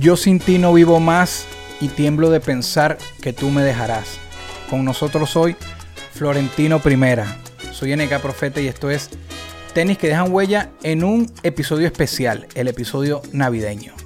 Yo 0.00 0.16
sin 0.16 0.38
ti 0.38 0.56
no 0.56 0.72
vivo 0.72 0.98
más 0.98 1.44
y 1.78 1.88
tiemblo 1.88 2.30
de 2.30 2.40
pensar 2.40 2.96
que 3.20 3.34
tú 3.34 3.50
me 3.50 3.62
dejarás. 3.62 4.18
Con 4.70 4.82
nosotros 4.82 5.36
hoy, 5.36 5.56
Florentino 6.14 6.78
Primera. 6.80 7.36
Soy 7.70 7.94
NK 7.94 8.18
Profeta 8.20 8.62
y 8.62 8.66
esto 8.66 8.88
es 8.88 9.10
Tenis 9.74 9.98
que 9.98 10.08
dejan 10.08 10.32
huella 10.32 10.70
en 10.82 11.04
un 11.04 11.30
episodio 11.42 11.86
especial, 11.86 12.48
el 12.54 12.68
episodio 12.68 13.20
navideño. 13.32 13.99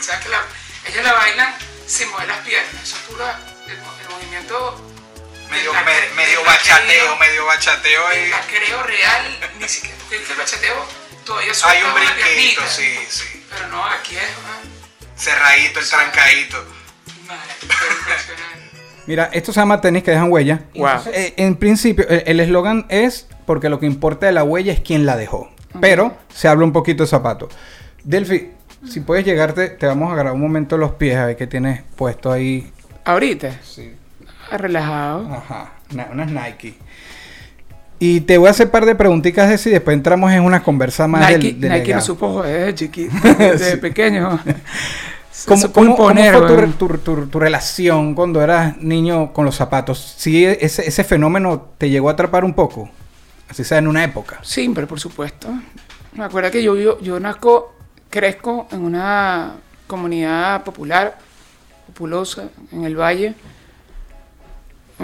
Porque 0.00 0.06
sabes 0.06 0.24
que 0.24 0.30
la, 0.30 0.40
ellos 0.88 1.04
la 1.04 1.12
bailan 1.12 1.54
sin 1.86 2.08
mover 2.10 2.28
las 2.28 2.38
piernas, 2.38 2.82
eso 2.82 2.96
es 2.96 3.02
puro 3.02 3.24
el, 3.68 3.76
mo- 3.78 3.94
el 4.02 4.08
movimiento 4.14 4.86
Medio, 5.50 5.72
me- 5.74 6.14
medio 6.14 6.44
bachateo, 6.44 7.16
medio 7.16 7.44
bachateo 7.44 8.02
y 8.16 8.28
lacreo 8.30 8.82
real, 8.84 9.50
ni 9.58 9.68
siquiera, 9.68 9.96
porque 9.98 10.16
el 10.32 10.38
bachateo 10.38 10.86
todavía 11.24 11.50
hay 11.50 11.54
suelta 11.56 11.86
un 11.88 11.94
brinquito, 11.94 12.62
sí, 12.68 12.94
sí. 13.08 13.44
Pero 13.50 13.66
no, 13.66 13.84
aquí 13.84 14.14
es 14.16 14.22
una... 14.44 15.16
Cerradito, 15.18 15.80
el 15.80 15.88
trancadito. 15.88 16.64
Madre, 17.26 17.50
fue 17.68 17.88
impresionante. 17.88 18.70
Mira, 19.06 19.28
esto 19.32 19.52
se 19.52 19.58
llama 19.58 19.80
tenis 19.80 20.04
que 20.04 20.12
dejan 20.12 20.30
huella. 20.30 20.60
Wow. 20.74 20.86
Entonces, 20.88 21.14
eh, 21.16 21.34
en 21.36 21.56
principio, 21.56 22.06
el 22.08 22.22
el 22.26 22.38
eslogan 22.40 22.86
es 22.88 23.26
porque 23.44 23.68
lo 23.68 23.80
que 23.80 23.86
importa 23.86 24.26
de 24.26 24.32
la 24.32 24.44
huella 24.44 24.72
es 24.72 24.80
quién 24.80 25.04
la 25.04 25.16
dejó. 25.16 25.52
Pero 25.80 26.16
se 26.32 26.46
habla 26.46 26.64
un 26.64 26.72
poquito 26.72 27.02
de 27.02 27.08
zapato. 27.08 27.48
Delphi, 28.04 28.52
si 28.88 29.00
puedes 29.00 29.24
llegarte, 29.24 29.68
te 29.68 29.86
vamos 29.86 30.10
a 30.10 30.12
agarrar 30.14 30.32
un 30.32 30.40
momento 30.40 30.76
los 30.76 30.92
pies 30.92 31.16
a 31.16 31.26
ver 31.26 31.36
qué 31.36 31.46
tienes 31.46 31.82
puesto 31.96 32.30
ahí. 32.32 32.70
Ahorita, 33.04 33.52
Sí. 33.62 33.92
relajado. 34.50 35.32
Ajá, 35.32 35.72
na- 35.92 36.08
unas 36.12 36.30
Nike. 36.30 36.74
Y 37.98 38.22
te 38.22 38.38
voy 38.38 38.48
a 38.48 38.50
hacer 38.52 38.66
un 38.66 38.72
par 38.72 38.86
de 38.86 38.94
preguntitas 38.94 39.48
de 39.50 39.58
si 39.58 39.68
después 39.70 39.94
entramos 39.94 40.32
en 40.32 40.42
una 40.42 40.62
conversa 40.62 41.06
más 41.06 41.20
Nike, 41.28 41.48
del, 41.52 41.60
del 41.60 41.70
Nike 41.70 41.80
no 41.82 41.86
legado. 41.86 42.06
supo 42.06 42.32
joder 42.32 42.60
desde 42.60 42.74
chiquito, 42.74 43.14
desde 43.38 43.72
Sí. 43.72 43.76
pequeño. 43.76 44.40
¿Cómo, 45.46 45.62
cómo- 45.62 45.72
cómo 45.72 45.90
imponer, 46.10 46.34
fue 46.34 46.66
tu, 46.66 46.88
tu- 46.88 46.98
tu- 46.98 47.26
tu 47.26 47.38
relación 47.40 48.14
cuando 48.14 48.42
eras 48.42 48.76
niño 48.78 49.32
con 49.32 49.44
los 49.44 49.54
zapatos? 49.56 50.14
¿Sí 50.18 50.44
ese, 50.44 50.86
ese 50.88 51.04
fenómeno 51.04 51.68
te 51.78 51.88
llegó 51.88 52.08
a 52.08 52.12
atrapar 52.12 52.44
un 52.44 52.52
poco? 52.54 52.90
Así 53.48 53.64
sea, 53.64 53.78
en 53.78 53.86
una 53.88 54.04
época. 54.04 54.38
Siempre, 54.42 54.86
por 54.86 55.00
supuesto. 55.00 55.48
Me 56.14 56.24
acuerdo 56.24 56.50
que 56.50 56.62
yo, 56.62 56.74
vivo- 56.74 56.98
yo 57.00 57.18
nazco, 57.20 57.74
crezco 58.10 58.68
en 58.72 58.82
una 58.84 59.54
comunidad 59.86 60.62
popular, 60.64 61.16
populosa, 61.86 62.48
en 62.72 62.84
el 62.84 62.96
valle. 62.98 63.34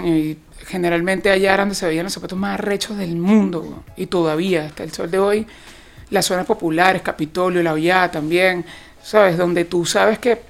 Y 0.03 0.37
generalmente 0.65 1.29
allá 1.31 1.53
era 1.53 1.63
donde 1.63 1.75
se 1.75 1.87
veían 1.87 2.03
los 2.03 2.13
zapatos 2.13 2.37
más 2.37 2.53
arrechos 2.59 2.97
del 2.97 3.15
mundo. 3.15 3.83
Y 3.95 4.05
todavía, 4.07 4.65
hasta 4.65 4.83
el 4.83 4.91
sol 4.91 5.09
de 5.09 5.19
hoy, 5.19 5.47
las 6.09 6.25
zonas 6.25 6.45
populares, 6.45 7.01
Capitolio, 7.01 7.63
La 7.63 7.73
Hollada 7.73 8.11
también, 8.11 8.63
¿sabes? 9.01 9.37
Donde 9.37 9.65
tú 9.65 9.85
sabes 9.85 10.19
que, 10.19 10.41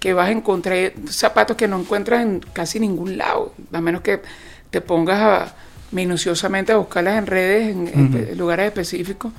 que 0.00 0.14
vas 0.14 0.28
a 0.28 0.32
encontrar 0.32 0.92
zapatos 1.08 1.56
que 1.56 1.68
no 1.68 1.78
encuentras 1.78 2.22
en 2.22 2.40
casi 2.52 2.80
ningún 2.80 3.18
lado, 3.18 3.52
a 3.72 3.80
menos 3.80 4.00
que 4.00 4.22
te 4.70 4.80
pongas 4.80 5.20
a- 5.20 5.54
minuciosamente 5.92 6.72
a 6.72 6.76
buscarlas 6.76 7.16
en 7.18 7.26
redes, 7.26 7.68
en 7.76 8.36
lugares 8.38 8.66
específicos. 8.66 9.32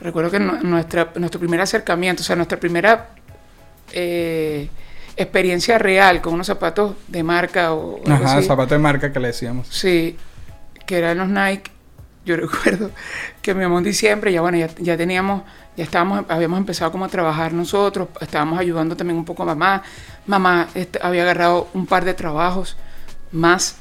Recuerdo 0.00 0.30
que 0.30 0.38
nu- 0.40 0.60
nuestra, 0.62 1.12
nuestro 1.16 1.40
primer 1.40 1.60
acercamiento, 1.60 2.22
o 2.22 2.24
sea, 2.24 2.36
nuestra 2.36 2.58
primera 2.60 3.08
eh, 3.92 4.68
experiencia 5.16 5.78
real 5.78 6.20
con 6.20 6.34
unos 6.34 6.46
zapatos 6.46 6.94
de 7.08 7.22
marca 7.22 7.72
o 7.74 8.00
algo 8.06 8.26
Ajá, 8.26 8.38
así, 8.38 8.46
zapato 8.46 8.74
de 8.74 8.78
marca 8.80 9.12
que 9.12 9.20
le 9.20 9.28
decíamos. 9.28 9.66
Sí, 9.70 10.16
que 10.86 10.98
eran 10.98 11.18
los 11.18 11.28
Nike. 11.28 11.70
Yo 12.24 12.36
recuerdo 12.44 12.90
que 13.42 13.54
mi 13.54 13.62
mamá 13.62 13.78
en 13.78 13.84
diciembre, 13.84 14.32
ya 14.32 14.40
bueno, 14.40 14.58
ya, 14.58 14.68
ya 14.78 14.96
teníamos, 14.96 15.42
ya 15.76 15.84
estábamos, 15.84 16.24
habíamos 16.28 16.58
empezado 16.58 16.92
como 16.92 17.04
a 17.06 17.08
trabajar 17.08 17.52
nosotros, 17.52 18.08
estábamos 18.20 18.58
ayudando 18.58 18.96
también 18.96 19.16
un 19.18 19.24
poco 19.24 19.42
a 19.42 19.46
mamá. 19.46 19.82
Mamá 20.26 20.68
este, 20.74 20.98
había 21.02 21.22
agarrado 21.22 21.68
un 21.74 21.86
par 21.86 22.04
de 22.04 22.14
trabajos 22.14 22.76
más, 23.32 23.76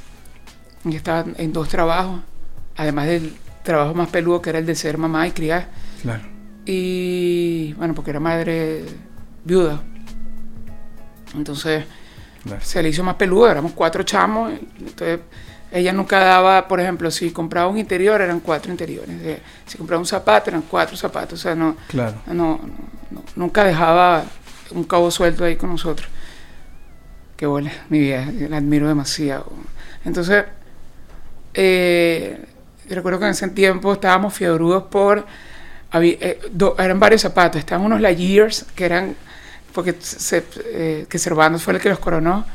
y 0.85 0.95
estaba 0.95 1.25
en 1.37 1.53
dos 1.53 1.67
trabajos, 1.69 2.21
además 2.77 3.07
del 3.07 3.35
trabajo 3.63 3.93
más 3.93 4.07
peludo 4.09 4.41
que 4.41 4.49
era 4.51 4.59
el 4.59 4.65
de 4.65 4.75
ser 4.75 4.97
mamá 4.97 5.27
y 5.27 5.31
criar. 5.31 5.67
Claro. 6.07 6.23
Y 6.65 7.73
bueno, 7.73 7.93
porque 7.93 8.11
era 8.11 8.19
madre 8.19 8.83
viuda. 9.43 9.81
Entonces, 11.35 11.83
claro. 12.43 12.61
se 12.63 12.81
le 12.81 12.89
hizo 12.89 13.03
más 13.03 13.15
peludo, 13.15 13.49
éramos 13.49 13.73
cuatro 13.73 14.03
chamos, 14.03 14.53
entonces 14.79 15.19
ella 15.71 15.91
nunca 15.91 16.19
daba, 16.19 16.67
por 16.67 16.79
ejemplo, 16.79 17.11
si 17.11 17.31
compraba 17.31 17.67
un 17.67 17.77
interior 17.77 18.21
eran 18.21 18.39
cuatro 18.39 18.71
interiores, 18.71 19.15
eh, 19.21 19.41
si 19.65 19.77
compraba 19.77 19.99
un 19.99 20.05
zapato 20.05 20.49
eran 20.49 20.61
cuatro 20.61 20.95
zapatos, 20.95 21.39
o 21.39 21.43
sea, 21.43 21.55
no, 21.55 21.75
Claro. 21.89 22.15
no, 22.27 22.33
no- 22.33 22.59
no- 23.11 23.23
nunca 23.35 23.63
dejaba 23.65 24.23
un 24.71 24.83
cabo 24.85 25.11
suelto 25.11 25.43
ahí 25.43 25.57
con 25.57 25.69
nosotros. 25.69 26.07
Qué 27.35 27.45
buena, 27.45 27.71
mi 27.89 27.99
vida, 27.99 28.25
la 28.49 28.57
admiro 28.57 28.87
demasiado. 28.87 29.51
Entonces, 30.05 30.45
eh, 31.53 32.45
recuerdo 32.89 33.19
que 33.19 33.25
en 33.25 33.31
ese 33.31 33.47
tiempo 33.49 33.93
estábamos 33.93 34.33
fiebrudos 34.33 34.83
por, 34.83 35.25
había- 35.91 36.17
eh, 36.19 36.39
do- 36.51 36.75
eran 36.79 36.99
varios 36.99 37.21
zapatos, 37.21 37.59
estaban 37.59 37.85
unos 37.85 38.01
La 38.01 38.11
Years, 38.11 38.65
que 38.75 38.85
eran, 38.85 39.15
porque 39.73 39.95
se, 39.99 40.43
eh, 40.65 41.05
que 41.09 41.19
Cervantes 41.19 41.61
fue 41.61 41.73
el 41.75 41.79
que 41.79 41.89
los 41.89 41.99
coronó, 41.99 42.45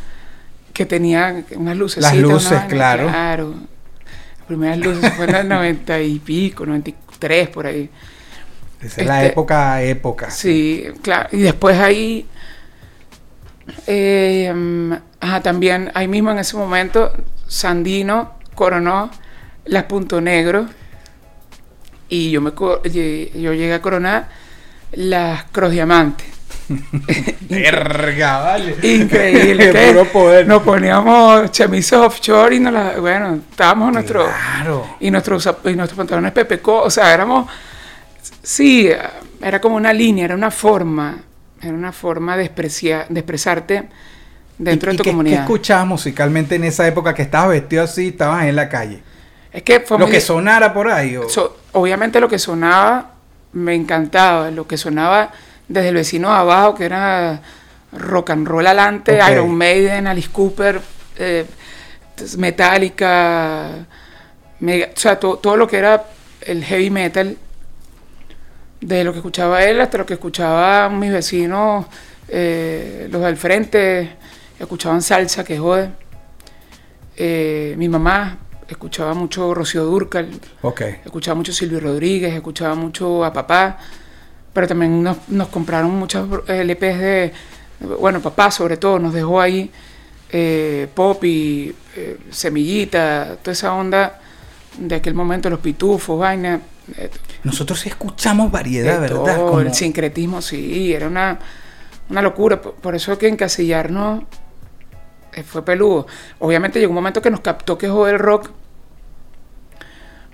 que 0.73 0.87
tenían 0.87 1.45
unas 1.57 1.77
luces. 1.77 2.03
Las 2.03 2.17
luces, 2.17 2.61
claro. 2.69 3.09
Claro. 3.09 3.55
Las 4.39 4.47
primeras 4.47 4.79
luces 4.79 5.13
fue 5.15 5.27
en 5.27 5.35
el 5.35 5.49
90 5.49 6.01
y 6.01 6.19
pico, 6.19 6.67
93 6.67 7.49
por 7.49 7.67
ahí. 7.67 7.89
Esa 8.81 9.01
es 9.01 9.07
la 9.07 9.19
Este- 9.23 9.33
época, 9.33 9.83
época. 9.83 10.31
Sí, 10.31 10.85
claro. 11.03 11.29
Y 11.33 11.39
después 11.43 11.79
ahí, 11.79 12.27
eh, 13.87 14.53
ajá, 15.21 15.41
también 15.41 15.91
ahí 15.95 16.09
mismo 16.09 16.31
en 16.31 16.39
ese 16.39 16.57
momento, 16.57 17.13
Sandino 17.47 18.35
coronó 18.55 19.11
las 19.67 19.85
Punto 19.85 20.21
Negro 20.21 20.67
y 22.15 22.31
yo, 22.31 22.41
me, 22.43 22.51
yo 22.53 23.53
llegué 23.55 23.73
a 23.75 23.81
coronar 23.81 24.29
las 24.93 25.45
Cross 25.45 25.71
Diamante. 25.73 26.25
Verga, 27.49 28.39
vale. 28.39 28.77
Increíble. 28.83 29.73
Puro 29.93 30.05
poder. 30.07 30.47
Nos 30.47 30.63
poníamos 30.63 31.51
chamisas 31.53 32.01
offshore 32.01 32.57
y 32.57 32.61
nos 32.61 32.73
la, 32.73 32.99
bueno, 32.99 33.41
estábamos 33.51 33.89
en 33.89 33.95
nuestro 33.95 34.25
Claro. 34.25 34.97
y 35.01 35.11
nuestros 35.11 35.49
y 35.65 35.73
nuestros 35.75 35.97
pantalones 35.97 36.33
pepeco, 36.33 36.83
o 36.83 36.91
sea, 36.91 37.13
éramos 37.13 37.49
sí, 38.43 38.91
era 39.41 39.61
como 39.61 39.77
una 39.77 39.93
línea, 39.93 40.25
era 40.27 40.35
una 40.35 40.51
forma, 40.51 41.19
era 41.61 41.73
una 41.73 41.93
forma 41.93 42.37
de 42.37 42.45
expresia- 42.45 43.07
de 43.09 43.21
expresarte 43.21 43.89
dentro 44.59 44.91
¿Y- 44.91 44.93
de 44.93 44.95
y 44.95 44.99
tu 44.99 45.05
qué- 45.05 45.11
comunidad. 45.11 45.37
¿Qué 45.39 45.43
escuchabas 45.43 45.87
musicalmente 45.87 46.55
en 46.57 46.65
esa 46.65 46.87
época 46.87 47.15
que 47.15 47.23
estabas 47.23 47.51
vestido 47.51 47.85
así, 47.85 48.09
estabas 48.09 48.45
en 48.45 48.57
la 48.57 48.69
calle? 48.69 49.03
es 49.53 49.63
que 49.65 49.81
fue 49.81 49.99
Lo 49.99 50.07
muy- 50.07 50.15
que 50.15 50.21
sonara 50.21 50.73
por 50.73 50.89
ahí. 50.91 51.17
o- 51.17 51.29
so- 51.29 51.59
obviamente 51.73 52.21
lo 52.21 52.29
que 52.29 52.39
sonaba 52.39 53.11
me 53.53 53.75
encantaba, 53.75 54.51
lo 54.51 54.67
que 54.67 54.77
sonaba 54.77 55.31
desde 55.69 55.89
el 55.91 55.95
vecino 55.97 56.29
de 56.29 56.35
abajo 56.37 56.75
que 56.75 56.85
era 56.85 57.41
rock 57.93 58.31
and 58.31 58.47
roll 58.49 58.67
alante. 58.67 59.13
Iron 59.33 59.55
Maiden, 59.55 60.07
Alice 60.07 60.29
Cooper, 60.33 60.81
eh, 61.19 61.47
Metallica, 62.39 63.71
Mega- 64.61 64.91
o 64.95 64.99
sea, 65.01 65.19
to- 65.19 65.39
todo 65.39 65.57
lo 65.57 65.67
que 65.67 65.79
era 65.79 66.05
el 66.43 66.65
heavy 66.65 66.91
metal, 66.91 67.37
de 68.81 69.05
lo 69.05 69.13
que 69.13 69.19
escuchaba 69.19 69.63
él 69.65 69.81
hasta 69.81 69.99
lo 69.99 70.07
que 70.07 70.15
escuchaban 70.15 70.99
mis 70.99 71.13
vecinos, 71.13 71.87
eh, 72.29 73.09
los 73.11 73.23
del 73.23 73.37
frente, 73.37 74.13
escuchaban 74.59 75.03
salsa, 75.03 75.45
que 75.45 75.59
jode. 75.59 75.91
Eh, 77.17 77.75
mi 77.77 77.89
mamá 77.89 78.39
escuchaba 78.73 79.15
mucho 79.15 79.55
Rocío 79.55 79.85
Durcal, 79.85 80.29
Ok. 80.63 80.81
escuchaba 81.05 81.35
mucho 81.37 81.53
Silvio 81.53 81.81
Rodríguez, 81.81 82.35
escuchaba 82.35 82.75
mucho 82.75 83.25
a 83.25 83.33
papá, 83.33 83.79
pero 84.53 84.67
también 84.67 85.03
nos, 85.03 85.17
nos 85.29 85.49
compraron 85.49 85.91
muchos 85.93 86.29
LPs 86.49 86.99
de, 86.99 87.33
bueno, 88.01 88.21
papá 88.21 88.51
sobre 88.51 88.77
todo, 88.77 88.99
nos 88.99 89.13
dejó 89.15 89.41
ahí 89.41 89.71
eh, 90.31 90.89
pop 90.95 91.23
y 91.25 91.75
eh, 91.97 92.19
semillita, 92.31 93.37
toda 93.43 93.53
esa 93.53 93.73
onda 93.75 94.21
de 94.79 94.95
aquel 94.97 95.15
momento, 95.15 95.51
los 95.51 95.61
pitufos, 95.61 96.19
vaina, 96.19 96.61
eh, 96.97 97.11
Nosotros 97.45 97.81
sí 97.81 97.89
escuchamos 97.91 98.51
variedad, 98.51 99.01
¿verdad? 99.01 99.37
todo, 99.37 99.47
Como- 99.47 99.61
el 99.61 99.75
sincretismo, 99.75 100.41
sí, 100.41 100.93
era 100.95 101.07
una, 101.09 101.39
una 102.09 102.23
locura. 102.23 102.61
Por, 102.63 102.75
por 102.75 102.95
eso 102.95 103.17
que 103.19 103.29
encasillarnos 103.29 104.23
eh, 105.35 105.43
fue 105.43 105.63
peludo. 105.65 106.07
Obviamente 106.39 106.79
llegó 106.81 106.91
un 106.91 106.97
momento 106.97 107.21
que 107.21 107.31
nos 107.31 107.41
captó 107.41 107.77
que 107.77 107.89
jode 107.89 108.13
el 108.13 108.19
rock, 108.19 108.51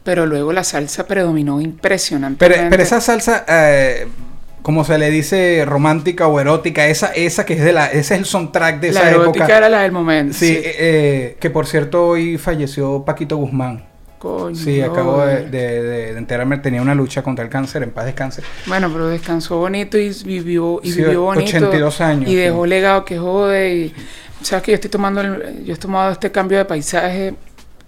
pero 0.08 0.24
luego 0.24 0.54
la 0.54 0.64
salsa 0.64 1.06
predominó 1.06 1.60
impresionante. 1.60 2.38
Pero, 2.38 2.70
pero 2.70 2.82
esa 2.82 2.98
salsa, 2.98 3.44
eh, 3.46 4.08
como 4.62 4.82
se 4.82 4.96
le 4.96 5.10
dice, 5.10 5.64
romántica 5.66 6.26
o 6.28 6.40
erótica, 6.40 6.86
esa, 6.86 7.08
esa 7.08 7.44
que 7.44 7.52
es 7.52 7.60
de 7.62 7.74
la, 7.74 7.88
ese 7.88 7.98
es 7.98 8.10
el 8.12 8.24
soundtrack 8.24 8.80
de 8.80 8.92
la 8.92 9.00
esa 9.00 9.10
erótica 9.10 9.44
época. 9.44 9.58
era 9.58 9.68
la 9.68 9.80
del 9.82 9.92
momento. 9.92 10.32
Sí, 10.32 10.46
Sí, 10.46 10.54
eh, 10.64 10.74
eh, 10.78 11.36
que 11.38 11.50
por 11.50 11.66
cierto 11.66 12.06
hoy 12.06 12.38
falleció 12.38 13.04
Paquito 13.04 13.36
Guzmán. 13.36 13.84
Coño, 14.18 14.56
Sí, 14.56 14.80
acabo 14.80 15.18
de, 15.26 15.42
brother. 15.42 15.50
de- 15.50 15.82
de- 15.82 16.12
de 16.14 16.18
enterarme, 16.18 16.56
tenía 16.56 16.80
una 16.80 16.94
lucha 16.94 17.22
contra 17.22 17.44
el 17.44 17.50
cáncer, 17.50 17.82
en 17.82 17.90
paz 17.90 18.06
descanse. 18.06 18.40
Bueno, 18.64 18.88
pero 18.90 19.08
descansó 19.08 19.58
bonito 19.58 19.98
y 19.98 20.08
vivió, 20.24 20.80
y 20.82 20.90
Sí, 20.90 21.02
vivió 21.02 21.20
bonito. 21.20 21.44
82 21.50 22.00
años, 22.00 22.30
Y 22.30 22.34
dejó 22.34 22.64
sí. 22.64 22.70
legado 22.70 23.04
que 23.04 23.18
jode. 23.18 23.74
Y, 23.74 23.94
Sabes 24.40 24.62
que 24.64 24.70
yo 24.70 24.76
estoy 24.76 24.90
tomando, 24.90 25.20
el- 25.20 25.64
yo 25.66 25.74
he 25.74 25.76
tomado 25.76 26.12
este 26.12 26.30
cambio 26.30 26.56
de 26.56 26.64
paisaje 26.64 27.34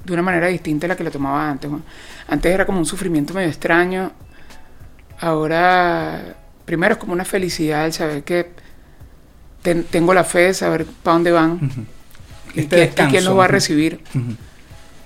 de 0.05 0.13
una 0.13 0.23
manera 0.23 0.49
distinta 0.49 0.87
a 0.87 0.89
la 0.89 0.97
que 0.97 1.05
lo 1.05 1.11
tomaba 1.11 1.49
antes. 1.51 1.71
¿no? 1.71 1.81
Antes 2.31 2.55
era 2.55 2.65
como 2.65 2.79
un 2.79 2.87
sufrimiento 2.87 3.35
medio 3.35 3.49
extraño. 3.49 4.13
Ahora, 5.21 6.35
primero 6.65 6.95
es 6.95 6.99
como 6.99 7.13
una 7.13 7.25
felicidad 7.25 7.85
el 7.87 7.93
saber 7.93 8.23
que 8.25 8.51
ten- 9.63 9.85
tengo 9.85 10.15
la 10.15 10.25
fe 10.25 10.41
de 10.41 10.55
saber 10.55 10.87
para 11.03 11.15
dónde 11.15 11.33
van 11.33 11.59
y, 12.55 12.61
Este 12.61 12.69
quién- 12.69 12.83
y 12.83 12.87
descanso, 12.87 13.11
quién 13.11 13.25
los 13.25 13.39
va 13.39 13.45
a 13.45 13.49
recibir. 13.49 14.01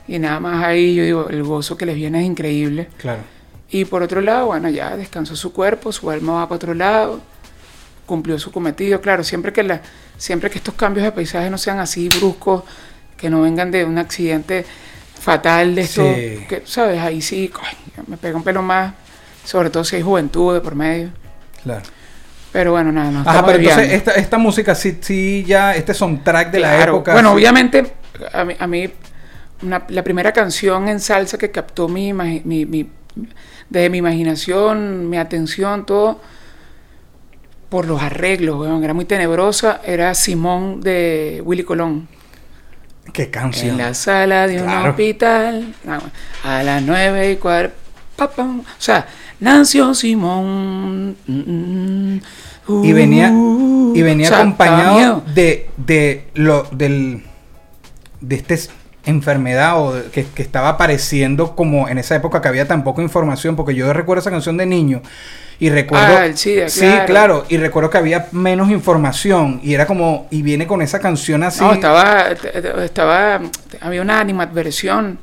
Y 0.07 0.19
nada 0.19 0.39
más 0.39 0.63
ahí 0.65 0.95
yo 0.95 1.03
digo, 1.03 1.29
el 1.31 1.43
gozo 1.43 1.77
que 1.77 1.87
les 1.87 1.97
viene 1.97 2.21
es 2.21 2.27
increíble. 2.27 2.89
Claro. 2.99 3.23
Y 3.71 3.87
por 3.87 4.03
otro 4.03 4.21
lado, 4.21 4.47
bueno, 4.47 4.69
ya 4.69 4.97
descansó 4.97 5.35
su 5.35 5.53
cuerpo, 5.53 5.91
su 5.91 6.09
alma 6.11 6.35
va 6.35 6.49
para 6.49 6.57
otro 6.57 6.75
lado, 6.75 7.21
cumplió 8.07 8.39
su 8.39 8.53
cometido. 8.53 9.01
Claro, 9.01 9.25
siempre 9.25 9.53
que, 9.53 9.63
la, 9.65 9.81
siempre 10.19 10.51
que 10.51 10.59
estos 10.59 10.75
cambios 10.75 11.05
de 11.05 11.11
paisaje 11.13 11.51
no 11.51 11.59
sean 11.59 11.81
así 11.81 12.09
bruscos, 12.09 12.63
que 13.17 13.31
no 13.31 13.41
vengan 13.43 13.71
de 13.71 13.85
un 13.85 13.97
accidente 13.99 14.65
fatal 15.25 15.75
de 15.75 15.81
esto, 15.83 16.03
Sí. 16.15 16.45
que, 16.49 16.63
¿sabes? 16.67 17.01
Ahí 17.01 17.23
sí, 17.23 17.49
coño, 17.49 18.05
me 18.07 18.17
pega 18.19 18.37
un 18.37 18.43
pelo 18.45 18.63
más, 18.63 18.93
sobre 19.45 19.71
todo 19.71 19.83
si 19.85 19.97
hay 19.97 20.03
juventud 20.03 20.53
de 20.55 20.61
por 20.61 20.75
medio. 20.75 21.11
Claro. 21.63 21.83
Pero 22.53 22.73
bueno, 22.73 22.93
nada, 22.93 23.11
no 23.11 23.21
Ajá, 23.21 23.45
pero 23.45 23.59
entonces 23.59 23.93
esta, 23.93 24.13
esta 24.13 24.39
música 24.39 24.75
sí, 24.75 24.99
sí 25.01 25.43
ya, 25.47 25.75
este 25.75 25.93
soundtrack 25.95 26.51
de 26.53 26.61
la 26.61 26.85
época. 26.85 27.13
Bueno, 27.15 27.31
sí. 27.31 27.35
obviamente, 27.37 27.93
a 28.33 28.45
mí, 28.45 28.55
a 28.59 28.67
mí 28.67 28.91
una- 29.63 29.85
la 29.89 30.05
primera 30.05 30.31
canción 30.33 30.89
en 30.89 31.01
salsa 31.01 31.39
que 31.39 31.51
captó 31.51 31.89
mi, 31.89 32.13
mi, 32.13 32.43
mi- 32.67 32.89
desde 33.71 33.89
mi 33.91 33.99
imaginación, 33.99 35.09
mi 35.09 35.17
atención, 35.17 35.87
todo, 35.87 36.21
por 37.71 37.87
los 37.87 38.03
arreglos, 38.03 38.61
weón, 38.61 38.85
era 38.85 38.95
muy 38.95 39.05
tenebrosa, 39.05 39.81
era 39.85 40.15
Simón 40.15 40.81
de 40.81 41.43
Willy 41.45 41.65
Colón. 41.65 42.07
Qué 43.13 43.31
canción. 43.31 43.73
En 43.73 43.79
la 43.79 43.95
sala 43.95 44.47
de 44.47 44.63
un 44.63 44.69
hospital, 44.69 45.75
a 46.43 46.63
las 46.63 46.83
nueve 46.83 47.33
y 47.33 47.37
cuarto, 47.37 47.75
o 48.43 48.65
sea, 48.79 49.07
nació 49.41 49.95
Simón. 49.95 51.17
mm, 51.27 52.17
Y 52.83 52.93
venía, 52.93 53.29
y 53.29 53.33
uh, 53.33 53.93
venía 54.05 54.27
o 54.27 54.29
sea, 54.29 54.39
daba 54.39 54.43
acompañado 54.49 55.23
de, 55.35 55.69
de 55.77 56.29
lo 56.35 56.65
del 56.73 57.23
de 58.21 58.37
esta 58.37 58.55
enfermedad 59.05 59.81
o 59.83 59.93
de- 59.95 60.11
que, 60.11 60.25
que 60.25 60.43
estaba 60.43 60.71
apareciendo 60.71 61.55
como 61.55 61.89
en 61.89 61.99
esa 61.99 62.17
época 62.17 62.41
que 62.41 62.49
había 62.49 62.67
tan 62.67 62.83
poca 62.85 63.03
información, 63.03 63.55
porque 63.55 63.75
yo 63.75 63.93
recuerdo 63.93 64.21
esa 64.23 64.31
canción 64.31 64.57
de 64.57 64.65
niño 64.67 65.03
y 65.61 65.71
recuerdo 65.71 66.17
Ah, 66.19 66.27
el 66.27 66.37
SIDA, 66.37 66.69
sí, 66.69 66.81
claro. 66.81 67.07
claro, 67.07 67.45
y 67.49 67.57
recuerdo 67.59 67.91
que 67.91 67.99
había 67.99 68.27
menos 68.33 68.71
información 68.71 69.61
y 69.63 69.75
era 69.75 69.87
como 69.87 70.27
y 70.31 70.43
viene 70.43 70.67
con 70.67 70.83
esa 70.83 70.99
canción 70.99 71.43
así. 71.43 71.61
No, 71.63 71.73
estaba, 71.73 72.27
estaba, 72.83 73.41
había 73.81 74.03
una 74.03 74.21
animadversión 74.21 75.19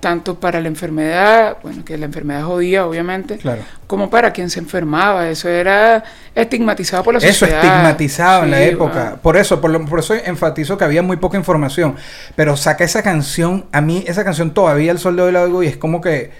tanto 0.00 0.40
para 0.40 0.60
la 0.60 0.66
enfermedad, 0.66 1.58
bueno, 1.62 1.84
que 1.84 1.96
la 1.96 2.06
enfermedad 2.06 2.42
jodía, 2.42 2.84
obviamente, 2.84 3.38
Claro. 3.38 3.62
como 3.86 4.10
para 4.10 4.32
quien 4.32 4.50
se 4.50 4.58
enfermaba. 4.58 5.28
Eso 5.28 5.48
era 5.48 6.02
estigmatizado 6.34 7.04
por 7.04 7.14
la 7.14 7.18
Eso 7.20 7.40
sociedad. 7.46 7.62
estigmatizado 7.64 8.42
en 8.42 8.50
la 8.50 8.62
época. 8.64 9.18
Por 9.22 9.36
eso, 9.36 9.60
por, 9.60 9.70
lo- 9.70 9.84
por 9.86 10.00
eso 10.00 10.14
enfatizo 10.14 10.76
que 10.76 10.82
había 10.84 11.02
muy 11.02 11.18
poca 11.18 11.36
información. 11.38 11.94
Pero 12.34 12.56
saca 12.56 12.82
esa 12.82 13.00
canción, 13.04 13.66
a 13.70 13.80
mí 13.80 14.02
esa 14.08 14.24
canción 14.24 14.52
todavía 14.52 14.90
el 14.90 14.98
sol 14.98 15.14
de 15.14 15.22
hoy 15.22 15.32
la 15.32 15.42
oigo 15.42 15.62
y 15.62 15.68
es 15.68 15.76
como 15.76 16.00
que 16.00 16.32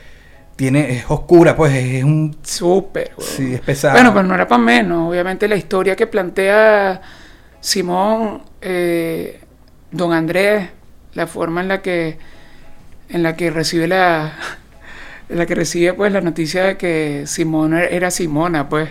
tiene, 0.56 0.96
es 0.96 1.04
oscura, 1.08 1.56
pues 1.56 1.72
es 1.74 2.04
un 2.04 2.36
Súper. 2.42 3.12
sí, 3.18 3.54
es 3.54 3.60
pesada. 3.60 3.94
Bueno, 3.94 4.12
pero 4.12 4.22
no 4.26 4.34
era 4.34 4.46
para 4.48 4.62
menos. 4.62 5.08
Obviamente 5.10 5.48
la 5.48 5.56
historia 5.56 5.96
que 5.96 6.06
plantea 6.06 7.00
Simón, 7.60 8.42
eh, 8.60 9.40
don 9.90 10.12
Andrés, 10.12 10.68
la 11.14 11.26
forma 11.26 11.60
en 11.60 11.68
la 11.68 11.82
que 11.82 12.18
en 13.08 13.22
la 13.22 13.36
que 13.36 13.50
recibe 13.50 13.86
la 13.88 14.32
en 15.28 15.38
la 15.38 15.46
que 15.46 15.54
recibe 15.54 15.92
pues 15.94 16.12
la 16.12 16.20
noticia 16.20 16.64
de 16.64 16.76
que 16.76 17.24
Simón 17.26 17.74
era- 17.74 17.86
era 17.88 18.10
Simona, 18.10 18.68
pues 18.68 18.90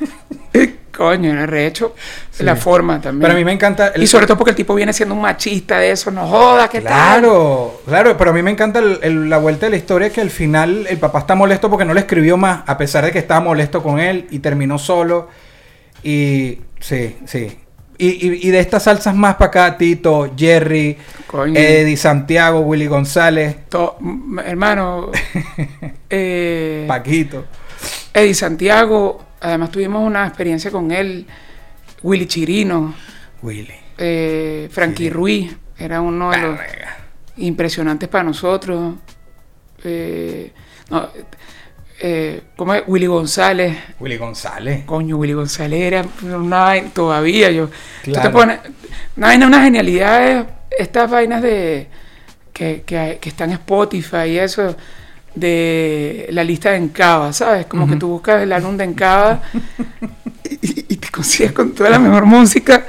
coño, 0.98 1.30
era 1.32 1.46
rehecho 1.46 1.94
Sí. 2.30 2.42
la 2.42 2.56
forma 2.56 3.00
también. 3.00 3.22
Pero 3.22 3.32
a 3.32 3.36
mí 3.36 3.44
me 3.44 3.52
encanta 3.52 3.88
el- 3.94 4.02
y 4.02 4.06
sobre 4.06 4.26
todo 4.26 4.36
porque 4.36 4.50
el 4.50 4.56
tipo 4.56 4.74
viene 4.74 4.92
siendo 4.92 5.14
un 5.14 5.22
machista 5.22 5.78
de 5.78 5.92
eso, 5.92 6.10
no 6.10 6.26
joda, 6.26 6.68
¿qué 6.68 6.80
tal? 6.82 6.92
Claro, 6.92 7.80
claro, 7.86 8.16
pero 8.18 8.30
a 8.30 8.34
mí 8.34 8.42
me 8.42 8.50
encanta 8.50 8.80
el- 8.80 8.98
el- 9.02 9.30
la 9.30 9.38
vuelta 9.38 9.66
de 9.66 9.70
la 9.70 9.76
historia 9.76 10.10
que 10.10 10.20
al 10.20 10.30
final 10.30 10.86
el 10.90 10.98
papá 10.98 11.20
está 11.20 11.34
molesto 11.34 11.70
porque 11.70 11.84
no 11.86 11.94
le 11.94 12.00
escribió 12.00 12.36
más, 12.36 12.62
a 12.66 12.76
pesar 12.76 13.04
de 13.04 13.12
que 13.12 13.18
estaba 13.20 13.40
molesto 13.40 13.82
con 13.82 13.98
él 14.00 14.26
y 14.30 14.40
terminó 14.40 14.76
solo. 14.78 15.28
Y 16.02 16.58
sí, 16.80 17.16
sí. 17.26 17.56
Y, 18.00 18.06
y- 18.28 18.46
y 18.46 18.50
de 18.50 18.60
estas 18.60 18.84
salsas 18.84 19.12
más 19.16 19.34
para 19.34 19.48
acá, 19.48 19.76
Tito, 19.76 20.32
Jerry, 20.36 20.96
Coño. 21.26 21.58
Eddie 21.58 21.96
Santiago, 21.96 22.60
Willy 22.60 22.86
González, 22.86 23.56
To- 23.68 23.98
hermano, 24.44 25.10
eh, 26.10 26.84
Paquito. 26.86 27.44
Eddie 28.14 28.34
Santiago, 28.34 29.20
además 29.40 29.70
tuvimos 29.70 30.04
una 30.06 30.26
experiencia 30.26 30.70
con 30.70 30.90
él, 30.90 31.26
Willy 32.02 32.26
Chirino, 32.26 32.94
Willy. 33.42 33.74
eh, 33.98 34.68
Frankie 34.70 35.10
Ruiz, 35.10 35.56
era 35.78 36.00
uno 36.00 36.30
de 36.30 36.38
los 36.38 36.58
impresionantes 37.36 38.08
para 38.08 38.24
nosotros. 38.24 38.94
Eh, 39.84 40.52
no, 40.90 41.08
eh, 42.00 42.42
¿cómo 42.56 42.74
es? 42.74 42.82
Willy 42.86 43.06
González, 43.06 43.76
Willy 44.00 44.16
González. 44.16 44.84
coño, 44.84 45.16
Willy 45.16 45.32
González 45.34 45.80
era 45.80 46.04
una 46.22 46.58
vaina, 46.60 46.90
todavía 46.90 47.50
yo. 47.50 47.70
Claro. 48.02 48.28
te 48.28 48.32
pones, 48.32 48.58
una 49.16 49.26
vaina, 49.28 49.46
unas 49.46 49.62
genialidades, 49.64 50.46
estas 50.76 51.10
vainas 51.10 51.42
de 51.42 51.88
que, 52.52 52.82
que 52.84 53.28
están 53.28 53.50
en 53.50 53.56
Spotify 53.56 54.28
y 54.30 54.38
eso, 54.38 54.76
de 55.38 56.28
la 56.30 56.44
lista 56.44 56.70
de 56.70 56.76
Encaba, 56.78 57.32
¿sabes? 57.32 57.66
Como 57.66 57.86
que 57.86 57.92
Ujú. 57.92 57.98
tú 57.98 58.08
buscas 58.08 58.42
el 58.42 58.52
álbum 58.52 58.76
de 58.76 58.84
Encaba 58.84 59.40
y, 60.50 60.94
y 60.94 60.96
te 60.96 61.08
consigues 61.10 61.52
con 61.52 61.72
toda 61.72 61.90
la 61.90 61.98
mejor 61.98 62.24
música 62.26 62.84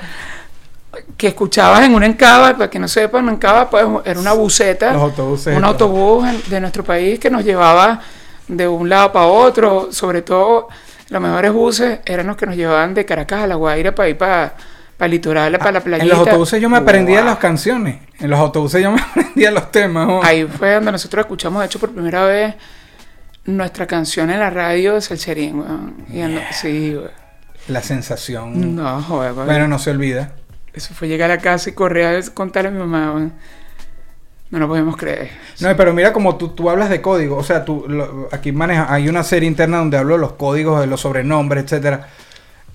que 1.17 1.27
escuchabas 1.27 1.83
en 1.83 1.93
un 1.95 2.03
Encaba, 2.03 2.53
para 2.53 2.69
que 2.69 2.79
no 2.79 2.87
sepan, 2.87 3.25
un 3.25 3.35
Encaba 3.35 3.69
pues, 3.69 3.85
era 4.05 4.19
una 4.19 4.31
autobuses. 4.31 5.55
un 5.57 5.63
autobús 5.63 6.25
de 6.49 6.59
nuestro 6.61 6.83
país 6.83 7.19
que 7.19 7.29
nos 7.29 7.43
llevaba 7.43 7.99
de 8.47 8.67
un 8.67 8.89
lado 8.89 9.11
para 9.11 9.27
otro, 9.27 9.89
sobre 9.91 10.21
todo 10.21 10.69
los 11.09 11.21
mejores 11.21 11.51
buses 11.51 11.99
eran 12.05 12.27
los 12.27 12.37
que 12.37 12.45
nos 12.45 12.55
llevaban 12.55 12.93
de 12.93 13.05
Caracas 13.05 13.43
a 13.43 13.47
La 13.47 13.55
Guaira 13.55 13.93
para 13.93 14.09
ir 14.09 14.17
para, 14.17 14.53
para 14.99 15.05
el 15.07 15.11
litoral, 15.13 15.57
para 15.57 15.71
la 15.71 15.79
playita. 15.79 16.03
En 16.03 16.09
los 16.09 16.19
autobuses 16.19 16.61
yo 16.61 16.69
me 16.69 16.77
aprendía 16.77 17.23
las 17.23 17.37
canciones. 17.37 17.99
En 18.19 18.29
los 18.29 18.37
autobuses 18.37 18.83
yo 18.83 18.91
me 18.91 18.99
aprendía 19.09 19.49
los 19.49 19.71
temas. 19.71 20.07
oh. 20.09 20.21
Ahí 20.23 20.43
fue 20.45 20.73
donde 20.75 20.91
nosotros 20.91 21.23
escuchamos, 21.23 21.61
de 21.61 21.65
hecho, 21.67 21.79
por 21.79 21.91
primera 21.91 22.25
vez 22.25 22.53
nuestra 23.45 23.87
canción 23.87 24.29
en 24.29 24.39
la 24.39 24.49
radio 24.49 24.95
de 24.95 25.01
Salcherín, 25.01 25.59
weón. 25.59 25.95
Sí, 26.51 26.93
weón. 26.95 27.11
La 27.69 27.81
sensación. 27.81 28.75
No, 28.75 29.01
joder, 29.01 29.31
weón. 29.33 29.45
Bueno, 29.47 29.67
no 29.69 29.79
se 29.79 29.89
olvida. 29.91 30.33
Eso 30.73 30.93
fue 30.93 31.07
llegar 31.07 31.31
a 31.31 31.37
casa 31.39 31.69
y 31.69 31.73
correr 31.73 32.21
a 32.21 32.31
contarle 32.33 32.67
a 32.67 32.71
mi 32.71 32.79
mamá, 32.79 33.13
weón. 33.13 33.33
No 34.51 34.59
lo 34.59 34.67
podemos 34.67 34.97
creer. 34.97 35.29
No, 35.61 35.73
pero 35.77 35.93
mira 35.93 36.11
como 36.11 36.35
tú, 36.35 36.49
tú 36.49 36.69
hablas 36.69 36.89
de 36.89 37.01
código, 37.01 37.37
o 37.37 37.43
sea, 37.43 37.63
tú 37.63 37.85
lo- 37.87 38.27
aquí 38.31 38.51
maneja, 38.51 38.91
hay 38.91 39.07
una 39.07 39.23
serie 39.23 39.47
interna 39.47 39.77
donde 39.77 39.97
hablo 39.97 40.15
de 40.15 40.19
los 40.21 40.33
códigos, 40.33 40.81
de 40.81 40.87
los 40.87 41.01
sobrenombres, 41.01 41.63
etcétera. 41.65 42.07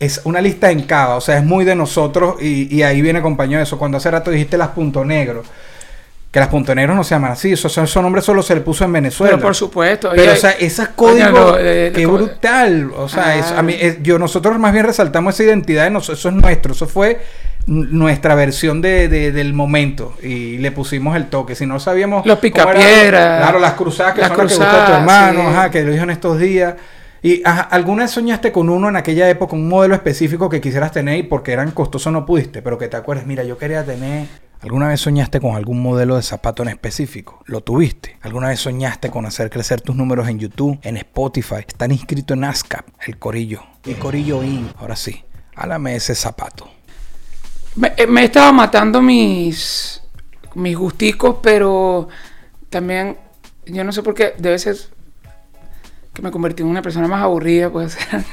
Es 0.01 0.21
una 0.25 0.41
lista 0.41 0.71
en 0.71 0.83
cada, 0.83 1.17
o 1.17 1.21
sea, 1.21 1.39
es 1.39 1.45
muy 1.45 1.65
de 1.65 1.75
nosotros 1.77 2.37
y, 2.43 2.75
y 2.75 2.83
ahí 2.83 3.01
viene 3.01 3.21
acompañado 3.21 3.63
eso. 3.63 3.79
Cuando 3.79 3.97
hace 3.99 4.11
rato 4.11 4.31
dijiste 4.31 4.59
las 4.59 4.69
punto 4.69 5.05
negro, 5.05 5.43
Que 6.33 6.41
las 6.41 6.49
punto 6.49 6.75
negros 6.75 6.97
no 6.97 7.05
se 7.05 7.15
llaman 7.15 7.31
así. 7.31 7.53
Eso, 7.53 7.69
eso, 7.69 7.83
ese 7.85 8.03
nombre 8.03 8.21
solo 8.21 8.43
se 8.43 8.57
le 8.57 8.61
puso 8.61 8.85
en 8.85 8.93
Venezuela. 8.93 9.35
Pero 9.37 9.43
por 9.43 9.55
supuesto. 9.55 10.11
Pero, 10.17 10.33
o 10.33 10.37
sea, 10.37 10.51
ese 10.51 10.89
Coño, 10.97 11.31
código, 11.31 11.39
lo- 11.53 11.59
eh, 11.61 11.93
qué 11.95 12.07
brutal. 12.07 12.91
O 12.97 13.09
sea, 13.09 13.27
Ah. 13.29 13.37
eso- 13.37 13.57
a 13.57 13.63
mí, 13.63 13.77
es- 13.81 14.03
yo, 14.03 14.19
nosotros 14.19 14.59
más 14.59 14.73
bien 14.73 14.85
resaltamos 14.85 15.35
esa 15.35 15.45
identidad. 15.45 15.87
Eso 15.97 16.13
es 16.13 16.25
nuestro. 16.35 16.73
Eso 16.73 16.89
fue 16.89 17.21
nuestra 17.69 18.35
versión 18.35 18.83
de, 18.83 19.09
de- 19.09 19.31
del 19.31 19.53
momento. 19.55 20.17
Y 20.25 20.59
le 20.59 20.73
pusimos 20.73 21.15
el 21.15 21.27
toque. 21.27 21.55
Si 21.55 21.67
no 21.67 21.79
sabíamos. 21.79 22.27
Los 22.27 22.41
picapiedras. 22.41 23.41
Claro, 23.43 23.61
las 23.61 23.75
cruzadas 23.75 24.15
que 24.15 24.21
Las 24.23 24.31
son 24.31 24.39
las 24.39 24.47
que 24.49 24.55
gusta 24.59 24.71
tu 24.71 24.77
cruzadas, 24.77 25.01
hermano. 25.01 25.41
sí. 25.41 25.47
Ajá, 25.57 25.71
que 25.71 25.83
lo 25.85 25.93
dijo 25.93 26.03
en 26.03 26.11
estos 26.11 26.39
días. 26.41 26.75
Y 27.25 27.41
¿alguna 27.47 28.03
vez 28.03 28.11
soñaste 28.11 28.53
con 28.53 28.69
uno 28.69 28.91
en 28.91 28.97
aquella 28.97 29.31
época, 29.31 29.57
un 29.57 29.67
modelo 29.67 29.95
específico 29.95 30.51
que 30.51 30.61
quisieras 30.61 30.93
tener 30.93 31.17
y 31.17 31.23
porque 31.23 31.53
eran 31.53 31.71
costosos 31.71 32.13
no 32.13 32.27
pudiste? 32.27 32.61
Pero 32.61 32.77
que 32.77 32.87
te 32.89 32.99
acuerdes, 32.99 33.25
mira, 33.25 33.43
yo 33.45 33.57
quería 33.57 33.83
tener. 33.83 34.29
¿Alguna 34.61 34.89
vez 34.89 35.01
soñaste 35.01 35.41
con 35.41 35.57
algún 35.57 35.81
modelo 35.81 36.17
de 36.17 36.23
zapato 36.23 36.63
en 36.63 36.69
específico? 36.69 37.43
¿Lo 37.47 37.63
tuviste? 37.63 38.19
¿Alguna 38.21 38.49
vez 38.49 38.61
soñaste 38.61 39.09
con 39.09 39.25
hacer 39.25 39.49
crecer 39.49 39.81
tus 39.81 39.97
números 39.97 40.29
en 40.29 40.39
YouTube, 40.39 40.79
en 40.83 40.99
Spotify? 40.99 41.65
Están 41.67 41.93
inscritos 41.93 42.37
en 42.37 42.45
ASCAP, 42.45 42.89
el 43.07 43.19
Corillo. 43.19 43.63
El 43.87 43.97
Corillo 43.97 44.43
IN. 44.43 44.69
Ahora 44.77 44.95
sí, 44.95 45.25
háblame 45.57 45.97
ese 45.97 46.15
zapato. 46.15 46.69
Me, 47.77 47.95
eh, 47.97 48.07
me 48.07 48.25
estaba 48.25 48.53
matando 48.53 49.01
mis, 49.01 50.03
mis 50.57 50.77
gusticos, 50.77 51.37
pero 51.43 52.07
también, 52.69 53.17
yo 53.65 53.83
no 53.83 53.93
sé 53.93 54.03
por 54.03 54.15
qué, 54.15 54.35
debe 54.37 54.59
ser 54.59 54.77
que 56.15 56.23
me 56.23 56.31
convertí 56.31 56.63
en 56.63 56.69
una 56.69 56.81
persona 56.81 57.09
más 57.09 57.23
aburrida, 57.23 57.71
puede 57.71 57.91
ser. 57.91 58.25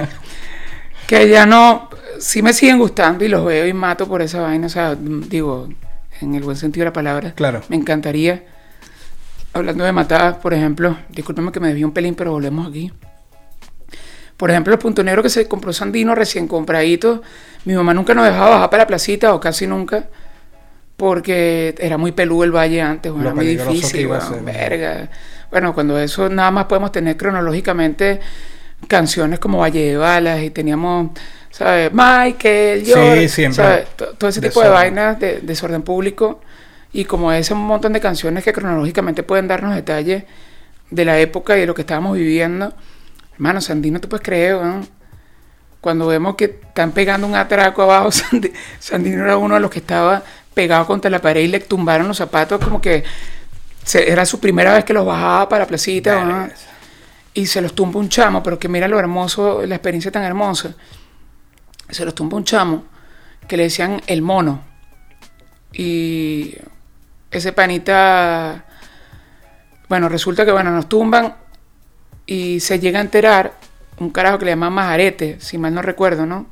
que 1.06 1.28
ya 1.28 1.46
no, 1.46 1.90
sí 2.18 2.42
me 2.42 2.52
siguen 2.52 2.78
gustando 2.78 3.24
y 3.24 3.28
los 3.28 3.44
veo 3.44 3.66
y 3.66 3.72
mato 3.72 4.08
por 4.08 4.22
esa 4.22 4.40
vaina, 4.40 4.66
o 4.66 4.70
sea, 4.70 4.96
digo, 4.96 5.68
en 6.20 6.34
el 6.34 6.42
buen 6.42 6.56
sentido 6.56 6.84
de 6.84 6.90
la 6.90 6.92
palabra. 6.92 7.32
Claro. 7.34 7.60
Me 7.68 7.76
encantaría. 7.76 8.44
Hablando 9.52 9.84
de 9.84 9.92
matar, 9.92 10.40
por 10.40 10.54
ejemplo, 10.54 10.96
discúlpeme 11.10 11.52
que 11.52 11.60
me 11.60 11.68
desvío 11.68 11.86
un 11.86 11.92
pelín, 11.92 12.14
pero 12.14 12.32
volvemos 12.32 12.66
aquí. 12.66 12.90
Por 14.38 14.50
ejemplo, 14.50 14.72
los 14.72 14.80
punto 14.80 15.04
negro 15.04 15.22
que 15.22 15.28
se 15.28 15.46
compró 15.46 15.72
Sandino 15.72 16.14
recién 16.14 16.48
compradito. 16.48 17.22
Mi 17.66 17.74
mamá 17.74 17.92
nunca 17.92 18.14
nos 18.14 18.24
dejaba 18.24 18.50
bajar 18.50 18.70
para 18.70 18.82
la 18.84 18.86
placita, 18.86 19.34
o 19.34 19.40
casi 19.40 19.66
nunca, 19.66 20.06
porque 20.96 21.74
era 21.78 21.98
muy 21.98 22.12
peludo 22.12 22.44
el 22.44 22.50
valle 22.50 22.80
antes, 22.80 23.12
bueno, 23.12 23.24
Lo 23.24 23.30
era 23.30 23.36
muy 23.36 23.46
difícil, 23.46 24.08
ser. 24.08 24.42
verga. 24.42 25.10
Bueno, 25.52 25.72
cuando 25.74 25.96
eso 25.98 26.28
nada 26.28 26.50
más 26.50 26.64
podemos 26.64 26.90
tener 26.90 27.16
cronológicamente 27.16 28.18
canciones 28.88 29.38
como 29.38 29.58
Valle 29.58 29.90
de 29.90 29.96
Balas 29.96 30.42
y 30.42 30.50
teníamos, 30.50 31.10
¿sabes? 31.50 31.92
Michael, 31.92 32.84
Sí, 32.84 32.92
George, 32.92 33.28
siempre. 33.28 33.86
Todo 34.18 34.28
ese 34.28 34.40
tipo 34.40 34.60
de 34.62 34.68
vainas 34.74 35.20
de 35.20 35.40
desorden 35.42 35.82
público 35.82 36.40
y 36.92 37.04
como 37.04 37.30
ese 37.32 37.54
montón 37.54 37.92
de 37.92 38.00
canciones 38.00 38.42
que 38.44 38.52
cronológicamente 38.52 39.22
pueden 39.22 39.46
darnos 39.46 39.74
detalles 39.74 40.24
de 40.90 41.04
la 41.04 41.18
época 41.20 41.56
y 41.56 41.60
de 41.60 41.66
lo 41.66 41.74
que 41.74 41.82
estábamos 41.82 42.16
viviendo. 42.16 42.72
Hermano, 43.34 43.60
Sandino, 43.60 44.00
tú 44.00 44.08
puedes 44.08 44.24
creer, 44.24 44.56
weón? 44.56 44.86
Cuando 45.80 46.06
vemos 46.06 46.36
que 46.36 46.44
están 46.44 46.92
pegando 46.92 47.26
un 47.26 47.34
atraco 47.34 47.82
abajo, 47.82 48.08
Sandi- 48.12 48.52
Sandino 48.78 49.24
era 49.24 49.36
uno 49.36 49.54
de 49.54 49.60
los 49.60 49.70
que 49.70 49.80
estaba 49.80 50.22
pegado 50.54 50.86
contra 50.86 51.10
la 51.10 51.20
pared 51.20 51.40
y 51.42 51.48
le 51.48 51.60
tumbaron 51.60 52.08
los 52.08 52.18
zapatos 52.18 52.62
como 52.62 52.80
que 52.80 53.04
se- 53.84 54.10
era 54.10 54.24
su 54.24 54.40
primera 54.40 54.74
vez 54.74 54.84
que 54.84 54.92
los 54.92 55.06
bajaba 55.06 55.48
para 55.48 55.64
la 55.64 55.68
placita. 55.68 56.50
Y 57.34 57.46
se 57.46 57.62
los 57.62 57.74
tumba 57.74 57.98
un 57.98 58.10
chamo, 58.10 58.42
pero 58.42 58.58
que 58.58 58.68
mira 58.68 58.86
lo 58.88 58.98
hermoso, 58.98 59.64
la 59.66 59.76
experiencia 59.76 60.10
tan 60.12 60.22
hermosa. 60.22 60.74
Se 61.88 62.04
los 62.04 62.14
tumba 62.14 62.36
un 62.36 62.44
chamo 62.44 62.84
que 63.48 63.56
le 63.56 63.64
decían 63.64 64.02
el 64.06 64.20
mono. 64.20 64.62
Y 65.72 66.54
ese 67.30 67.52
panita, 67.54 68.66
bueno, 69.88 70.08
resulta 70.10 70.44
que 70.44 70.52
bueno, 70.52 70.70
nos 70.70 70.88
tumban 70.88 71.34
y 72.26 72.60
se 72.60 72.78
llega 72.78 72.98
a 72.98 73.02
enterar 73.02 73.54
un 73.98 74.10
carajo 74.10 74.38
que 74.38 74.44
le 74.44 74.50
llaman 74.52 74.72
Majarete, 74.74 75.40
si 75.40 75.56
mal 75.56 75.72
no 75.72 75.80
recuerdo, 75.80 76.26
¿no? 76.26 76.46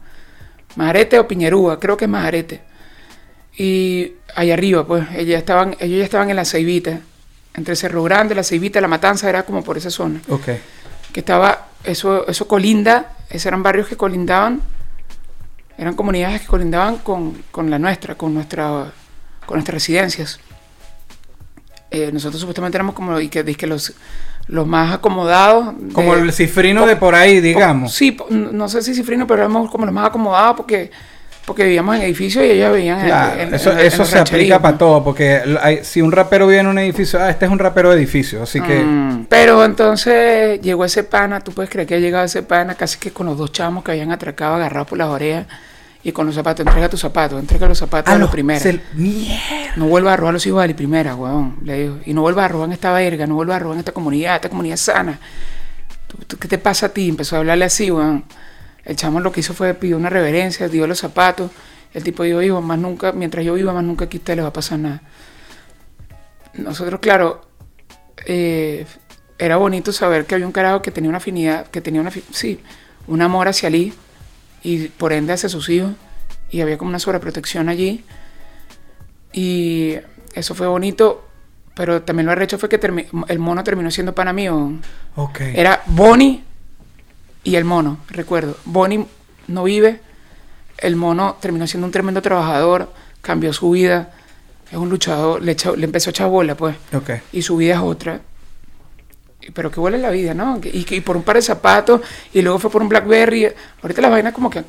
Majarete 0.77 1.19
o 1.19 1.29
Piñerúa, 1.29 1.79
creo 1.79 1.97
que 1.99 2.07
es 2.07 2.11
Majarete. 2.11 2.63
Y 3.59 4.15
allá 4.35 4.55
arriba, 4.55 4.87
pues, 4.87 5.07
ellos 5.13 5.27
ya 5.27 5.39
estaban, 5.39 5.77
ellos 5.81 5.99
ya 5.99 6.05
estaban 6.05 6.31
en 6.31 6.37
la 6.37 6.45
Ceibita, 6.47 7.01
entre 7.55 7.75
Cerro 7.77 8.03
Grande, 8.03 8.35
la 8.35 8.43
Ceibita, 8.45 8.81
la 8.81 8.89
Matanza, 8.89 9.29
era 9.29 9.43
como 9.45 9.63
por 9.65 9.77
esa 9.77 9.91
zona 9.91 10.21
Ok. 10.29 10.47
que 11.13 11.21
estaba, 11.21 11.67
eso, 11.85 12.27
eso 12.29 12.47
colinda, 12.47 13.15
esos 13.29 13.47
eran 13.47 13.63
barrios 13.63 13.89
que 13.89 13.97
colindaban, 13.97 14.61
eran 15.77 15.95
comunidades 15.95 16.43
que 16.43 16.47
colindaban 16.47 16.99
con, 16.99 17.43
con 17.51 17.71
la 17.71 17.79
nuestra, 17.79 18.15
con 18.15 18.35
nuestra, 18.35 18.93
con 19.47 19.57
nuestras 19.57 19.75
residencias. 19.75 20.39
Eh, 21.91 22.11
nosotros 22.13 22.41
supuestamente 22.41 22.77
éramos 22.77 22.95
como 22.95 23.19
y 23.19 23.29
que, 23.29 23.43
que 23.57 23.67
los, 23.67 23.95
los 24.47 24.67
más 24.67 24.93
acomodados. 24.95 25.75
de- 25.77 25.93
Como 25.93 26.15
el 26.15 26.33
cifrino 26.33 26.87
de 26.87 26.95
por 26.97 27.15
ahí, 27.17 27.41
digamos. 27.41 27.93
Sí, 27.95 28.13
po- 28.13 28.29
no 28.31 28.69
sé 28.69 28.83
si 28.83 28.95
cifrino, 28.95 29.27
pero 29.27 29.41
éramos 29.43 29.69
como 29.71 29.87
los 29.87 29.95
más 29.95 30.07
acomodados 30.07 30.57
porque, 30.57 30.91
porque 31.51 31.65
vivíamos 31.65 31.97
en 31.97 32.03
edificios 32.03 32.45
y 32.45 32.51
ellos 32.53 32.75
vivían 32.77 33.01
en- 33.01 33.07
Claro, 33.07 33.41
en, 33.41 33.55
eso, 33.55 33.73
en- 33.73 33.79
eso 33.81 34.05
se 34.05 34.19
aplica 34.19 34.61
para 34.63 34.79
todo, 34.79 35.03
porque 35.03 35.41
hay- 35.61 35.81
si 35.85 36.01
un 36.01 36.13
rapero 36.13 36.47
vive 36.47 36.61
en 36.61 36.69
un 36.69 36.79
edificio, 36.79 37.21
ah, 37.21 37.29
este 37.29 37.47
es 37.47 37.51
un 37.51 37.59
rapero 37.59 37.91
de 37.91 37.97
edificio, 37.97 38.43
así 38.45 38.61
que... 38.61 38.79
Mm, 38.81 39.27
pero 39.29 39.65
entonces 39.65 40.61
llegó 40.61 40.85
ese 40.85 41.03
pana, 41.05 41.41
tú 41.41 41.53
puedes 41.53 41.69
creer 41.71 41.87
que 41.89 41.95
ha 41.97 41.99
llegado 41.99 42.25
ese 42.25 42.43
pana 42.45 42.75
casi 42.77 42.99
que 42.99 43.11
con 43.11 43.27
los 43.27 43.37
dos 43.37 43.51
chamos 43.53 43.83
que 43.83 43.91
habían 43.91 44.13
atracado, 44.13 44.55
agarrados 44.55 44.87
por 44.89 44.99
las 44.99 45.09
orejas 45.09 45.47
y 46.03 46.13
con 46.13 46.25
los 46.25 46.35
zapatos, 46.35 46.65
entrega 46.67 46.89
tus 46.89 47.01
zapatos, 47.01 47.39
entrega 47.41 47.69
los 47.69 47.77
zapatos 47.79 48.15
a 48.15 48.17
los 48.19 48.31
primeros. 48.31 48.63
mierda. 48.95 49.41
No 49.77 49.87
vuelvas 49.87 50.15
a 50.15 50.17
robar 50.17 50.31
a 50.31 50.33
los 50.35 50.47
hijos 50.47 50.63
de 50.63 50.69
la 50.69 50.77
primera, 50.77 51.15
weón, 51.17 51.57
le 51.65 51.79
digo. 51.83 51.99
Y 52.07 52.15
no 52.15 52.23
vuelvas 52.23 52.45
a 52.45 52.49
robar 52.49 52.69
en 52.69 52.73
esta 52.73 52.93
verga, 52.93 53.27
no 53.27 53.35
vuelvas 53.35 53.57
a 53.57 53.59
robar 53.59 53.75
en 53.75 53.81
esta 53.81 53.93
comunidad, 53.93 54.37
esta 54.37 54.49
comunidad 54.49 54.77
sana. 54.77 55.19
¿Tú- 56.07 56.19
tú- 56.27 56.37
¿Qué 56.39 56.49
te 56.49 56.59
pasa 56.59 56.87
a 56.87 56.89
ti? 56.89 57.09
Empezó 57.09 57.37
a 57.37 57.41
hablarle 57.41 57.65
así, 57.67 57.91
weón. 57.91 58.25
El 58.85 58.97
chamo 58.97 59.21
lo 59.21 59.33
que 59.33 59.41
hizo 59.41 59.55
fue 59.55 59.75
pidió 59.75 59.97
una 59.97 60.11
reverencia, 60.11 60.69
dio 60.69 60.87
los 60.87 60.99
zapatos. 60.99 61.51
El 61.93 62.03
tipo 62.03 62.23
dijo, 62.23 62.41
hijo, 62.43 62.61
más 62.61 62.79
nunca, 62.79 63.13
mientras 63.13 63.45
yo 63.45 63.55
viva, 63.55 63.73
más 63.73 63.85
nunca 63.85 64.05
aquí 64.05 64.19
a 64.19 64.21
usted 64.21 64.37
le 64.37 64.43
va 64.43 64.49
a 64.49 64.53
pasar 64.53 64.79
nada. 64.79 65.03
Nosotros, 66.55 67.01
claro, 67.01 67.43
eh, 68.27 68.87
era 69.39 69.57
bonito 69.57 69.93
saber 69.93 70.27
que 70.27 70.35
había 70.35 70.47
un 70.47 70.53
carajo 70.53 70.83
que 70.83 70.91
tenía 70.91 71.09
una 71.09 71.19
afinidad, 71.19 71.67
que 71.69 71.81
tenía 71.81 72.01
una, 72.01 72.11
sí, 72.31 72.61
un 73.07 73.23
amor 73.23 73.49
hacia 73.49 73.69
Ali 73.69 73.93
y 74.63 74.89
por 74.89 75.13
ende 75.13 75.33
hacia 75.33 75.49
sus 75.49 75.69
hijos. 75.69 75.93
Y 76.51 76.61
había 76.61 76.79
como 76.79 76.91
una 76.91 76.99
sobreprotección 76.99 77.69
allí. 77.69 78.05
Y 79.33 79.97
eso 80.35 80.55
fue 80.55 80.67
bonito, 80.67 81.29
pero 81.75 82.03
también 82.03 82.27
lo 82.27 82.33
arrecho 82.33 82.59
fue 82.59 82.69
que 82.69 82.81
el 83.29 83.39
mono 83.39 83.63
terminó 83.63 83.91
siendo 83.91 84.15
pana 84.15 84.33
mío. 84.33 84.73
Ok. 85.17 85.41
Era 85.41 85.83
Bonnie 85.87 86.43
y 87.45 87.57
el 87.57 87.65
mono, 87.65 87.99
recuerdo. 88.09 88.57
Bonnie 88.65 89.07
no 89.49 89.65
vive, 89.65 90.01
el 90.79 90.97
mono 90.97 91.37
terminó 91.41 91.67
siendo 91.67 91.87
un 91.87 91.93
tremendo 91.93 92.23
trabajador, 92.23 92.93
cambió 93.23 93.53
su 93.53 93.71
vida, 93.71 94.13
es 94.71 94.77
un 94.79 94.89
luchador, 94.89 95.43
le, 95.43 95.57
le 95.77 95.85
empezó 95.85 96.11
a 96.11 96.13
echar 96.13 96.29
bola, 96.29 96.55
pues, 96.55 96.77
Ok. 96.95 97.11
y 97.33 97.43
su 97.43 97.57
vida 97.57 97.75
es 97.75 97.81
otra. 97.81 98.21
Pero 99.55 99.71
que 99.71 99.81
huele 99.81 99.99
la 99.99 100.11
vida, 100.11 100.35
¿no? 100.35 100.61
Y, 100.63 100.87
y 100.95 101.01
por 101.01 101.17
un 101.17 101.23
par 101.23 101.37
de 101.37 101.43
zapatos, 101.43 102.03
y 102.33 102.43
luego 102.43 102.59
fue 102.59 102.71
por 102.71 102.83
un 102.83 102.89
Blackberry. 102.89 103.51
Ahorita 103.83 104.03
las 104.03 104.11
vainas 104.11 104.35
como 104.35 104.51
que 104.51 104.63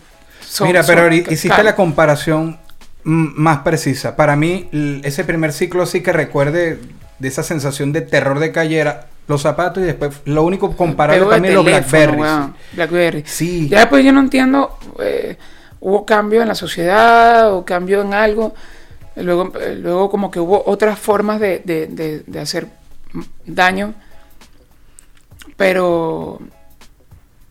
son... 0.47 0.67
Mira, 0.67 0.83
pero 0.83 1.03
son- 1.03 1.13
hiciste 1.13 1.49
claro. 1.49 1.63
la 1.63 1.75
comparación 1.75 2.57
más 3.03 3.59
precisa. 3.59 4.15
Para 4.15 4.35
mí, 4.35 4.69
ese 5.03 5.23
primer 5.25 5.51
ciclo 5.53 5.85
sí 5.85 6.01
que 6.01 6.13
recuerde 6.13 6.79
de 7.19 7.27
esa 7.27 7.43
sensación 7.43 7.91
de 7.91 8.01
terror 8.01 8.39
de 8.39 8.51
calle 8.51 8.79
era 8.79 9.07
los 9.31 9.41
zapatos 9.41 9.81
y 9.81 9.87
después 9.87 10.21
lo 10.25 10.43
único 10.43 10.75
comparable 10.75 11.25
también 11.27 11.55
los 11.55 11.65
Blackberry. 11.65 12.21
Blackberry. 12.73 13.23
Sí. 13.25 13.67
Ya 13.69 13.79
después 13.79 14.05
yo 14.05 14.11
no 14.13 14.19
entiendo, 14.19 14.77
eh, 14.99 15.37
hubo 15.79 16.05
cambio 16.05 16.41
en 16.43 16.47
la 16.49 16.55
sociedad 16.55 17.51
o 17.53 17.65
cambio 17.65 18.01
en 18.01 18.13
algo. 18.13 18.53
Luego, 19.15 19.51
eh, 19.59 19.75
luego 19.75 20.09
como 20.09 20.29
que 20.31 20.39
hubo 20.39 20.63
otras 20.67 20.97
formas 20.99 21.39
de, 21.39 21.61
de- 21.65 21.87
de- 21.87 22.19
de 22.25 22.39
hacer 22.39 22.67
daño. 23.45 23.93
Pero 25.57 26.39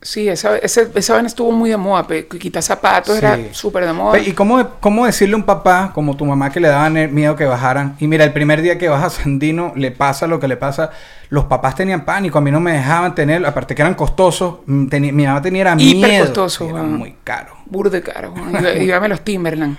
sí, 0.02 0.28
esa, 0.28 0.56
ese- 0.58 0.90
esa 0.94 1.14
vaina 1.14 1.26
estuvo 1.28 1.52
muy 1.52 1.70
de 1.70 1.76
moda. 1.76 2.06
Quitar 2.38 2.62
zapatos 2.62 3.18
Sí. 3.18 3.24
era 3.24 3.38
súper 3.52 3.84
de 3.86 3.92
moda. 3.92 4.18
¿Y 4.18 4.32
cómo, 4.32 4.70
cómo 4.80 5.06
decirle 5.06 5.34
a 5.34 5.38
un 5.38 5.42
papá 5.44 5.90
como 5.94 6.16
tu 6.16 6.24
mamá 6.24 6.50
que 6.50 6.60
le 6.60 6.68
daban 6.68 6.96
el 6.96 7.10
miedo 7.10 7.36
que 7.36 7.44
bajaran? 7.44 7.96
Y 8.00 8.06
mira, 8.06 8.24
el 8.24 8.32
primer 8.32 8.62
día 8.62 8.78
que 8.78 8.88
baja 8.88 9.10
Sandino 9.10 9.72
le 9.76 9.90
pasa 9.90 10.26
lo 10.26 10.40
que 10.40 10.48
le 10.48 10.56
pasa. 10.56 10.90
Los 11.28 11.44
papás 11.44 11.74
tenían 11.76 12.04
pánico, 12.04 12.38
a 12.38 12.40
mí 12.40 12.50
no 12.50 12.60
me 12.60 12.72
dejaban 12.72 13.14
tener, 13.14 13.44
aparte 13.46 13.74
que 13.74 13.82
eran 13.82 13.94
costosos. 13.94 14.56
mm, 14.66 14.86
mi 15.12 15.26
mamá 15.26 15.40
tenía 15.42 15.60
era 15.62 15.74
Hiper 15.78 16.08
miedo. 16.10 16.24
costoso, 16.24 16.68
era 16.68 16.82
muy 16.82 17.16
caro. 17.22 17.54
Burde 17.66 18.02
caro. 18.02 18.34
Y, 18.76 18.84
y 18.84 18.86
dame 18.86 19.08
los 19.08 19.20
Timberland. 19.22 19.76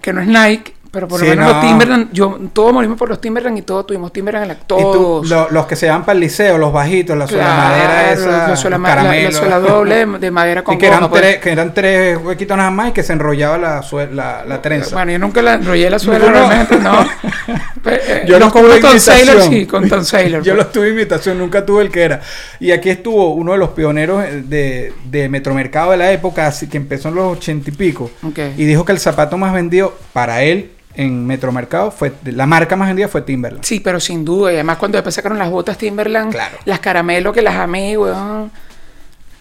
Que 0.00 0.12
no 0.12 0.20
es 0.22 0.28
Nike, 0.28 0.74
Pero 0.92 1.06
por 1.06 1.20
Sí, 1.20 1.26
lo 1.26 1.30
menos 1.36 1.46
no. 1.46 1.52
los 1.52 1.60
Timberland, 1.68 2.08
yo, 2.12 2.38
todos 2.52 2.72
morimos 2.72 2.98
por 2.98 3.08
los 3.08 3.20
Timberland 3.20 3.56
y 3.58 3.62
todos 3.62 3.86
tuvimos 3.86 4.12
Timberland 4.12 4.42
en 4.42 4.48
la, 4.48 4.54
tú, 4.56 4.76
todos. 4.76 5.28
lo- 5.28 5.48
los 5.50 5.66
que 5.66 5.76
se 5.76 5.88
van 5.88 6.02
para 6.04 6.14
el 6.14 6.20
liceo, 6.20 6.58
los 6.58 6.72
bajitos, 6.72 7.16
la 7.16 7.28
suela 7.28 7.44
Claro, 7.44 7.68
madera 7.68 8.12
esa, 8.12 8.48
la 8.48 8.56
suela, 8.56 8.78
ma- 8.78 8.94
la- 8.96 9.30
suela 9.30 9.60
doble 9.60 10.04
de, 10.04 10.18
de 10.18 10.30
madera 10.32 10.64
con 10.64 10.74
y 10.74 10.78
que 10.78 10.86
eran, 10.88 10.98
goma, 10.98 11.10
pues. 11.10 11.22
tres, 11.22 11.36
que 11.38 11.50
eran 11.52 11.72
tres 11.74 12.18
huequitos 12.20 12.56
nada 12.56 12.72
más 12.72 12.88
y 12.88 12.92
que 12.92 13.04
se 13.04 13.12
enrollaba 13.12 13.56
la, 13.56 13.82
sue- 13.82 14.10
la, 14.12 14.44
la 14.44 14.60
trenza. 14.60 14.96
Bueno, 14.96 15.12
yo 15.12 15.18
nunca 15.20 15.42
la 15.42 15.54
enrollé 15.54 15.88
la 15.90 15.98
suela 16.00 16.26
No, 16.26 16.32
realmente, 16.32 16.76
no. 16.80 16.92
Pe- 17.84 18.00
eh, 18.08 18.24
Yo 18.26 18.38
los 18.40 18.52
tuve 18.52 18.80
con. 18.80 18.98
Sailor, 19.00 19.42
sí, 19.42 19.66
con 19.66 19.88
Tom 19.88 20.04
Sailor. 20.04 20.42
Yo 20.44 20.54
pues. 20.54 20.64
los 20.64 20.72
tuve 20.72 20.88
imitación, 20.90 21.38
nunca 21.38 21.64
tuve 21.64 21.82
el 21.84 21.90
que 21.90 22.02
era. 22.02 22.20
Y 22.58 22.72
aquí 22.72 22.90
estuvo 22.90 23.32
uno 23.34 23.52
de 23.52 23.58
los 23.58 23.70
pioneros 23.70 24.24
de, 24.44 24.92
de 25.04 25.28
Metromercado 25.28 25.92
de 25.92 25.96
la 25.98 26.10
época, 26.10 26.48
así 26.48 26.68
que 26.68 26.76
empezó 26.78 27.08
en 27.10 27.14
los 27.14 27.36
ochenta 27.38 27.70
y 27.70 27.72
pico. 27.72 28.10
Ok. 28.24 28.38
Y 28.56 28.64
dijo 28.64 28.84
que 28.84 28.90
el 28.92 28.98
zapato 28.98 29.38
más 29.38 29.52
vendido 29.54 29.94
para 30.12 30.42
él 30.42 30.72
en 30.94 31.26
Metromercado 31.26 31.90
fue, 31.90 32.12
la 32.24 32.46
marca 32.46 32.76
más 32.76 32.88
vendida 32.88 33.08
fue 33.08 33.22
Timberland. 33.22 33.64
Sí, 33.64 33.80
pero 33.80 34.00
sin 34.00 34.24
duda. 34.24 34.50
Y 34.52 34.54
además 34.56 34.76
cuando 34.78 34.96
después 34.98 35.14
sacaron 35.14 35.38
las 35.38 35.50
botas 35.50 35.78
Timberland, 35.78 36.32
Claro. 36.32 36.58
las 36.64 36.80
caramelo 36.80 37.32
que 37.32 37.42
las 37.42 37.54
amé, 37.54 37.96
weón. 37.96 38.50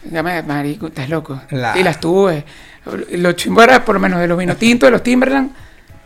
Dígame, 0.03 0.41
marico, 0.43 0.87
estás 0.87 1.09
loco. 1.09 1.41
La- 1.51 1.77
Y 1.77 1.83
las 1.83 1.99
tuve. 1.99 2.45
Lo 3.13 3.33
chimbo 3.33 3.61
era, 3.61 3.83
por 3.83 3.95
lo 3.95 3.99
menos 3.99 4.19
de 4.19 4.27
los 4.27 4.37
vino 4.37 4.55
tintos 4.55 4.87
de 4.87 4.91
los 4.91 5.03
Timberland, 5.03 5.51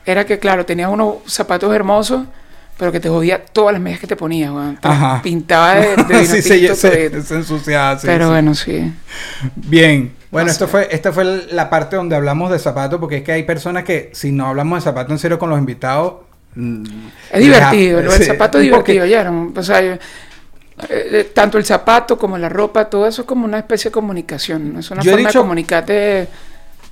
era 0.05 0.25
que, 0.25 0.39
claro, 0.39 0.65
tenías 0.65 0.89
unos 0.89 1.17
zapatos 1.27 1.73
hermosos, 1.73 2.25
pero 2.77 2.91
que 2.91 2.99
te 2.99 3.07
jodía 3.07 3.45
todas 3.45 3.71
las 3.73 3.81
medias 3.81 3.99
que 3.99 4.07
te 4.07 4.15
ponías, 4.15 4.49
weón. 4.51 4.79
Ajá. 4.81 5.21
Pintaba 5.21 5.75
de, 5.75 5.95
de 5.95 6.03
vino 6.07 6.19
sí, 6.25 6.41
se, 6.41 6.57
tinto 6.57 6.75
se, 6.75 6.89
todito. 6.89 7.21
se 7.21 7.35
ensuciaba. 7.35 7.99
sí, 7.99 8.07
Pero 8.07 8.25
sí. 8.25 8.31
bueno, 8.31 8.55
sí. 8.55 8.93
Bien. 9.55 10.11
Bueno, 10.33 10.47
No 10.47 10.51
esto 10.51 10.67
fue, 10.67 10.87
esta 10.91 11.11
fue 11.13 11.23
la 11.51 11.69
parte 11.69 11.95
donde 11.95 12.15
hablamos 12.15 12.51
de 12.51 12.59
zapatos, 12.59 12.99
porque 12.99 13.17
es 13.17 13.23
que 13.23 13.31
hay 13.31 13.43
personas 13.43 13.83
que 13.85 14.09
si 14.13 14.31
no 14.31 14.47
hablamos 14.47 14.79
de 14.79 14.81
zapatos 14.83 15.11
en 15.11 15.19
serio 15.19 15.39
con 15.39 15.49
los 15.49 15.57
invitados... 15.59 16.15
mm, 16.55 16.83
Es 17.31 17.39
divertido, 17.41 18.11
sí, 18.11 18.23
zapato 18.25 18.57
es 18.57 18.63
divertido, 18.65 19.05
ya. 19.05 19.31
O 19.55 19.63
sea, 19.63 19.79
eh, 19.81 19.99
eh, 20.89 21.31
tanto 21.33 21.57
el 21.57 21.65
zapato 21.65 22.17
como 22.17 22.37
la 22.37 22.49
ropa, 22.49 22.89
todo 22.89 23.07
eso 23.07 23.21
es 23.21 23.27
como 23.27 23.45
una 23.45 23.59
especie 23.59 23.89
de 23.89 23.93
comunicación. 23.93 24.73
¿no? 24.73 24.79
Es 24.79 24.91
una 24.91 25.01
Yo 25.03 25.11
forma 25.11 25.27
dicho- 25.29 25.39
de 25.39 25.43
comunicarte. 25.43 26.27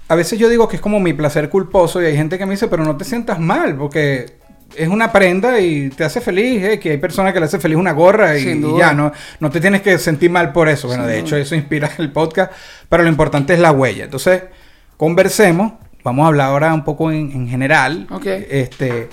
A 0.08 0.16
veces 0.16 0.38
yo 0.38 0.50
digo 0.50 0.68
que 0.68 0.76
es 0.76 0.82
como 0.82 1.00
mi 1.00 1.14
placer 1.14 1.50
culposo 1.50 2.02
y 2.02 2.06
hay 2.06 2.16
gente 2.18 2.38
que 2.38 2.46
me 2.46 2.52
dice, 2.52 2.68
pero 2.68 2.84
no 2.84 2.98
te 2.98 3.06
sientas 3.06 3.40
mal, 3.40 3.76
porque 3.76 4.41
es 4.76 4.88
una 4.88 5.12
prenda 5.12 5.60
y 5.60 5.90
te 5.90 6.04
hace 6.04 6.22
feliz, 6.22 6.64
¿eh? 6.64 6.80
que 6.80 6.92
hay 6.92 6.98
personas 6.98 7.34
que 7.34 7.40
le 7.40 7.46
hace 7.46 7.60
feliz 7.60 7.78
una 7.78 7.92
gorra 7.92 8.38
y, 8.38 8.62
ya, 8.78 8.94
no, 8.94 9.12
no 9.40 9.50
te 9.50 9.60
tienes 9.60 9.82
que 9.82 9.98
sentir 9.98 10.30
mal 10.30 10.52
por 10.52 10.70
eso. 10.70 10.88
Bueno, 10.88 11.04
Sin 11.04 11.12
de 11.12 11.18
duda. 11.18 11.28
hecho 11.28 11.38
eso 11.38 11.56
inspira 11.56 11.90
el 11.98 12.12
podcast, 12.12 12.52
pero 12.90 13.04
lo 13.04 13.10
importante 13.10 13.54
es 13.54 13.60
la 13.60 13.72
huella. 13.72 14.06
Entonces, 14.06 14.44
conversemos, 14.98 15.74
vamos 16.04 16.24
a 16.26 16.28
hablar 16.28 16.48
ahora 16.48 16.74
un 16.74 16.84
poco 16.84 17.12
en, 17.12 17.32
en 17.32 17.48
general. 17.48 18.08
Ok. 18.10 18.26
Este, 18.26 19.10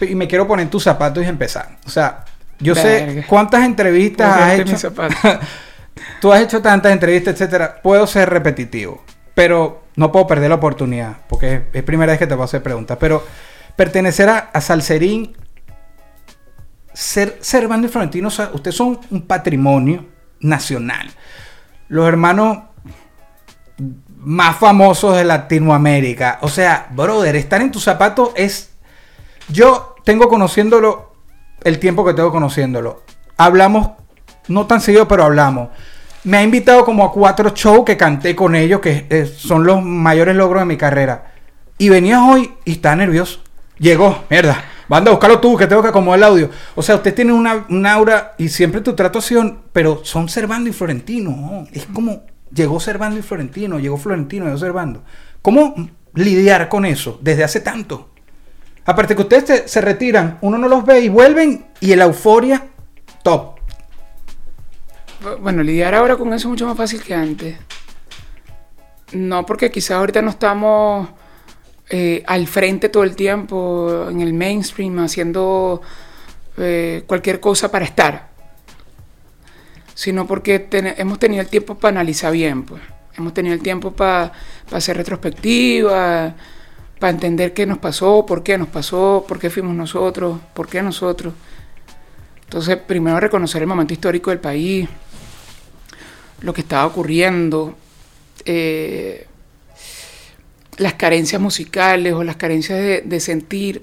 y 0.00 0.14
me 0.14 0.28
quiero 0.28 0.46
poner 0.46 0.68
tus 0.68 0.84
zapatos 0.84 1.24
y 1.24 1.26
empezar. 1.26 1.78
O 1.86 1.90
sea, 1.90 2.24
yo 2.60 2.74
sé 2.74 3.24
cuántas 3.28 3.64
entrevistas 3.64 4.40
has 4.40 4.58
hecho. 4.58 4.92
Tú 6.20 6.32
has 6.32 6.42
hecho 6.42 6.62
tantas 6.62 6.92
entrevistas, 6.92 7.34
etcétera. 7.34 7.80
Puedo 7.82 8.06
ser 8.06 8.30
repetitivo, 8.30 9.02
pero 9.34 9.82
no 9.96 10.12
puedo 10.12 10.26
perder 10.26 10.50
la 10.50 10.56
oportunidad, 10.56 11.16
porque 11.28 11.54
es, 11.54 11.60
es 11.72 11.82
primera 11.82 12.12
vez 12.12 12.18
que 12.18 12.26
te 12.26 12.34
voy 12.34 12.42
a 12.42 12.44
hacer 12.44 12.62
preguntas. 12.62 12.98
Pero 13.00 13.24
pertenecer 13.78 14.28
a, 14.28 14.38
a 14.52 14.60
Salserín, 14.60 15.36
ser, 16.92 17.38
ser 17.40 17.68
Florentino, 17.88 18.26
o 18.26 18.30
sea, 18.30 18.50
ustedes 18.52 18.74
son 18.76 18.98
un 19.08 19.22
patrimonio 19.22 20.04
nacional. 20.40 21.08
Los 21.86 22.08
hermanos 22.08 22.58
más 24.16 24.56
famosos 24.56 25.16
de 25.16 25.22
Latinoamérica. 25.22 26.38
O 26.42 26.48
sea, 26.48 26.88
brother, 26.90 27.36
estar 27.36 27.60
en 27.60 27.70
tus 27.70 27.84
zapatos 27.84 28.32
es. 28.34 28.72
Yo 29.48 29.94
tengo 30.02 30.28
conociéndolo 30.28 31.12
el 31.62 31.78
tiempo 31.78 32.04
que 32.04 32.14
tengo 32.14 32.32
conociéndolo. 32.32 33.04
Hablamos, 33.36 33.90
no 34.48 34.66
tan 34.66 34.80
seguido, 34.80 35.06
pero 35.06 35.22
hablamos. 35.22 35.68
Me 36.24 36.38
ha 36.38 36.42
invitado 36.42 36.84
como 36.84 37.04
a 37.04 37.12
cuatro 37.12 37.50
shows 37.50 37.84
que 37.84 37.96
canté 37.96 38.34
con 38.34 38.56
ellos, 38.56 38.80
que 38.80 39.06
eh, 39.08 39.24
son 39.24 39.62
los 39.62 39.84
mayores 39.84 40.34
logros 40.34 40.62
de 40.62 40.66
mi 40.66 40.76
carrera. 40.76 41.32
Y 41.78 41.90
venías 41.90 42.20
hoy 42.20 42.54
y 42.64 42.72
está 42.72 42.96
nervioso. 42.96 43.44
Llegó, 43.78 44.24
mierda. 44.28 44.64
Banda, 44.88 45.10
buscarlo 45.10 45.38
tú, 45.38 45.56
que 45.56 45.66
tengo 45.66 45.82
que 45.82 45.88
acomodar 45.88 46.18
el 46.18 46.24
audio. 46.24 46.50
O 46.74 46.82
sea, 46.82 46.96
usted 46.96 47.14
tiene 47.14 47.32
una, 47.32 47.66
un 47.68 47.86
aura 47.86 48.34
y 48.38 48.48
siempre 48.48 48.80
tu 48.80 48.94
trato 48.94 49.18
ha 49.18 49.22
sido, 49.22 49.64
pero 49.72 50.00
son 50.04 50.28
Servando 50.28 50.70
y 50.70 50.72
Florentino. 50.72 51.30
¿no? 51.30 51.66
Es 51.72 51.86
como, 51.92 52.22
llegó 52.52 52.80
Servando 52.80 53.18
y 53.18 53.22
Florentino, 53.22 53.78
llegó 53.78 53.98
Florentino, 53.98 54.46
llegó 54.46 54.58
Servando. 54.58 55.04
¿Cómo 55.42 55.74
lidiar 56.14 56.68
con 56.68 56.86
eso 56.86 57.18
desde 57.22 57.44
hace 57.44 57.60
tanto? 57.60 58.10
Aparte 58.86 59.14
que 59.14 59.22
ustedes 59.22 59.44
se, 59.44 59.68
se 59.68 59.80
retiran, 59.82 60.38
uno 60.40 60.56
no 60.56 60.66
los 60.66 60.84
ve 60.86 61.00
y 61.00 61.10
vuelven 61.10 61.66
y 61.80 61.94
la 61.94 62.04
euforia, 62.04 62.66
top. 63.22 63.58
Bueno, 65.40 65.62
lidiar 65.62 65.94
ahora 65.94 66.16
con 66.16 66.28
eso 66.28 66.48
es 66.48 66.50
mucho 66.50 66.66
más 66.66 66.76
fácil 66.76 67.02
que 67.02 67.14
antes. 67.14 67.58
No, 69.12 69.44
porque 69.44 69.70
quizás 69.70 69.92
ahorita 69.92 70.22
no 70.22 70.30
estamos 70.30 71.08
eh, 71.90 72.22
al 72.26 72.46
frente 72.46 72.88
todo 72.88 73.04
el 73.04 73.16
tiempo, 73.16 74.08
en 74.10 74.20
el 74.20 74.34
mainstream, 74.34 74.98
haciendo 74.98 75.80
eh, 76.56 77.04
cualquier 77.06 77.40
cosa 77.40 77.70
para 77.70 77.84
estar. 77.84 78.28
Sino 79.94 80.26
porque 80.26 80.68
hemos 80.70 81.18
tenido 81.18 81.42
el 81.42 81.48
tiempo 81.48 81.76
para 81.76 81.90
analizar 81.90 82.32
bien, 82.32 82.64
pues. 82.64 82.82
Hemos 83.16 83.34
tenido 83.34 83.54
el 83.54 83.62
tiempo 83.62 83.90
para 83.90 84.32
hacer 84.70 84.96
retrospectiva, 84.96 86.34
para 86.98 87.10
entender 87.10 87.52
qué 87.52 87.66
nos 87.66 87.78
pasó, 87.78 88.24
por 88.26 88.42
qué 88.42 88.58
nos 88.58 88.68
pasó, 88.68 89.24
por 89.26 89.38
qué 89.38 89.50
fuimos 89.50 89.74
nosotros, 89.74 90.38
por 90.54 90.68
qué 90.68 90.82
nosotros. 90.82 91.34
Entonces, 92.44 92.76
primero 92.76 93.20
reconocer 93.20 93.62
el 93.62 93.68
momento 93.68 93.92
histórico 93.92 94.30
del 94.30 94.38
país, 94.38 94.88
lo 96.40 96.52
que 96.52 96.60
estaba 96.62 96.86
ocurriendo, 96.86 97.76
eh, 98.44 99.27
las 100.78 100.94
carencias 100.94 101.40
musicales 101.40 102.12
o 102.14 102.24
las 102.24 102.36
carencias 102.36 102.78
de, 102.78 103.02
de 103.02 103.20
sentir 103.20 103.82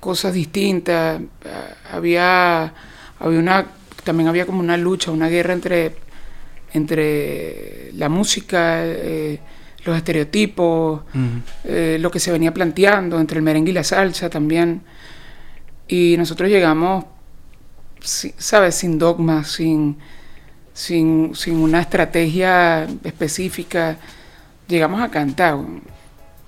cosas 0.00 0.32
distintas. 0.34 1.20
Ah, 1.44 1.96
Había, 1.96 2.74
había 3.18 3.38
una, 3.38 3.66
también 4.04 4.28
había 4.28 4.46
como 4.46 4.60
una 4.60 4.76
lucha, 4.76 5.10
una 5.10 5.28
guerra 5.28 5.54
entre, 5.54 5.94
entre 6.72 7.92
la 7.94 8.08
música, 8.08 8.84
eh, 8.84 9.40
los 9.84 9.96
estereotipos, 9.96 11.02
eh, 11.64 11.96
lo 12.00 12.10
que 12.10 12.20
se 12.20 12.30
venía 12.30 12.52
planteando 12.52 13.18
entre 13.18 13.38
el 13.38 13.42
merengue 13.42 13.70
y 13.70 13.74
la 13.74 13.84
salsa 13.84 14.28
también. 14.28 14.82
Y 15.86 16.16
nosotros 16.18 16.50
llegamos, 16.50 17.06
¿sabes? 18.00 18.74
Sin 18.74 18.98
dogmas, 18.98 19.48
sin, 19.52 19.96
sin, 20.74 21.34
sin 21.34 21.56
una 21.56 21.80
estrategia 21.80 22.86
específica. 23.02 23.96
Llegamos 24.68 25.00
a 25.02 25.10
cantar. 25.10 25.56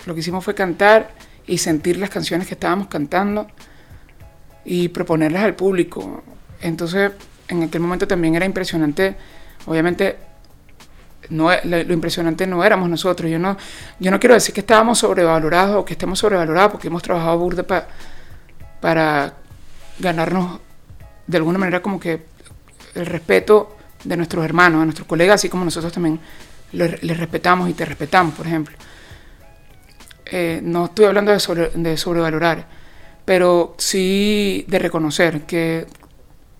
Lo 0.06 0.14
que 0.14 0.20
hicimos 0.20 0.44
fue 0.44 0.54
cantar 0.54 1.10
y 1.46 1.58
sentir 1.58 1.96
las 1.98 2.10
canciones 2.10 2.46
que 2.46 2.54
estábamos 2.54 2.86
cantando 2.88 3.46
y 4.64 4.88
proponerlas 4.88 5.42
al 5.44 5.54
público. 5.54 6.22
Entonces, 6.60 7.12
en 7.48 7.62
aquel 7.62 7.80
momento 7.80 8.06
también 8.06 8.34
era 8.34 8.44
impresionante, 8.46 9.16
obviamente, 9.66 10.16
no, 11.30 11.50
e- 11.52 11.60
lo, 11.64 11.82
lo 11.82 11.92
impresionante 11.94 12.46
no 12.46 12.62
éramos 12.64 12.88
nosotros. 12.88 13.30
Yo 13.30 13.38
no, 13.38 13.56
yo 13.98 14.10
no 14.10 14.20
quiero 14.20 14.34
decir 14.34 14.54
que 14.54 14.60
estábamos 14.60 14.98
sobrevalorados 14.98 15.76
o 15.76 15.84
que 15.84 15.94
estemos 15.94 16.18
sobrevalorados 16.18 16.72
porque 16.72 16.88
hemos 16.88 17.02
trabajado 17.02 17.38
burda 17.38 17.62
pa- 17.62 17.86
para 18.80 19.34
ganarnos 19.98 20.60
de 21.26 21.36
alguna 21.36 21.58
manera 21.58 21.82
como 21.82 21.98
que 22.00 22.22
el 22.94 23.06
respeto 23.06 23.76
de 24.04 24.16
nuestros 24.16 24.44
hermanos, 24.44 24.80
de 24.80 24.86
nuestros 24.86 25.06
colegas, 25.06 25.36
así 25.36 25.48
como 25.48 25.64
nosotros 25.64 25.92
también 25.92 26.18
le- 26.72 26.98
les 27.02 27.16
respetamos 27.18 27.68
y 27.68 27.74
te 27.74 27.84
respetamos, 27.84 28.34
por 28.34 28.46
ejemplo. 28.46 28.76
Eh, 30.26 30.60
no 30.62 30.86
estoy 30.86 31.06
hablando 31.06 31.32
de, 31.32 31.40
sobre- 31.40 31.70
sobrevalorar, 31.96 32.66
pero 33.24 33.74
sí 33.78 34.64
de 34.68 34.78
reconocer 34.78 35.42
que 35.42 35.86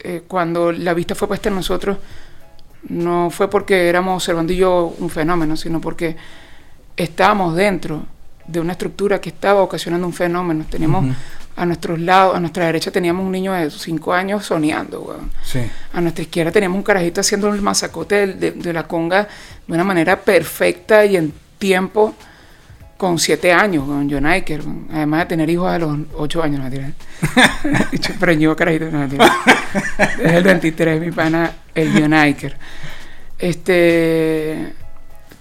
eh, 0.01 0.23
cuando 0.27 0.73
la 0.73 0.95
vista 0.95 1.15
fue 1.15 1.29
puesta 1.29 1.49
en 1.51 1.55
nosotros, 1.57 1.99
no 2.89 3.29
fue 3.31 3.49
porque 3.51 3.89
éramos 3.89 4.25
Servando 4.25 4.53
y 4.53 4.57
yo 4.57 4.95
un 4.99 5.11
fenómeno, 5.11 5.57
sino 5.57 5.81
porque 5.81 6.17
estábamos 6.97 7.55
dentro 7.55 8.05
de 8.47 8.59
una 8.61 8.73
estructura 8.73 9.21
que 9.21 9.29
estaba 9.29 9.63
ocasionando 9.63 10.07
un 10.07 10.13
fenómeno. 10.15 10.65
Teníamos 10.69 11.05
Ujú. 11.05 11.15
A 11.61 11.67
nuestros 11.67 11.99
lados, 12.01 12.35
a 12.37 12.41
nuestra 12.41 12.65
derecha 12.67 12.91
teníamos 12.91 13.25
un 13.27 13.33
niño 13.33 13.53
de 13.53 13.71
5 13.71 14.13
años 14.15 14.47
soñando, 14.47 15.03
weón. 15.03 15.31
Sí. 15.45 15.61
A 15.93 16.01
nuestra 16.01 16.23
izquierda 16.23 16.51
teníamos 16.53 16.77
un 16.79 16.83
carajito 16.83 17.21
haciendo 17.21 17.53
el 17.53 17.61
masacote 17.61 18.27
de, 18.27 18.35
de- 18.35 18.51
de 18.53 18.73
la 18.73 18.85
conga 18.87 19.29
de 19.67 19.73
una 19.75 19.85
manera 19.85 20.19
perfecta 20.21 21.05
y 21.05 21.17
en 21.17 21.33
tiempo 21.59 22.15
con 22.97 23.19
7 23.19 23.53
años, 23.53 23.85
con 23.87 24.11
John 24.11 24.27
Iker, 24.27 24.61
weón. 24.61 24.89
además 24.93 25.21
de 25.21 25.27
tener 25.27 25.51
hijos 25.51 25.69
a 25.71 25.79
los 25.79 25.99
8 26.15 26.43
años, 26.43 26.61
no. 26.61 26.71
Dicho, 27.91 28.13
Pero 28.21 28.33
yo 28.33 28.57
carajito, 28.57 28.87
no 28.91 28.99
mentira. 29.01 29.31
Es 30.23 30.33
el 30.33 30.43
23, 30.43 31.01
mi 31.01 31.11
pana, 31.13 31.51
el 31.75 31.93
John 31.93 32.13
Iker. 32.15 32.57
Este, 33.39 34.73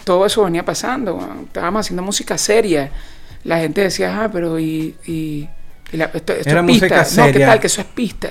todo 0.04 0.26
eso 0.26 0.44
venía 0.44 0.64
pasando, 0.64 1.18
estábamos 1.44 1.80
haciendo 1.86 2.02
música 2.02 2.36
seria, 2.38 2.90
la 3.44 3.58
gente 3.58 3.82
decía, 3.82 4.22
ah, 4.24 4.30
pero 4.32 4.58
y, 4.58 4.96
y, 5.06 5.48
y 5.92 5.96
la- 5.96 6.06
esto, 6.06 6.32
esto 6.32 6.50
Era 6.50 6.60
es 6.60 6.66
pista. 6.66 6.86
música 6.86 7.06
No, 7.26 7.32
¿qué 7.32 7.38
tal? 7.40 7.60
Que 7.60 7.66
eso 7.66 7.80
es 7.80 7.86
pista. 7.88 8.30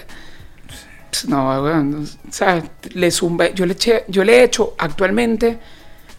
No, 1.27 1.63
weón, 1.63 1.91
no, 2.03 2.07
¿sabes? 2.31 2.63
Le 2.93 3.09
zumba- 3.11 3.53
yo 3.53 3.65
le 3.65 3.73
eché, 3.73 4.05
yo 4.07 4.23
le 4.23 4.37
he 4.39 4.43
hecho 4.43 4.75
actualmente 4.77 5.57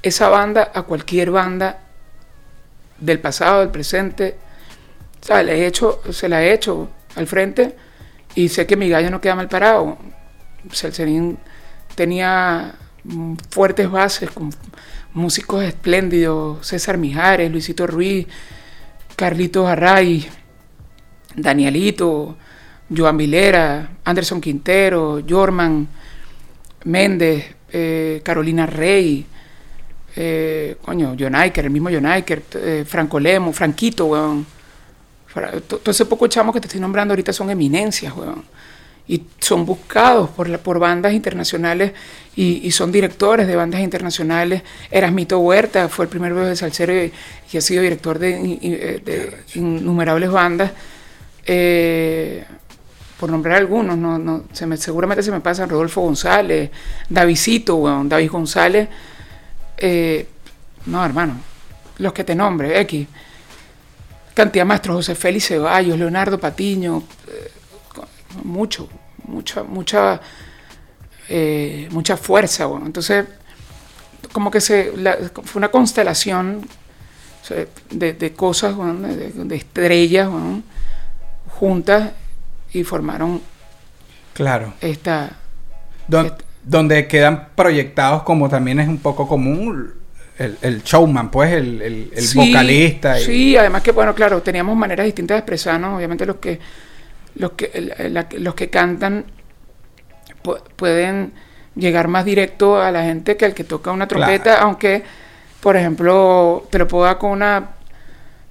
esa 0.03 0.29
banda 0.29 0.73
a 0.75 0.83
cualquier 0.83 1.31
banda 1.31 1.79
del 2.99 3.19
pasado, 3.21 3.61
del 3.61 3.71
presente. 3.71 4.37
¿Sabes? 5.21 5.47
Le 5.47 5.59
he 5.63 5.67
hecho, 5.67 6.01
se 6.13 6.29
la 6.29 6.43
he 6.43 6.53
hecho 6.53 6.89
al 7.17 7.27
frente 7.27 7.77
y 8.35 8.49
sé 8.49 8.67
que 8.67 8.77
mi 8.77 8.89
gallo 8.89 9.11
no 9.11 9.21
queda 9.21 9.35
mal 9.37 9.49
parado. 9.49 9.99
Celcerín 10.73 11.39
tenía 11.95 12.75
fuertes 13.51 13.91
bases 13.91 14.31
con 14.31 14.51
músicos 15.15 15.63
espléndidos, 15.65 16.67
César 16.67 16.99
Mijares, 16.99 17.51
Luisito 17.51 17.87
Ruiz, 17.87 18.27
Carlitos 19.17 19.69
Array, 19.69 20.29
Danielito, 21.37 22.37
Joan 22.95 23.17
Vilera, 23.17 23.89
Anderson 24.05 24.41
Quintero, 24.41 25.23
Jorman, 25.29 25.87
Méndez, 26.85 27.45
eh, 27.73 28.21
Carolina 28.25 28.67
Rey, 28.67 29.25
eh, 30.17 30.77
coño, 30.83 31.15
John 31.19 31.35
Iker, 31.37 31.67
el 31.67 31.71
mismo 31.71 31.89
John 31.93 32.07
Iker, 32.07 32.43
eh, 32.55 32.85
Franco 32.87 33.21
Lemo, 33.21 33.53
Franquito, 33.53 34.07
weón. 34.07 34.47
Todo 35.69 35.91
ese 35.93 36.07
poco 36.07 36.27
chamos 36.27 36.53
que 36.53 36.61
te 36.61 36.67
estoy 36.67 36.81
nombrando 36.81 37.13
ahorita 37.13 37.33
son 37.33 37.51
eminencias, 37.51 38.13
weón. 38.17 38.43
Y 39.07 39.23
son 39.39 39.65
buscados 39.67 40.31
por, 40.31 40.49
la- 40.49 40.59
por 40.59 40.79
bandas 40.79 41.13
internacionales 41.13 41.93
y, 42.37 42.67
y 42.67 42.71
son 42.73 42.91
directores 42.93 43.47
de 43.47 43.55
bandas 43.57 43.81
internacionales. 43.81 44.63
Erasmito 44.91 45.39
Huerta 45.39 45.89
fue 45.89 46.05
el 46.07 46.09
primer 46.09 46.33
bebé 46.35 46.49
de 46.51 46.57
salsero 46.57 46.93
y, 46.95 47.13
y 47.53 47.57
ha 47.57 47.61
sido 47.61 47.83
director 47.83 48.19
de, 48.19 48.31
eh, 48.63 49.01
de 49.05 49.37
innumerables 49.55 50.31
bandas. 50.31 50.73
Eh, 51.53 52.45
por 53.19 53.29
nombrar 53.29 53.57
algunos, 53.57 53.99
no, 53.99 54.21
no, 54.21 54.45
me, 54.69 54.77
seguramente 54.77 55.21
se 55.21 55.33
me 55.33 55.41
pasan 55.41 55.69
Rodolfo 55.69 56.01
González, 56.01 56.71
Davidito, 57.09 57.75
weón, 57.75 58.09
David 58.09 58.31
González. 58.31 58.89
Eh, 59.77 60.29
no, 60.87 61.05
hermano, 61.05 61.41
los 61.99 62.13
que 62.13 62.23
te 62.23 62.37
nombre, 62.37 62.81
X. 62.83 63.05
Cantidad 64.33 64.87
José 64.87 65.17
Félix 65.17 65.49
Ceballos, 65.49 65.99
Leonardo 65.99 66.39
Patiño, 66.39 67.03
eh, 67.27 67.51
mucho, 68.45 68.89
mucha, 69.25 69.65
mucha, 69.65 70.21
mucha 71.91 72.17
fuerza, 72.17 72.67
bueno. 72.67 72.87
Entonces, 72.87 73.27
como 74.31 74.53
que 74.53 74.61
se, 74.61 74.93
fue 75.43 75.59
una 75.59 75.69
constelación 75.73 76.65
de, 77.91 78.13
de 78.13 78.33
cosas, 78.35 78.77
de, 78.79 79.33
de 79.33 79.57
estrellas, 79.57 80.31
bueno, 80.31 80.63
juntas 81.61 82.11
y 82.73 82.83
formaron 82.85 83.41
Claro. 84.33 84.73
esta, 84.81 85.37
Don- 86.09 86.33
donde 86.65 87.07
quedan 87.07 87.49
proyectados 87.55 88.23
como 88.23 88.49
también 88.49 88.81
es 88.81 88.89
un 88.89 88.99
poco 88.99 89.29
común 89.29 89.93
el, 90.39 90.57
el 90.63 90.83
showman, 90.83 91.31
pues 91.31 91.53
el, 91.53 91.83
el- 91.83 92.11
el 92.17 92.23
Sí, 92.27 92.39
vocalista. 92.39 93.21
y- 93.21 93.25
Sí, 93.25 93.57
además 93.59 93.83
que, 93.83 93.93
bueno, 93.93 94.15
claro, 94.15 94.41
teníamos 94.41 94.75
maneras 94.77 95.05
distintas 95.05 95.35
de 95.37 95.39
expresarnos. 95.41 95.97
Obviamente 95.99 96.25
los 96.25 96.37
que, 96.37 96.59
los 97.35 97.53
que, 97.53 97.93
la- 98.11 98.27
los 98.39 98.55
que 98.55 98.71
cantan 98.71 99.27
pu- 100.43 100.63
pueden 100.77 101.33
llegar 101.77 102.09
más 102.09 102.25
directo 102.25 102.81
a 102.81 102.91
la 102.91 103.03
gente 103.05 103.37
que 103.37 103.45
el 103.45 103.53
que 103.55 103.65
toca 103.65 103.93
una 103.93 104.09
trompeta, 104.09 104.43
Claro. 104.45 104.63
aunque, 104.63 105.03
por 105.61 105.77
ejemplo, 105.77 106.67
te 106.71 106.79
lo 106.79 106.89
puedo 106.89 107.05
dar 107.05 107.19
con 107.19 107.33
una 107.33 107.71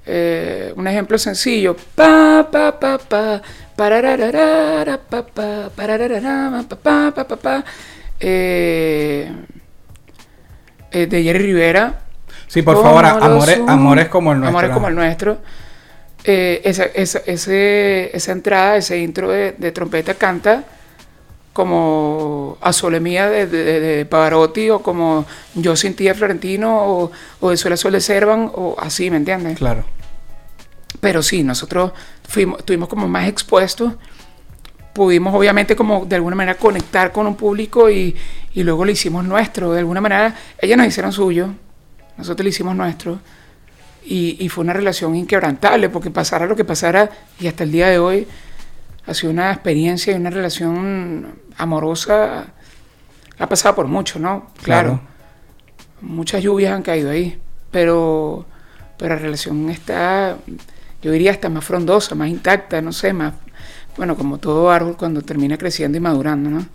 eh, 0.09 0.73
un 0.75 0.87
ejemplo 0.87 1.17
sencillo. 1.17 1.75
Pa, 1.95 2.47
pa, 2.51 2.79
pa, 2.79 2.97
pa, 2.97 3.41
parararara, 3.75 4.97
pa, 4.97 5.25
pa, 5.25 5.69
parararara, 5.75 6.63
pa, 6.67 6.75
pa, 6.75 7.11
pa, 7.15 7.23
pa, 7.27 7.35
pa. 7.35 7.63
Eh, 8.19 9.31
eh, 10.91 11.05
de 11.07 11.23
Jerry 11.23 11.39
Rivera. 11.39 12.01
Sí, 12.47 12.61
por 12.63 12.81
favor, 12.81 13.05
amores, 13.05 13.61
amores 13.67 14.07
como 14.09 14.31
el 14.33 14.39
nuestro. 14.39 14.57
Amores 14.57 14.71
como 14.71 14.87
el 14.87 14.95
nuestro. 14.95 15.37
Eh, 16.23 16.61
esa, 16.65 16.85
esa, 16.85 17.19
ese- 17.25 18.09
esa 18.15 18.31
entrada, 18.31 18.75
ese 18.77 18.97
intro 18.97 19.29
de, 19.29 19.53
de 19.57 19.71
trompeta 19.71 20.15
canta 20.15 20.63
como 21.53 22.57
a 22.61 22.71
de, 23.29 23.47
de- 23.47 23.79
de 23.79 24.05
Pavarotti 24.05 24.69
o 24.69 24.79
como 24.81 25.25
Yo 25.55 25.75
sin 25.75 25.93
ti 25.95 26.05
de 26.05 26.13
Florentino 26.13 26.85
o, 26.85 27.11
o 27.39 27.49
de 27.49 27.57
Suela 27.57 27.77
Sol 27.77 27.91
de 27.93 28.01
Servan 28.01 28.51
o 28.53 28.75
así, 28.79 29.09
¿me 29.11 29.17
entiendes? 29.17 29.57
Claro. 29.57 29.83
Pero 30.99 31.21
sí, 31.23 31.43
nosotros 31.43 31.91
fuimos, 32.27 32.59
estuvimos 32.59 32.89
como 32.89 33.07
más 33.07 33.27
expuestos. 33.27 33.93
Pudimos 34.93 35.33
obviamente 35.33 35.75
como 35.75 36.05
de 36.05 36.15
alguna 36.15 36.35
manera 36.35 36.57
conectar 36.57 37.11
con 37.11 37.27
un 37.27 37.35
público 37.35 37.89
y, 37.89 38.15
y 38.53 38.63
luego 38.63 38.85
lo 38.85 38.91
hicimos 38.91 39.23
nuestro. 39.23 39.71
De 39.71 39.79
alguna 39.79 40.01
manera, 40.01 40.35
ellas 40.59 40.77
nos 40.77 40.87
hicieron 40.87 41.11
suyo, 41.11 41.49
nosotros 42.17 42.43
lo 42.43 42.49
hicimos 42.49 42.75
nuestro. 42.75 43.19
Y, 44.03 44.37
y 44.43 44.49
fue 44.49 44.63
una 44.63 44.73
relación 44.73 45.15
inquebrantable 45.15 45.89
porque 45.89 46.09
pasara 46.09 46.47
lo 46.47 46.55
que 46.55 46.65
pasara 46.65 47.09
y 47.39 47.47
hasta 47.47 47.63
el 47.63 47.71
día 47.71 47.87
de 47.89 47.99
hoy 47.99 48.27
ha 49.05 49.13
sido 49.13 49.31
una 49.31 49.51
experiencia 49.51 50.13
y 50.13 50.15
una 50.17 50.29
relación 50.29 51.39
amorosa. 51.57 52.47
Ha 53.37 53.47
pasado 53.47 53.75
por 53.75 53.87
mucho, 53.87 54.19
¿no? 54.19 54.51
Claro. 54.61 55.01
Muchas 56.01 56.43
lluvias 56.43 56.73
han 56.73 56.83
caído 56.83 57.09
ahí, 57.09 57.39
pero, 57.71 58.45
pero 58.97 59.15
la 59.15 59.21
relación 59.21 59.69
está, 59.69 60.37
yo 61.01 61.11
diría, 61.11 61.31
hasta 61.31 61.49
más 61.49 61.63
frondosa, 61.63 62.15
más 62.15 62.29
intacta, 62.29 62.81
no 62.81 62.91
sé, 62.91 63.13
más, 63.13 63.33
bueno, 63.97 64.15
como 64.15 64.37
todo 64.37 64.71
árbol 64.71 64.97
cuando 64.97 65.21
termina 65.21 65.57
creciendo 65.57 65.97
y 65.97 66.01
madurando, 66.01 66.49
¿no? 66.49 66.65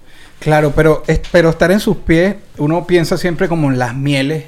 Claro, 0.41 0.73
pero, 0.75 1.03
pero 1.31 1.51
estar 1.51 1.71
en 1.71 1.81
sus 1.81 1.99
pies, 1.99 2.37
uno 2.59 2.87
piensa 2.87 3.17
siempre 3.17 3.49
como 3.49 3.71
en 3.71 3.79
las 3.79 3.95
mieles. 3.95 4.45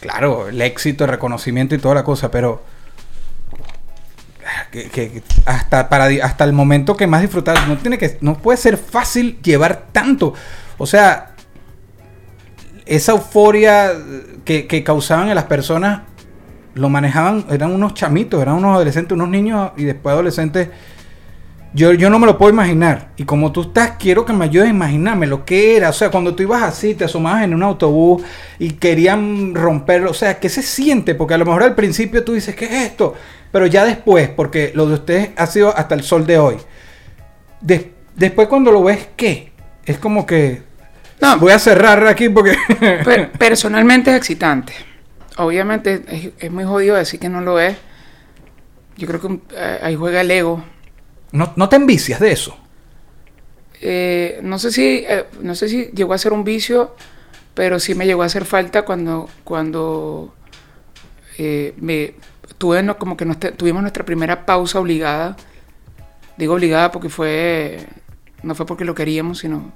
Claro, 0.00 0.48
el 0.48 0.60
éxito, 0.60 1.04
el 1.04 1.10
reconocimiento 1.10 1.74
y 1.74 1.78
toda 1.78 1.96
la 1.96 2.04
cosa, 2.04 2.30
pero 2.30 2.62
que, 4.70 4.90
que 4.90 5.22
hasta 5.46 5.88
para 5.88 6.06
hasta 6.24 6.44
el 6.44 6.52
momento 6.52 6.96
que 6.96 7.06
más 7.06 7.22
disfrutar 7.22 7.68
no 7.68 7.78
tiene 7.78 7.98
que 7.98 8.18
no 8.20 8.38
puede 8.38 8.58
ser 8.58 8.76
fácil 8.76 9.40
llevar 9.42 9.86
tanto. 9.92 10.34
O 10.76 10.86
sea, 10.86 11.32
esa 12.86 13.12
euforia 13.12 13.92
que, 14.44 14.66
que 14.66 14.84
causaban 14.84 15.28
en 15.28 15.34
las 15.34 15.44
personas 15.44 16.02
lo 16.74 16.88
manejaban, 16.88 17.44
eran 17.50 17.72
unos 17.72 17.94
chamitos, 17.94 18.40
eran 18.40 18.54
unos 18.54 18.74
adolescentes, 18.76 19.12
unos 19.14 19.28
niños 19.28 19.72
y 19.76 19.84
después 19.84 20.12
adolescentes. 20.12 20.68
Yo, 21.74 21.92
yo 21.92 22.08
no 22.08 22.18
me 22.18 22.26
lo 22.26 22.38
puedo 22.38 22.50
imaginar. 22.50 23.10
Y 23.16 23.24
como 23.24 23.52
tú 23.52 23.60
estás, 23.60 23.92
quiero 23.98 24.24
que 24.24 24.32
me 24.32 24.46
ayudes 24.46 24.68
a 24.68 24.70
imaginarme 24.70 25.26
lo 25.26 25.44
que 25.44 25.76
era. 25.76 25.90
O 25.90 25.92
sea, 25.92 26.10
cuando 26.10 26.34
tú 26.34 26.42
ibas 26.42 26.62
así, 26.62 26.94
te 26.94 27.04
asomabas 27.04 27.44
en 27.44 27.52
un 27.52 27.62
autobús 27.62 28.22
y 28.58 28.70
querían 28.70 29.54
romperlo. 29.54 30.10
O 30.10 30.14
sea, 30.14 30.40
¿qué 30.40 30.48
se 30.48 30.62
siente? 30.62 31.14
Porque 31.14 31.34
a 31.34 31.38
lo 31.38 31.44
mejor 31.44 31.62
al 31.62 31.74
principio 31.74 32.24
tú 32.24 32.32
dices, 32.32 32.56
¿qué 32.56 32.64
es 32.64 32.72
esto? 32.86 33.14
Pero 33.52 33.66
ya 33.66 33.84
después, 33.84 34.28
porque 34.30 34.72
lo 34.74 34.86
de 34.86 34.94
ustedes 34.94 35.30
ha 35.36 35.46
sido 35.46 35.76
hasta 35.76 35.94
el 35.94 36.02
sol 36.02 36.26
de 36.26 36.38
hoy. 36.38 36.56
Des- 37.60 37.86
después 38.16 38.48
cuando 38.48 38.72
lo 38.72 38.82
ves, 38.82 39.08
¿qué? 39.14 39.52
Es 39.84 39.98
como 39.98 40.24
que... 40.24 40.62
No. 41.20 41.36
Voy 41.38 41.52
a 41.52 41.58
cerrar 41.58 42.06
aquí 42.06 42.28
porque... 42.30 42.56
Per- 42.78 43.32
personalmente 43.32 44.10
es 44.10 44.16
excitante. 44.16 44.72
Obviamente 45.38 46.02
es, 46.08 46.30
es 46.38 46.50
muy 46.50 46.64
jodido 46.64 46.96
decir 46.96 47.18
que 47.20 47.28
no 47.28 47.40
lo 47.40 47.58
es. 47.60 47.76
Yo 48.96 49.06
creo 49.06 49.20
que 49.20 49.40
eh, 49.54 49.78
ahí 49.82 49.94
juega 49.96 50.20
el 50.20 50.30
ego. 50.30 50.62
no, 51.32 51.52
no 51.56 51.68
te 51.68 51.76
envicias 51.76 52.20
de 52.20 52.32
eso. 52.32 52.56
Eh, 53.80 54.40
no 54.42 54.58
sé 54.58 54.72
si 54.72 55.04
eh, 55.08 55.26
no 55.40 55.54
sé 55.54 55.68
si 55.68 55.84
llegó 55.94 56.12
a 56.12 56.18
ser 56.18 56.32
un 56.32 56.42
vicio, 56.42 56.96
pero 57.54 57.78
sí 57.78 57.94
me 57.94 58.06
llegó 58.06 58.22
a 58.22 58.26
hacer 58.26 58.44
falta 58.44 58.84
cuando 58.84 59.28
cuando 59.44 60.34
me 61.38 62.14
tuve 62.58 62.82
no- 62.82 62.98
como 62.98 63.16
que 63.16 63.24
nos 63.24 63.38
tuvimos 63.38 63.82
nuestra 63.82 64.04
primera 64.04 64.44
pausa 64.44 64.80
obligada. 64.80 65.36
Digo 66.36 66.54
obligada 66.54 66.90
porque 66.90 67.08
fue 67.08 67.86
no 68.42 68.54
fue 68.56 68.66
porque 68.66 68.84
lo 68.84 68.94
queríamos, 68.94 69.38
sino 69.38 69.72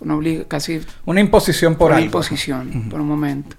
una 0.00 0.44
casi 0.46 0.80
Una 1.04 1.20
imposición 1.20 1.74
por 1.76 1.88
una 1.90 1.96
algo. 1.96 2.06
imposición 2.06 2.88
por 2.88 3.00
un 3.00 3.08
momento. 3.08 3.56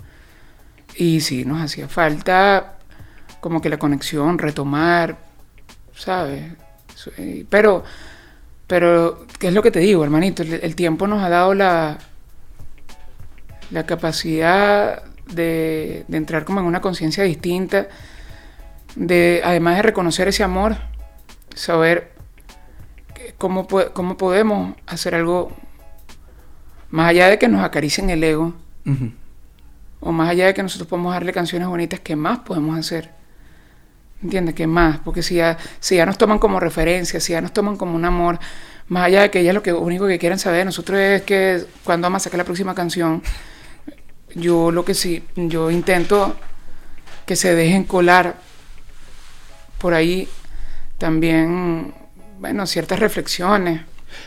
Y 0.96 1.22
sí, 1.22 1.46
nos 1.46 1.62
hacía 1.62 1.88
falta 1.88 2.80
como 3.40 3.62
que 3.62 3.70
la 3.70 3.78
conexión, 3.78 4.38
retomar, 4.38 5.18
¿sabes? 5.96 6.54
Eh, 7.18 7.46
Pero, 7.50 7.84
pero, 8.68 9.26
¿qué 9.40 9.48
es 9.48 9.54
lo 9.54 9.64
que 9.64 9.72
te 9.72 9.80
digo, 9.80 10.04
hermanito? 10.04 10.44
El, 10.44 10.76
tiempo 10.76 11.08
nos 11.08 11.24
ha 11.24 11.30
dado 11.30 11.54
la, 11.54 11.98
la 13.72 13.86
capacidad 13.86 15.04
de, 15.34 16.06
entrar 16.12 16.46
como 16.46 16.60
en 16.60 16.66
una 16.66 16.82
conciencia 16.82 17.24
distinta, 17.24 17.88
de, 18.96 19.42
además 19.44 19.78
de 19.78 19.82
reconocer 19.84 20.28
ese 20.28 20.44
amor, 20.44 20.76
saber 21.56 22.12
cómo, 23.38 23.68
cómo 23.68 24.18
podemos 24.18 24.76
hacer 24.86 25.16
algo 25.16 25.52
más 26.90 27.10
allá 27.10 27.28
de 27.28 27.40
que 27.40 27.48
nos 27.48 27.64
acaricien 27.64 28.10
el 28.10 28.24
ego. 28.24 28.54
O 30.02 30.12
más 30.12 30.30
allá 30.30 30.48
de 30.48 30.54
que 30.54 30.64
nosotros 30.64 30.88
podemos 30.88 31.14
darle 31.14 31.34
canciones 31.34 31.68
bonitas, 31.68 32.00
¿qué 32.00 32.16
más 32.16 32.40
podemos 32.40 32.78
hacer? 32.78 33.12
¿Entiendes? 34.22 34.56
¿Qué 34.56 34.68
más? 34.68 35.00
Porque 35.00 35.24
si 35.24 35.36
ya, 35.36 35.58
si 35.80 35.96
ya 35.96 36.06
nos 36.06 36.18
toman 36.18 36.40
como 36.40 36.60
referencia, 36.60 37.20
si 37.20 37.34
ya 37.34 37.42
nos 37.42 37.54
toman 37.54 37.78
como 37.78 37.96
un 37.96 38.06
amor, 38.06 38.40
más 38.88 39.06
allá 39.06 39.22
de 39.22 39.32
que 39.32 39.40
ellas 39.40 39.54
lo 39.54 39.64
que 39.64 39.72
único 39.72 40.08
que 40.08 40.20
quieren 40.20 40.40
saber 40.40 40.60
de 40.60 40.66
nosotros 40.66 41.00
es 41.00 41.22
que 41.22 41.66
cuando 41.84 42.06
vamos 42.06 42.22
a 42.22 42.26
sacar 42.26 42.38
la 42.38 42.44
próxima 42.44 42.76
canción, 42.76 43.22
yo 44.36 44.72
lo 44.72 44.84
que 44.84 44.94
sí, 44.94 45.24
yo 45.36 45.72
intento 45.72 46.36
que 47.26 47.36
se 47.36 47.56
dejen 47.56 47.84
colar 47.84 48.36
por 49.78 49.94
ahí 49.94 50.28
también, 50.98 51.94
bueno, 52.40 52.66
ciertas 52.68 53.00
reflexiones. 53.00 53.82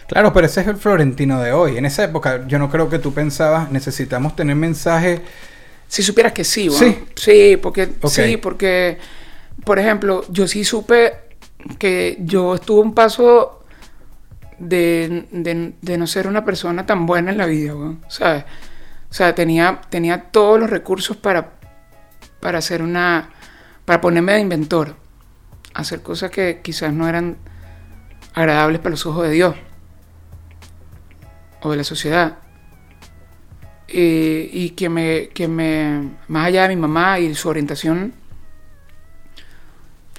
Claro, 0.07 0.33
pero 0.33 0.47
ese 0.47 0.63
es 0.63 0.69
el 0.69 0.77
Florentino 0.77 1.41
de 1.41 1.53
hoy. 1.53 1.77
En 1.77 1.85
esa 1.85 2.05
época 2.05 2.47
yo 2.47 2.59
no 2.59 2.71
creo 2.71 2.89
que 2.89 2.99
tú 2.99 3.13
pensabas, 3.13 3.71
necesitamos 3.71 4.37
tener 4.37 4.57
mensajes... 4.57 5.21
Si 5.93 6.03
supieras 6.03 6.33
que 6.33 6.43
sí, 6.43 6.69
bueno, 6.71 6.87
Sí. 6.87 7.05
sí, 7.17 7.57
porque 7.59 7.87
sí, 8.27 8.37
porque 8.39 8.97
por 9.63 9.79
ejemplo, 9.79 10.25
yo 10.31 10.47
sí 10.49 10.65
supe 10.65 11.13
que 11.79 12.17
yo 12.21 12.55
estuve 12.55 12.81
un 12.81 12.95
paso 12.95 13.63
de, 14.59 15.27
de- 15.31 15.75
de 15.83 15.99
no 15.99 16.07
ser 16.07 16.27
una 16.27 16.45
persona 16.47 16.87
tan 16.87 17.05
buena 17.05 17.31
en 17.33 17.37
la 17.37 17.45
vida, 17.45 17.75
weón, 17.75 18.01
¿sabes? 18.09 18.45
O 19.11 19.13
sea, 19.15 19.35
tenía, 19.35 19.83
tenía 19.91 20.31
todos 20.31 20.59
los 20.59 20.71
recursos 20.71 21.15
para, 21.19 21.51
para 22.41 22.59
hacer 22.59 22.81
una. 22.81 23.29
para 23.85 24.01
ponerme 24.01 24.33
de 24.33 24.41
inventor, 24.41 24.97
hacer 25.75 26.01
cosas 26.03 26.31
que 26.31 26.61
quizás 26.63 26.95
no 26.95 27.07
eran 27.07 27.37
agradables 28.33 28.79
para 28.81 28.91
los 28.93 29.05
ojos 29.05 29.25
de 29.25 29.33
Dios 29.33 29.57
o 31.61 31.71
de 31.71 31.77
la 31.77 31.85
sociedad. 31.85 32.39
Eh, 33.89 34.49
y 34.53 34.71
que 34.71 34.89
me, 34.89 35.29
que 35.35 35.49
me, 35.49 36.11
más 36.29 36.47
allá 36.47 36.63
de 36.69 36.75
mi 36.75 36.81
mamá 36.81 37.19
y 37.19 37.35
su 37.35 37.49
orientación, 37.49 38.15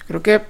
creo 0.06 0.22
que 0.22 0.40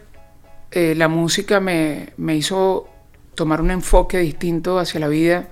eh, 0.73 0.95
la 0.97 1.09
música 1.09 1.61
me, 1.61 2.11
me 2.17 2.37
hizo 2.37 2.89
tomar 3.35 3.61
un 3.61 3.71
enfoque 3.71 4.19
distinto 4.19 4.79
hacia 4.79 5.01
la 5.01 5.09
vida. 5.09 5.49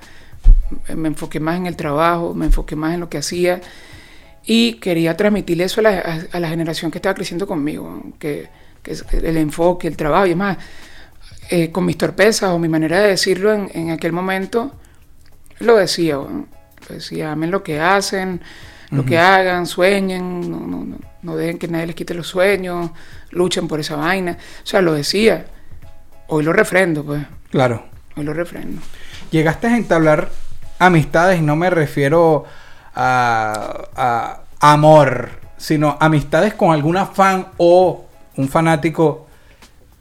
Me 0.94 1.08
enfoqué 1.08 1.38
más 1.40 1.56
en 1.56 1.66
el 1.66 1.76
trabajo, 1.76 2.34
me 2.34 2.46
enfoqué 2.46 2.76
más 2.76 2.94
en 2.94 3.00
lo 3.00 3.08
que 3.08 3.18
hacía 3.18 3.60
y 4.44 4.74
quería 4.74 5.16
transmitirle 5.16 5.64
eso 5.64 5.80
a 5.80 5.84
la, 5.84 6.26
a- 6.32 6.40
la 6.40 6.48
generación 6.48 6.90
que 6.90 6.98
estaba 6.98 7.14
creciendo 7.14 7.46
conmigo, 7.46 8.02
que, 8.18 8.48
que 8.82 8.96
el 9.12 9.36
enfoque, 9.36 9.86
el 9.86 9.96
trabajo 9.96 10.26
y 10.26 10.30
demás. 10.30 10.58
Eh, 11.50 11.70
con 11.70 11.84
mis 11.84 11.98
torpezas 11.98 12.50
o 12.50 12.58
mi 12.58 12.68
manera 12.68 13.00
de 13.00 13.08
decirlo 13.08 13.52
en, 13.52 13.70
en 13.74 13.90
aquel 13.90 14.12
momento, 14.12 14.72
lo 15.60 15.76
decía, 15.76 16.18
weón. 16.18 16.48
Lo 16.88 16.94
decía, 16.94 17.32
amen 17.32 17.50
lo 17.50 17.62
que 17.62 17.80
hacen, 17.80 18.40
lo 18.90 19.06
que 19.06 19.18
hagan, 19.18 19.66
sueñen, 19.66 20.50
no, 20.50 20.60
no, 20.60 20.84
no, 20.84 20.98
no 21.22 21.36
dejen 21.36 21.58
que 21.58 21.66
nadie 21.66 21.86
les 21.86 21.96
quite 21.96 22.12
los 22.12 22.26
sueños, 22.26 22.90
luchen 23.30 23.66
por 23.66 23.80
esa 23.80 23.96
vaina. 23.96 24.36
O 24.62 24.66
sea, 24.66 24.82
lo 24.82 24.92
decía. 24.92 25.46
Hoy 26.28 26.44
lo 26.44 26.52
refrendo, 26.52 27.02
pues. 27.02 27.22
Claro. 27.50 27.84
Hoy 28.16 28.24
lo 28.24 28.34
refrendo. 28.34 28.82
Llegaste 29.30 29.68
a 29.68 29.76
entablar 29.78 30.30
amistades 30.78 31.38
y 31.38 31.42
no 31.42 31.56
me 31.56 31.70
refiero 31.70 32.44
a, 32.94 33.88
a 33.96 34.42
amor, 34.60 35.30
sino 35.56 35.96
amistades 35.98 36.52
con 36.52 36.72
alguna 36.72 37.06
fan 37.06 37.46
o 37.56 38.04
un 38.36 38.48
fanático 38.48 39.26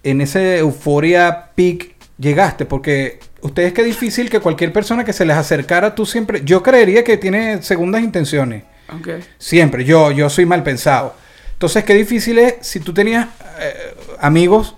en 0.04 0.22
ese 0.22 0.58
euforia 0.58 1.52
peak 1.56 1.96
llegaste, 2.18 2.66
porque 2.66 3.20
ustedes 3.42 3.74
qué 3.74 3.84
difícil 3.84 4.30
que 4.30 4.40
cualquier 4.40 4.72
persona 4.74 5.04
que 5.04 5.14
se 5.14 5.26
les 5.26 5.36
acercara 5.38 5.96
tú 5.96 6.06
siempre, 6.06 6.42
yo 6.44 6.62
creería 6.64 7.04
que 7.04 7.18
tiene 7.18 7.62
segundas 7.62 8.02
intenciones, 8.02 8.64
Ok. 8.94 9.10
siempre, 9.38 9.86
yo, 9.86 10.12
yo 10.12 10.30
soy 10.30 10.46
mal 10.46 10.64
pensado. 10.64 11.16
Entonces, 11.54 11.84
qué 11.84 11.94
difícil 11.94 12.40
es 12.40 12.56
si 12.62 12.80
tú 12.80 12.94
tenías 12.94 13.28
eh, 13.60 13.96
amigos, 14.20 14.76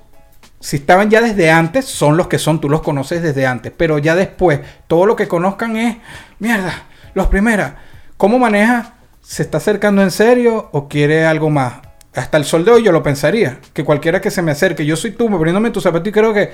si 0.59 0.77
estaban 0.77 1.09
ya 1.09 1.21
desde 1.21 1.49
antes, 1.51 1.85
son 1.85 2.17
los 2.17 2.27
que 2.27 2.39
son, 2.39 2.61
tú 2.61 2.69
los 2.69 2.81
conoces 2.81 3.21
desde 3.21 3.45
antes, 3.45 3.71
pero 3.75 3.97
ya 3.99 4.15
después, 4.15 4.59
todo 4.87 5.05
lo 5.05 5.15
que 5.15 5.27
conozcan 5.27 5.75
es, 5.75 5.97
mierda, 6.39 6.83
los 7.13 7.27
primeras. 7.27 7.73
¿Cómo 8.17 8.39
maneja? 8.39 8.93
¿Se 9.21 9.43
está 9.43 9.57
acercando 9.57 10.01
en 10.01 10.11
serio 10.11 10.69
o 10.71 10.87
quiere 10.87 11.25
algo 11.25 11.49
más? 11.49 11.75
Hasta 12.15 12.37
el 12.37 12.45
sol 12.45 12.63
de 12.63 12.71
hoy 12.71 12.83
yo 12.83 12.91
lo 12.91 13.01
pensaría, 13.01 13.59
que 13.73 13.83
cualquiera 13.83 14.21
que 14.21 14.29
se 14.29 14.41
me 14.41 14.51
acerque, 14.51 14.85
yo 14.85 14.95
soy 14.95 15.11
tú, 15.11 15.29
poniéndome 15.29 15.69
en 15.69 15.73
tu 15.73 15.81
zapato 15.81 16.07
y 16.07 16.11
creo 16.11 16.33
que 16.33 16.51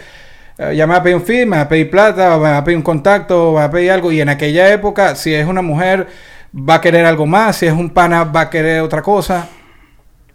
ya 0.60 0.86
me 0.86 0.94
va 0.94 1.00
a 1.00 1.04
pedir 1.04 1.16
un 1.16 1.24
feed, 1.24 1.46
me 1.46 1.56
va 1.56 1.64
a 1.64 1.70
pedir 1.70 1.90
plata, 1.90 2.36
o 2.36 2.40
me 2.40 2.50
va 2.50 2.58
a 2.58 2.64
pedir 2.64 2.78
un 2.78 2.84
contacto, 2.84 3.50
o 3.50 3.54
me 3.54 3.60
va 3.60 3.66
a 3.66 3.72
pedir 3.72 3.92
algo. 3.92 4.12
Y 4.12 4.20
en 4.20 4.30
aquella 4.30 4.72
época, 4.74 5.16
si 5.16 5.34
es 5.34 5.48
una 5.48 5.62
mujer, 5.62 6.08
va 6.54 6.76
a 6.76 6.82
querer 6.82 7.06
algo 7.06 7.26
más, 7.26 7.58
si 7.58 7.66
es 7.66 7.74
un 7.74 7.90
pana, 7.92 8.26
va 8.26 8.42
a 8.42 8.50
querer 8.50 8.82
otra 8.82 9.02
cosa. 9.02 9.48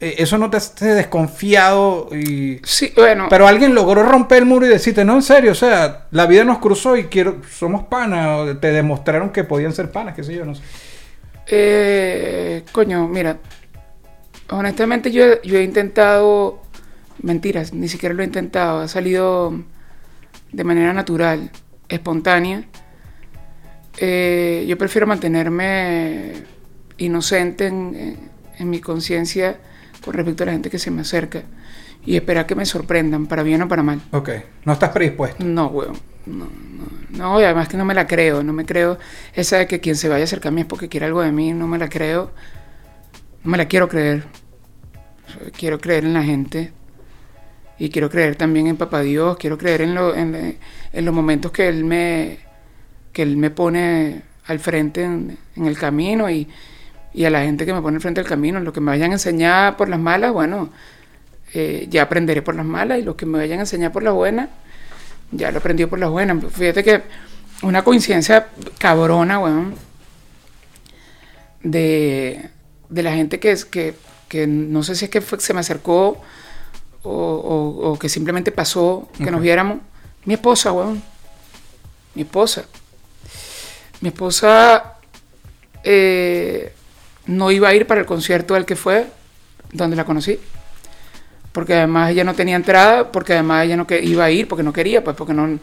Eh, 0.00 0.16
Eso 0.18 0.38
no 0.38 0.50
te 0.50 0.56
hace 0.56 0.94
desconfiado 0.94 2.08
y... 2.10 2.60
Sí, 2.64 2.92
bueno. 2.96 3.26
Pero 3.28 3.46
alguien 3.46 3.74
logró 3.74 4.02
romper 4.02 4.38
el 4.38 4.44
muro 4.46 4.66
y 4.66 4.68
decirte, 4.68 5.04
no, 5.04 5.14
en 5.14 5.22
serio, 5.22 5.52
o 5.52 5.54
sea, 5.54 6.06
la 6.10 6.26
vida 6.26 6.44
nos 6.44 6.58
cruzó 6.58 6.96
y 6.96 7.04
quiero, 7.04 7.42
somos 7.50 7.84
panas, 7.84 8.40
o 8.40 8.56
te 8.56 8.72
demostraron 8.72 9.30
que 9.30 9.44
podían 9.44 9.72
ser 9.72 9.90
panas, 9.92 10.14
qué 10.14 10.24
sé 10.24 10.34
yo, 10.34 10.44
no 10.44 10.54
sé. 10.54 10.62
Eh, 11.46 12.64
coño, 12.72 13.06
mira, 13.06 13.36
honestamente 14.48 15.10
yo, 15.10 15.42
yo 15.42 15.58
he 15.58 15.62
intentado, 15.62 16.62
mentiras, 17.22 17.72
ni 17.74 17.88
siquiera 17.88 18.14
lo 18.14 18.22
he 18.22 18.26
intentado, 18.26 18.80
ha 18.80 18.88
salido 18.88 19.52
de 20.54 20.64
manera 20.64 20.92
natural, 20.92 21.50
espontánea. 21.88 22.64
Eh, 23.98 24.64
yo 24.68 24.78
prefiero 24.78 25.06
mantenerme 25.06 26.32
inocente 26.98 27.66
en, 27.66 28.30
mi 28.60 28.80
conciencia 28.80 29.58
con 30.04 30.14
respecto 30.14 30.44
a 30.44 30.46
la 30.46 30.52
gente 30.52 30.70
que 30.70 30.78
se 30.78 30.90
me 30.90 31.02
acerca 31.02 31.42
y 32.06 32.16
esperar 32.16 32.46
que 32.46 32.54
me 32.54 32.66
sorprendan, 32.66 33.26
para 33.26 33.42
bien 33.42 33.62
o 33.62 33.68
para 33.68 33.82
mal. 33.82 34.00
Ok, 34.12 34.30
no 34.64 34.72
estás 34.72 34.90
predispuesto. 34.90 35.44
No, 35.44 35.66
weón. 35.68 35.96
No, 36.26 36.46
no, 36.46 36.84
no, 37.10 37.40
y 37.40 37.44
además 37.44 37.68
que 37.68 37.76
no 37.76 37.84
me 37.84 37.94
la 37.94 38.06
creo, 38.06 38.42
no 38.42 38.52
me 38.52 38.64
creo. 38.64 38.98
Esa 39.34 39.58
de 39.58 39.66
que 39.66 39.80
quien 39.80 39.96
se 39.96 40.08
vaya 40.08 40.22
a 40.22 40.24
acercar 40.24 40.52
a 40.52 40.54
mí 40.54 40.62
es 40.62 40.66
porque 40.66 40.88
quiere 40.88 41.06
algo 41.06 41.20
de 41.20 41.32
mí, 41.32 41.52
no 41.52 41.66
me 41.66 41.78
la 41.78 41.88
creo. 41.88 42.30
No 43.42 43.50
me 43.50 43.58
la 43.58 43.66
quiero 43.66 43.88
creer. 43.88 44.24
Quiero 45.56 45.78
creer 45.80 46.04
en 46.04 46.14
la 46.14 46.22
gente. 46.22 46.72
Y 47.78 47.90
quiero 47.90 48.08
creer 48.08 48.36
también 48.36 48.66
en 48.68 48.76
Papá 48.76 49.00
Dios. 49.02 49.36
Quiero 49.36 49.58
creer 49.58 49.82
en, 49.82 49.94
lo- 49.94 50.14
en, 50.14 50.56
los 50.92 51.14
momentos 51.14 51.50
que 51.52 51.68
Él 51.68 51.84
me, 51.84 52.38
que 53.12 53.22
él 53.22 53.36
me 53.36 53.50
pone 53.50 54.22
al 54.46 54.60
frente 54.60 55.02
en, 55.02 55.36
en 55.56 55.66
el 55.66 55.76
camino 55.76 56.30
y, 56.30 56.46
y 57.12 57.24
a 57.24 57.30
la 57.30 57.42
gente 57.42 57.66
que 57.66 57.72
me 57.72 57.80
pone 57.82 57.96
al 57.96 58.00
frente 58.00 58.20
del 58.20 58.28
camino. 58.28 58.60
Lo 58.60 58.72
que 58.72 58.80
me 58.80 58.90
vayan 58.92 59.10
a 59.10 59.14
enseñar 59.14 59.76
por 59.76 59.88
las 59.88 59.98
malas, 59.98 60.32
bueno, 60.32 60.70
eh, 61.52 61.86
ya 61.90 62.02
aprenderé 62.02 62.42
por 62.42 62.54
las 62.54 62.66
malas. 62.66 62.98
Y 62.98 63.02
lo 63.02 63.16
que 63.16 63.26
me 63.26 63.38
vayan 63.38 63.58
a 63.58 63.62
enseñar 63.62 63.90
por 63.92 64.02
las 64.04 64.14
buenas, 64.14 64.48
ya 65.32 65.50
lo 65.50 65.58
aprendí 65.58 65.84
por 65.86 65.98
las 65.98 66.10
buenas. 66.10 66.44
Fíjate 66.52 66.84
que 66.84 67.02
una 67.62 67.82
coincidencia 67.82 68.48
cabrona, 68.78 69.38
weón, 69.40 69.74
de, 71.62 72.50
de 72.88 73.02
la 73.02 73.14
gente 73.14 73.40
que, 73.40 73.50
es, 73.52 73.64
que, 73.64 73.94
que 74.28 74.46
no 74.46 74.82
sé 74.82 74.94
si 74.94 75.06
es 75.06 75.10
que 75.10 75.20
fue- 75.20 75.40
se 75.40 75.54
me 75.54 75.60
acercó 75.60 76.20
o, 77.04 77.10
o- 77.10 77.92
o 77.92 77.98
que 77.98 78.08
simplemente 78.08 78.50
pasó 78.52 79.08
que 79.16 79.30
nos 79.30 79.40
viéramos. 79.40 79.78
Mi 80.24 80.34
esposa, 80.34 80.72
weón. 80.72 81.02
Mi 82.14 82.22
esposa. 82.22 82.64
Mi 84.00 84.08
esposa 84.08 84.94
eh, 85.82 86.72
no 87.26 87.50
iba 87.50 87.68
a 87.68 87.74
ir 87.74 87.86
para 87.86 88.00
el 88.00 88.06
concierto 88.06 88.54
al 88.54 88.66
que 88.66 88.76
fue, 88.76 89.06
donde 89.72 89.96
la 89.96 90.04
conocí 90.04 90.38
porque 91.52 91.74
además 91.74 92.10
ella 92.10 92.24
no 92.24 92.34
tenía 92.34 92.56
entrada, 92.56 93.12
porque 93.12 93.32
además 93.34 93.64
ella 93.64 93.76
no 93.76 93.86
que 93.86 94.02
iba 94.02 94.24
a 94.24 94.30
ir, 94.32 94.48
porque 94.48 94.64
no 94.64 94.72
quería, 94.72 95.04
pues 95.04 95.16
porque 95.16 95.32
no, 95.34 95.56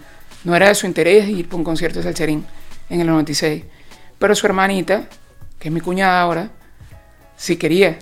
no 0.45 0.55
era 0.55 0.69
de 0.69 0.75
su 0.75 0.85
interés 0.87 1.27
ir 1.27 1.47
para 1.49 1.57
un 1.57 1.65
concierto 1.65 1.99
de 1.99 2.03
Salserín 2.03 2.45
en 2.89 3.01
el 3.01 3.07
96. 3.07 3.65
Pero 4.17 4.33
su 4.33 4.45
hermanita, 4.45 5.09
que 5.59 5.67
es 5.67 5.73
mi 5.73 5.81
cuñada 5.81 6.21
ahora, 6.21 6.49
sí 7.35 7.57
quería. 7.57 7.99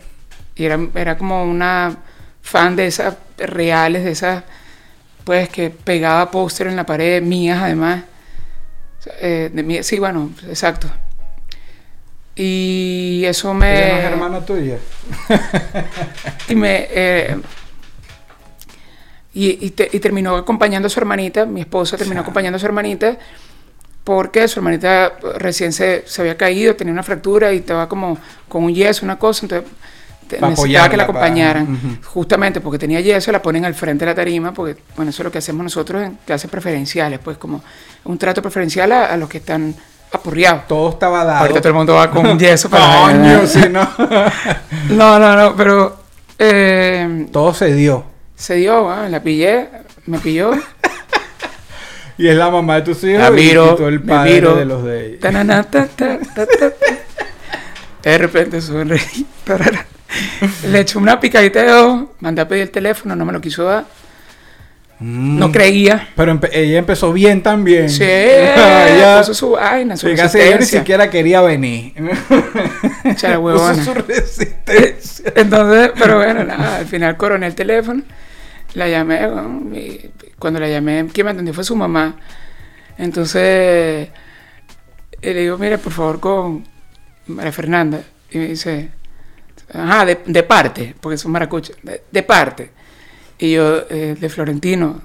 Y 0.55 0.65
era, 0.65 0.77
era 0.93 1.17
como 1.17 1.43
una 1.43 1.97
fan 2.41 2.75
de 2.75 2.87
esas 2.87 3.15
reales, 3.37 4.03
de 4.03 4.11
esas, 4.11 4.43
pues 5.23 5.49
que 5.49 5.69
pegaba 5.69 6.31
póster 6.31 6.67
en 6.67 6.75
la 6.75 6.85
pared, 6.85 7.21
mías 7.21 7.61
además. 7.61 8.03
Eh, 9.21 9.49
de 9.53 9.63
mí- 9.63 9.83
sí, 9.83 9.99
bueno, 9.99 10.31
exacto. 10.47 10.89
Y 12.35 13.23
eso 13.25 13.53
me... 13.53 13.73
Ella 13.73 13.93
no 13.93 13.99
es 13.99 14.05
hermana 14.05 14.45
tuya. 14.45 14.77
Y 16.49 16.55
me. 16.55 16.87
eh, 16.89 17.37
y, 19.33 19.65
y 19.65 19.69
te- 19.71 19.89
y 19.91 19.99
terminó 19.99 20.35
acompañando 20.35 20.87
a 20.87 20.89
su 20.89 20.99
hermanita, 20.99 21.45
mi 21.45 21.61
esposa 21.61 21.97
terminó 21.97 22.21
acompañando 22.21 22.55
a 22.57 22.59
su 22.59 22.65
hermanita, 22.65 23.17
porque 24.03 24.47
su 24.47 24.59
hermanita 24.59 25.13
recién 25.37 25.71
se, 25.71 26.03
se 26.07 26.21
había 26.21 26.35
caído, 26.37 26.75
tenía 26.75 26.93
una 26.93 27.03
fractura 27.03 27.53
y 27.53 27.57
estaba 27.57 27.87
como 27.87 28.17
con 28.47 28.63
un 28.63 28.73
yeso, 28.73 29.05
una 29.05 29.19
cosa, 29.19 29.45
entonces 29.45 29.69
te- 30.29 30.37
Pa' 30.37 30.49
necesitaba 30.49 30.89
que 30.89 30.95
la 30.97 31.03
apoyarla, 31.03 31.19
pa- 31.19 31.19
acompañaran. 31.25 31.99
Justamente 32.05 32.61
porque 32.61 32.79
tenía 32.79 33.01
yeso, 33.01 33.31
la 33.31 33.41
ponen 33.41 33.65
al 33.65 33.73
frente 33.73 34.05
de 34.05 34.11
la 34.11 34.15
tarima, 34.15 34.53
porque 34.53 34.79
bueno, 34.95 35.09
eso 35.09 35.21
es 35.21 35.25
lo 35.25 35.31
que 35.31 35.39
hacemos 35.39 35.63
nosotros 35.63 36.03
en 36.03 36.17
clases 36.25 36.49
preferenciales, 36.49 37.19
pues 37.19 37.37
como 37.37 37.61
un 38.05 38.17
trato 38.17 38.41
preferencial 38.41 38.91
a, 38.91 39.05
a 39.07 39.17
los 39.17 39.27
que 39.27 39.39
están 39.39 39.75
apurriados. 40.11 40.67
Todo 40.67 40.89
estaba 40.91 41.23
dado. 41.25 41.39
Ahorita 41.41 41.59
todo 41.59 41.69
el 41.69 41.75
mundo 41.75 41.95
va 41.95 42.09
con 42.09 42.39
yeso 42.39 42.69
para 42.69 43.01
Coño, 43.11 43.45
sí, 43.45 43.61
no. 43.69 43.89
No, 44.89 45.19
no, 45.19 45.35
no, 45.35 45.55
pero... 45.55 45.97
eh, 46.39 47.27
Todo 47.31 47.53
se 47.53 47.73
dio. 47.73 48.03
Se 48.35 48.55
dio, 48.55 48.89
ah, 48.89 49.09
la 49.09 49.21
pillé, 49.21 49.67
me 50.05 50.17
pilló. 50.19 50.51
Y 52.17 52.27
es 52.27 52.35
la 52.35 52.49
mamá 52.49 52.75
de 52.75 52.81
tus 52.81 53.01
hijos 53.05 53.21
La 53.21 53.31
miro, 53.31 53.77
y 53.79 53.83
el 53.85 53.99
me 54.01 54.05
padre 54.13 54.33
miro. 54.33 54.55
de 54.55 54.65
los 54.65 54.83
de 54.83 55.05
ella. 55.15 55.19
Ta, 55.21 55.63
ta, 55.69 55.87
ta. 55.87 56.19
De 58.03 58.17
repente 58.17 58.59
sonreí. 58.61 59.25
Le 60.67 60.79
eché 60.79 60.97
una 60.97 61.19
picadita 61.19 61.61
de 61.63 61.71
ojo, 61.71 62.15
mandé 62.19 62.41
a 62.41 62.47
pedir 62.47 62.63
el 62.63 62.71
teléfono, 62.71 63.15
no 63.15 63.25
me 63.25 63.33
lo 63.33 63.41
quiso 63.41 63.63
dar. 63.65 63.85
Mm. 64.99 65.39
No 65.39 65.51
creía. 65.51 66.09
Pero 66.15 66.33
empe- 66.33 66.49
ella 66.51 66.77
empezó 66.79 67.13
bien 67.13 67.41
también. 67.41 67.89
Sí, 67.89 68.03
ella, 68.03 69.19
puso 69.19 69.33
su 69.33 69.51
vaina, 69.51 69.95
su 69.95 70.07
casi 70.15 70.37
ella 70.39 70.45
ni 70.47 70.51
resistencia. 70.57 70.79
siquiera 70.79 71.09
quería 71.09 71.41
venir. 71.41 71.93
Chara 73.15 73.35
Puso 73.37 73.41
huevona. 73.41 73.83
su 73.85 73.93
resistencia. 73.93 75.31
Entonces, 75.35 75.91
pero 75.97 76.17
bueno, 76.17 76.43
nada, 76.43 76.77
al 76.77 76.85
final 76.85 77.15
coroné 77.15 77.47
el 77.47 77.55
teléfono, 77.55 78.03
la 78.73 78.89
llamé, 78.89 79.25
bueno, 79.27 79.61
y 79.73 80.09
cuando 80.37 80.59
la 80.59 80.67
llamé, 80.67 81.07
quien 81.13 81.25
me 81.25 81.31
atendió 81.31 81.53
fue 81.53 81.63
su 81.63 81.75
mamá. 81.77 82.15
Entonces, 82.97 84.09
y 85.21 85.27
le 85.33 85.41
digo, 85.41 85.57
mire, 85.57 85.77
por 85.77 85.93
favor, 85.93 86.19
con 86.19 86.65
María 87.27 87.51
Fernanda. 87.53 88.01
Y 88.31 88.37
me 88.37 88.47
dice, 88.47 88.89
ajá, 89.73 90.05
de, 90.05 90.19
de 90.25 90.43
parte, 90.43 90.95
porque 90.99 91.17
son 91.17 91.31
maracuchos, 91.31 91.75
de, 91.83 92.03
de 92.11 92.23
parte. 92.23 92.71
Y 93.37 93.53
yo, 93.53 93.83
eh, 93.89 94.15
de 94.19 94.29
Florentino. 94.29 95.01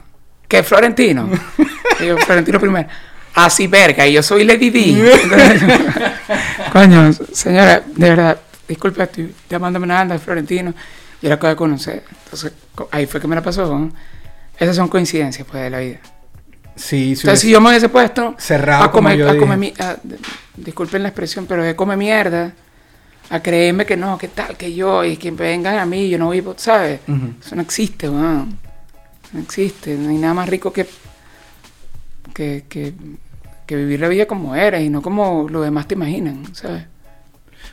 ¿Qué 0.48 0.62
Florentino? 0.62 1.30
y 2.00 2.06
yo, 2.06 2.16
Florentino 2.18 2.58
primero. 2.60 2.88
Así, 3.34 3.66
verga, 3.66 4.06
y 4.06 4.12
yo 4.12 4.22
soy 4.22 4.44
Lady 4.44 4.70
D. 4.70 5.18
Coño, 6.72 7.12
señora, 7.32 7.82
de 7.84 8.08
verdad, 8.10 8.38
disculpe, 8.68 9.02
estoy 9.02 9.34
llamándome 9.48 9.86
nada, 9.86 10.18
Florentino. 10.18 10.72
Yo 11.20 11.28
la 11.28 11.36
acabo 11.36 11.50
de 11.50 11.56
conocer. 11.56 12.04
Entonces, 12.24 12.52
ahí 12.90 13.06
fue 13.06 13.20
que 13.20 13.26
me 13.26 13.34
la 13.34 13.42
pasó. 13.42 13.66
¿no? 13.78 13.92
Esas 14.58 14.76
son 14.76 14.88
coincidencias, 14.88 15.46
pues, 15.50 15.62
de 15.64 15.70
la 15.70 15.78
vida. 15.78 15.98
Sí, 16.76 17.14
sí. 17.16 17.22
Entonces, 17.22 17.40
si 17.40 17.50
yo 17.50 17.60
me 17.60 17.70
hubiese 17.70 17.88
puesto 17.88 18.34
Cerrado, 18.38 18.84
a 18.84 18.90
como 18.90 19.04
comer, 19.08 19.18
yo 19.18 19.28
a 19.28 19.32
dije. 19.32 19.40
comer 19.40 19.58
mi- 19.58 19.74
a- 19.78 19.96
de- 20.02 20.18
disculpen 20.56 21.02
la 21.02 21.08
expresión, 21.08 21.46
pero 21.46 21.62
de 21.62 21.74
comer 21.76 21.96
mierda, 21.96 22.52
a 23.30 23.40
creerme 23.40 23.86
que 23.86 23.96
no, 23.96 24.18
que 24.18 24.28
tal, 24.28 24.56
que 24.56 24.74
yo, 24.74 25.04
y 25.04 25.16
que 25.16 25.30
vengan 25.30 25.78
a 25.78 25.86
mí, 25.86 26.08
yo 26.08 26.18
no 26.18 26.30
vivo, 26.30 26.54
¿sabes? 26.56 27.00
Eso 27.40 27.56
no 27.56 27.62
existe, 27.62 28.08
weón. 28.08 28.58
No 29.32 29.40
existe. 29.40 29.96
No 29.96 30.10
hay 30.10 30.16
nada 30.16 30.34
más 30.34 30.48
rico 30.48 30.72
que, 30.72 30.86
que, 32.34 32.64
que, 32.68 32.94
que 33.66 33.76
vivir 33.76 34.00
la 34.00 34.08
vida 34.08 34.26
como 34.26 34.54
eres 34.54 34.82
y 34.82 34.90
no 34.90 35.02
como 35.02 35.48
los 35.48 35.64
demás 35.64 35.88
te 35.88 35.94
imaginan, 35.94 36.54
¿sabes? 36.54 36.84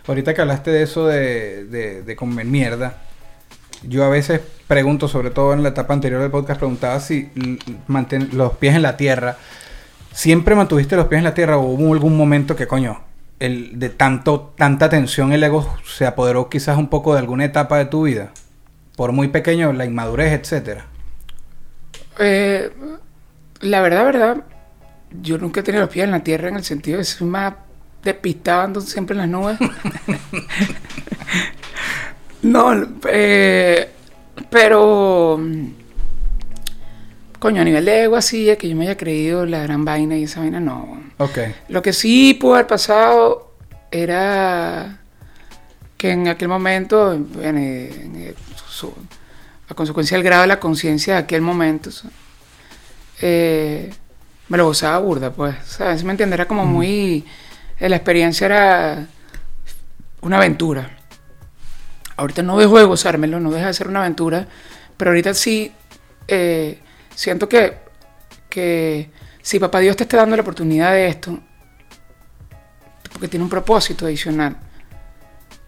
Ahorita 0.08 0.34
que 0.34 0.42
hablaste 0.42 0.72
de 0.72 0.84
eso 0.84 1.06
de, 1.06 1.66
de, 1.66 2.02
de 2.02 2.16
comer 2.16 2.46
mierda, 2.46 2.98
yo 3.84 4.04
a 4.04 4.10
veces 4.10 4.42
pregunto, 4.68 5.08
sobre 5.08 5.32
todo 5.32 5.54
en 5.54 5.64
la 5.64 5.70
etapa 5.70 5.94
anterior 5.94 6.22
del 6.22 6.32
podcast, 6.32 6.60
preguntaba 6.60 7.00
si 7.00 7.30
mantén 7.88 8.30
los 8.34 8.54
pies 8.54 8.76
en 8.76 8.82
la 8.82 8.98
tierra. 8.98 9.38
¿Siempre 10.14 10.56
mantuviste 10.56 10.96
los 10.96 11.08
pies 11.08 11.20
en 11.20 11.26
la 11.26 11.34
tierra 11.34 11.58
o 11.58 11.62
hubo 11.62 11.94
algún 11.94 12.18
momento 12.18 12.56
que, 12.56 12.68
coño, 12.68 13.02
el, 13.42 13.80
de 13.80 13.90
tanto, 13.90 14.54
tanta 14.56 14.88
tensión 14.88 15.34
el 15.34 15.44
ego 15.44 15.68
se 15.86 16.06
apoderó 16.06 16.48
quizás 16.48 16.78
un 16.78 16.88
poco 16.88 17.14
de 17.14 17.20
alguna 17.20 17.46
etapa 17.46 17.78
de 17.78 17.86
tu 17.86 18.04
vida? 18.04 18.32
Por 18.96 19.12
muy 19.12 19.30
pequeño, 19.30 19.74
la 19.74 19.86
inmadurez, 19.86 20.34
etcétera. 20.34 20.86
Eh, 22.20 22.72
la 23.62 23.82
verdad, 23.82 24.06
verdad, 24.06 24.38
yo 25.22 25.38
nunca 25.38 25.62
he 25.62 25.64
tenido 25.64 25.84
los 25.84 25.92
pies 25.92 26.06
en 26.06 26.12
la 26.12 26.24
tierra 26.24 26.50
en 26.50 26.56
el 26.56 26.64
sentido 26.64 27.00
de 27.00 27.04
ser 27.04 27.28
más 27.28 27.54
despistado, 28.04 28.62
ando 28.62 28.82
siempre 28.82 29.16
en 29.16 29.20
las 29.20 29.30
nubes. 29.30 29.58
no, 32.44 32.88
eh, 33.10 33.90
pero, 34.50 35.40
coño, 37.42 37.62
a 37.62 37.66
nivel 37.66 37.84
de 37.86 38.04
ego 38.04 38.16
así, 38.16 38.50
es 38.50 38.58
que 38.60 38.70
yo 38.70 38.76
me 38.76 38.86
haya 38.86 38.96
creído 38.96 39.46
la 39.48 39.64
gran 39.64 39.84
vaina 39.84 40.16
y 40.16 40.24
esa 40.26 40.42
vaina, 40.42 40.60
no. 40.60 41.02
Ok. 41.18 41.40
Lo 41.70 41.82
que 41.82 41.92
sí 41.92 42.36
pudo 42.36 42.54
haber 42.54 42.68
pasado 42.68 43.56
era 43.90 45.00
que 45.98 46.12
en 46.12 46.28
aquel 46.28 46.48
momento, 46.48 47.14
en, 47.14 47.58
en- 47.58 48.36
su- 48.70 48.94
a 49.68 49.74
consecuencia 49.74 50.18
del 50.18 50.24
grado 50.24 50.42
de 50.44 50.48
la 50.50 50.60
conciencia 50.60 51.16
de 51.16 51.20
aquel 51.22 51.42
momento, 51.42 51.90
eh, 53.22 53.92
me 54.48 54.58
lo 54.58 54.66
gozaba 54.66 55.00
burda, 55.00 55.32
pues, 55.32 55.56
¿sabes? 55.66 56.00
¿Sí 56.02 56.06
¿Me 56.06 56.12
entiendes? 56.12 56.36
Era 56.36 56.48
como 56.48 56.66
muy... 56.66 57.26
eh, 57.80 57.90
La 57.90 57.96
experiencia 57.96 58.46
era 58.46 59.08
una 60.22 60.38
aventura. 60.38 60.98
Ahorita 62.18 62.44
no 62.44 62.58
dejo 62.58 62.78
de 62.78 62.84
gozármelo, 62.84 63.40
no 63.40 63.50
deja 63.52 63.68
de 63.68 63.74
ser 63.74 63.88
una 63.88 64.02
aventura, 64.02 64.46
pero 64.98 65.12
ahorita 65.12 65.34
sí 65.34 65.72
eh, 66.28 66.80
siento 67.16 67.48
que, 67.50 67.78
que 68.50 69.10
si 69.42 69.60
papá 69.60 69.80
Dios 69.80 69.96
te 69.96 70.04
está 70.04 70.18
dando 70.18 70.36
la 70.36 70.42
oportunidad 70.42 70.92
de 70.94 71.08
esto, 71.08 71.40
porque 73.12 73.28
tiene 73.28 73.44
un 73.44 73.50
propósito 73.50 74.06
adicional. 74.06 74.56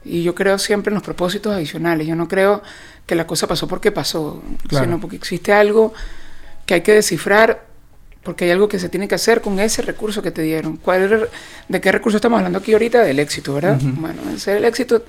Y 0.05 0.23
yo 0.23 0.35
creo 0.35 0.57
siempre 0.57 0.89
en 0.89 0.95
los 0.95 1.03
propósitos 1.03 1.53
adicionales. 1.53 2.05
Yo 2.07 2.15
no 2.15 2.27
creo 2.27 2.61
que 3.05 3.15
la 3.15 3.25
cosa 3.25 3.47
pasó 3.47 3.67
porque 3.67 3.91
pasó, 3.91 4.41
Claro. 4.67 4.85
sino 4.85 4.99
porque 4.99 5.15
existe 5.15 5.53
algo 5.53 5.93
que 6.65 6.73
hay 6.75 6.81
que 6.81 6.93
descifrar, 6.93 7.65
porque 8.21 8.45
hay 8.45 8.51
algo 8.51 8.67
que 8.67 8.79
se 8.79 8.89
tiene 8.89 9.07
que 9.07 9.15
hacer 9.15 9.41
con 9.41 9.59
ese 9.59 9.81
recurso 9.81 10.21
que 10.21 10.31
te 10.31 10.41
dieron. 10.41 10.77
¿Cuál 10.77 11.03
es 11.03 11.11
el- 11.11 11.27
¿De 11.69 11.81
qué 11.81 11.91
recurso 11.91 12.17
estamos 12.17 12.37
hablando 12.37 12.59
aquí 12.59 12.73
ahorita? 12.73 13.01
Del 13.01 13.19
éxito, 13.19 13.53
¿verdad? 13.53 13.77
Bueno, 13.81 14.21
ese 14.33 14.57
el 14.57 14.65
éxito 14.65 15.03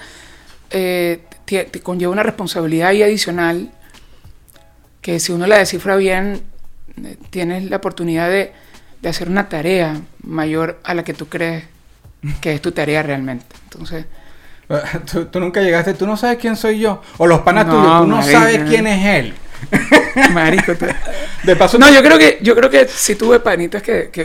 eh, 0.71 1.23
te, 1.45 1.65
te 1.65 1.81
conlleva 1.81 2.13
una 2.13 2.23
responsabilidad 2.25 2.89
ahí 2.89 3.03
adicional 3.03 3.71
que 5.05 5.21
si 5.21 5.33
uno 5.33 5.47
la 5.47 5.59
descifra 5.59 5.97
bien, 5.97 6.41
eh, 7.05 7.17
tienes 7.29 7.69
la 7.69 7.77
oportunidad 7.77 8.31
de, 8.31 8.55
de 9.03 9.09
hacer 9.11 9.29
una 9.29 9.51
tarea 9.51 10.01
mayor 10.23 10.81
a 10.83 10.95
la 10.95 11.05
que 11.05 11.13
tú 11.13 11.29
crees 11.29 11.65
que 12.41 12.55
es 12.55 12.63
tu 12.63 12.73
tarea 12.73 13.03
realmente. 13.03 13.45
Entonces, 13.65 14.07
Tú, 15.13 15.27
tú 15.27 15.41
nunca 15.41 15.61
llegaste, 15.61 15.93
tú 15.93 16.07
no 16.07 16.17
sabes 16.17 16.39
quién 16.39 16.57
soy 16.57 16.79
yo. 16.79 17.03
O 17.19 17.27
los 17.27 17.41
panas 17.41 17.67
No, 17.67 17.73
tuyos, 17.75 18.01
tú 18.01 18.07
no 18.07 18.23
sabes 18.23 18.63
quién 18.67 18.87
es 18.87 19.05
él. 19.19 19.35
marico, 20.33 20.75
tú- 20.75 20.87
De 21.43 21.55
paso, 21.55 21.79
No, 21.79 21.91
yo 21.93 22.03
creo 22.03 22.19
que 22.19 22.39
yo 22.41 22.55
creo 22.57 22.71
que 22.71 22.89
si 22.89 23.15
tuve 23.15 23.41
panitas 23.41 23.83
que, 23.83 24.09
que 24.11 24.25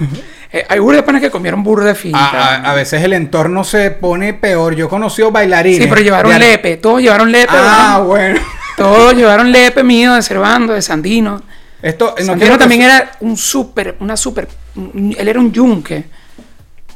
eh, 0.54 0.65
hay 0.70 0.80
burro 0.80 0.96
de 0.96 1.04
panas 1.04 1.22
que 1.22 1.30
comieron 1.30 1.62
burro 1.62 1.84
de 1.84 1.94
finta. 1.94 2.18
A, 2.20 2.56
a- 2.56 2.72
a 2.72 2.74
veces 2.74 3.04
el 3.04 3.12
entorno 3.12 3.65
se 3.65 3.92
pone 3.92 4.34
peor. 4.34 4.76
Yo 4.76 4.86
he 4.86 4.89
conocido 4.89 5.30
bailarines. 5.30 5.84
sí, 5.84 5.89
pero 5.89 6.02
llevaron 6.02 6.39
lepe, 6.39 6.78
todos 6.78 7.02
llevaron 7.02 7.30
lepe. 7.34 7.52
Ah, 7.54 8.02
bueno. 8.06 8.39
Todos 8.80 9.13
llevaron 9.15 9.52
lepe 9.52 9.84
mío 9.84 10.13
de 10.15 10.22
Cervando, 10.22 10.74
de 10.74 10.82
Sandino. 10.82 11.42
Esto 11.82 12.15
no 12.20 12.26
Sandino 12.26 12.54
que 12.54 12.58
también 12.58 12.82
era 12.82 13.12
un 13.22 13.38
súper, 13.38 13.96
una 14.00 14.18
súper, 14.18 14.48
él 14.76 15.28
era 15.28 15.39
un 15.39 15.52
yunque 15.52 16.06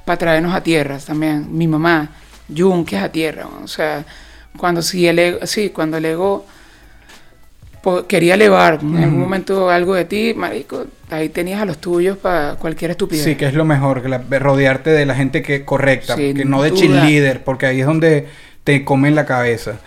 para 0.05 0.17
traernos 0.17 0.53
a 0.53 0.61
tierra 0.61 0.97
también. 0.97 1.47
Mi 1.55 1.67
mamá, 1.67 2.09
yunques 2.49 3.01
a 3.01 3.09
tierra. 3.09 3.47
O 3.63 3.67
sea, 3.67 4.03
cuando 4.57 4.81
sí, 4.81 5.07
el 5.07 5.19
ego, 5.19 5.45
sí, 5.45 5.69
cuando 5.69 5.97
el 5.97 6.05
ego 6.05 6.45
quería 8.07 8.35
elevar 8.35 8.79
en 8.81 8.97
algún 9.03 9.19
momento 9.19 9.69
algo 9.69 9.93
de 9.93 10.05
ti, 10.05 10.33
marico, 10.33 10.85
ahí 11.09 11.27
tenías 11.29 11.61
a 11.61 11.65
los 11.65 11.79
tuyos 11.79 12.17
para 12.17 12.55
cualquier 12.55 12.91
estupidez. 12.91 13.25
Sí, 13.25 13.35
que 13.35 13.45
es 13.45 13.53
lo 13.53 13.65
mejor, 13.65 14.01
que 14.01 14.07
la- 14.09 14.21
rodearte 14.39 14.89
de 14.89 15.05
la 15.05 15.15
gente 15.15 15.41
que 15.41 15.65
correcta, 15.65 16.15
Sin 16.15 16.35
que 16.35 16.45
no 16.45 16.61
de 16.61 16.69
duda. 16.69 16.79
cheerleader, 16.79 17.43
porque 17.43 17.65
ahí 17.65 17.81
es 17.81 17.85
donde 17.85 18.27
te 18.63 18.85
comen 18.85 19.15
la 19.15 19.25
cabeza. 19.25 19.79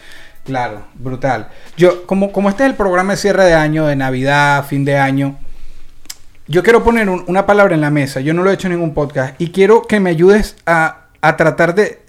Claro, 0.47 0.83
brutal. 0.95 1.49
Yo, 1.77 2.07
como, 2.07 2.31
como 2.33 2.49
este 2.49 2.63
es 2.65 2.71
el 2.71 2.77
programa 2.77 3.13
de 3.13 3.17
cierre 3.19 3.45
de 3.45 3.55
año, 3.55 3.87
de 3.87 3.97
Navidad, 3.97 4.65
fin 4.65 4.85
de 4.85 4.97
año, 4.97 5.37
yo 6.47 6.63
quiero 6.63 6.85
poner 6.85 7.09
un- 7.09 7.25
una 7.27 7.47
palabra 7.47 7.75
en 7.75 7.81
la 7.81 7.91
mesa. 7.91 8.21
Yo 8.21 8.33
no 8.33 8.45
lo 8.45 8.51
he 8.51 8.55
hecho 8.55 8.69
en 8.69 8.75
ningún 8.75 8.95
podcast 8.95 9.35
y 9.41 9.51
quiero 9.51 9.83
que 9.83 9.99
me 9.99 10.11
ayudes 10.11 10.57
a, 10.65 11.07
a 11.21 11.37
tratar 11.37 11.75
de 11.75 12.01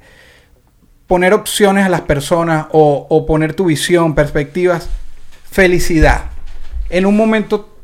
poner 1.08 1.34
opciones 1.34 1.86
a 1.86 1.90
las 1.90 2.02
personas 2.02 2.68
o, 2.72 3.08
o 3.10 3.26
poner 3.26 3.54
tu 3.56 3.66
visión, 3.66 4.14
perspectivas. 4.14 4.88
Felicidad. 5.50 6.26
En 6.90 7.06
un 7.08 7.18
momento 7.18 7.76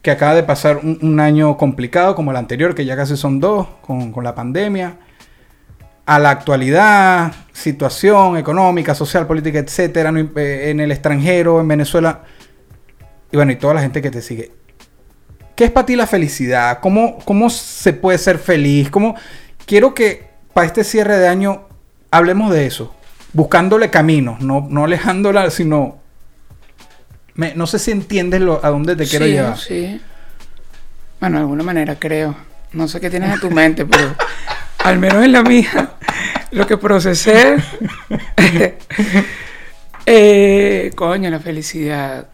que 0.00 0.10
acaba 0.10 0.34
de 0.34 0.42
pasar 0.44 0.78
un, 0.78 0.98
un 1.02 1.20
año 1.20 1.58
complicado 1.58 2.14
como 2.14 2.30
el 2.30 2.38
anterior, 2.38 2.74
que 2.74 2.86
ya 2.86 2.96
casi 2.96 3.18
son 3.18 3.38
dos, 3.38 3.66
con, 3.82 4.12
con 4.12 4.24
la 4.24 4.34
pandemia, 4.34 4.94
a 6.06 6.18
la 6.18 6.30
actualidad, 6.30 7.32
situación 7.52 8.36
económica, 8.36 8.94
social, 8.94 9.26
política, 9.26 9.58
etcétera, 9.58 10.12
eh, 10.36 10.70
en 10.70 10.80
el 10.80 10.90
extranjero, 10.92 11.60
en 11.60 11.68
Venezuela, 11.68 12.22
y 13.30 13.36
bueno, 13.36 13.52
y 13.52 13.56
toda 13.56 13.74
la 13.74 13.80
gente 13.82 14.02
que 14.02 14.10
te 14.10 14.22
sigue. 14.22 14.52
¿Qué 15.54 15.64
es 15.66 15.70
para 15.70 15.86
ti 15.86 15.94
la 15.94 16.06
felicidad? 16.06 16.80
¿Cómo, 16.80 17.18
cómo 17.24 17.50
se 17.50 17.92
puede 17.92 18.18
ser 18.18 18.38
feliz? 18.38 18.90
¿Cómo... 18.90 19.14
Quiero 19.66 19.94
que 19.94 20.30
para 20.54 20.66
este 20.66 20.82
cierre 20.84 21.16
de 21.18 21.28
año 21.28 21.68
hablemos 22.10 22.50
de 22.52 22.66
eso, 22.66 22.94
buscándole 23.34 23.90
caminos, 23.90 24.40
no, 24.40 24.66
no 24.68 24.84
alejándola, 24.84 25.50
sino... 25.50 25.98
me- 27.34 27.54
no 27.54 27.66
sé 27.66 27.78
si 27.78 27.90
entiendes 27.92 28.40
lo- 28.40 28.64
a 28.64 28.70
dónde 28.70 28.96
te 28.96 29.06
quiero 29.06 29.26
sí, 29.26 29.30
llevar. 29.32 29.58
Sí. 29.58 30.00
Bueno, 31.20 31.36
de 31.36 31.42
alguna 31.42 31.62
manera 31.62 31.96
creo. 31.96 32.34
No 32.72 32.88
sé 32.88 33.00
qué 33.00 33.10
tienes 33.10 33.32
en 33.32 33.40
tu 33.40 33.50
mente, 33.50 33.84
pero 33.84 34.14
al 34.84 34.98
menos 34.98 35.24
en 35.24 35.32
la 35.32 35.42
mía, 35.42 35.96
lo 36.50 36.66
que 36.66 36.76
procesé. 36.76 37.56
eh, 40.06 40.90
coño, 40.94 41.30
la 41.30 41.40
felicidad. 41.40 42.28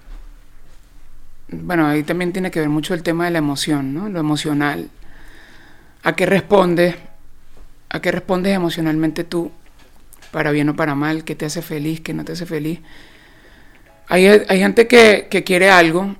bueno, 1.49 1.87
ahí 1.87 2.03
también 2.03 2.33
tiene 2.33 2.51
que 2.51 2.61
ver 2.61 2.69
mucho 2.69 2.95
el 2.95 3.03
tema 3.03 3.25
de 3.27 3.33
la 3.33 3.39
emoción, 3.39 3.95
¿no? 3.95 4.09
Lo 4.09 4.21
emocional. 4.21 4.89
¿A 6.03 6.15
qué 6.15 6.27
respondes? 6.27 6.95
¿A 7.89 8.01
qué 8.01 8.13
respondes 8.13 8.55
emocionalmente 8.55 9.25
tú? 9.25 9.51
Para 10.31 10.51
bien 10.51 10.69
o 10.69 10.77
para 10.77 10.95
mal, 10.95 11.25
¿qué 11.25 11.35
te 11.35 11.47
hace 11.47 11.63
feliz, 11.63 12.01
qué 12.01 12.15
no 12.15 12.25
te 12.25 12.33
hace 12.33 12.47
feliz? 12.47 12.81
Hay, 14.09 14.27
hay 14.27 14.59
gente 14.59 14.87
que, 14.87 15.27
que 15.31 15.43
quiere 15.43 15.71
algo 15.71 16.15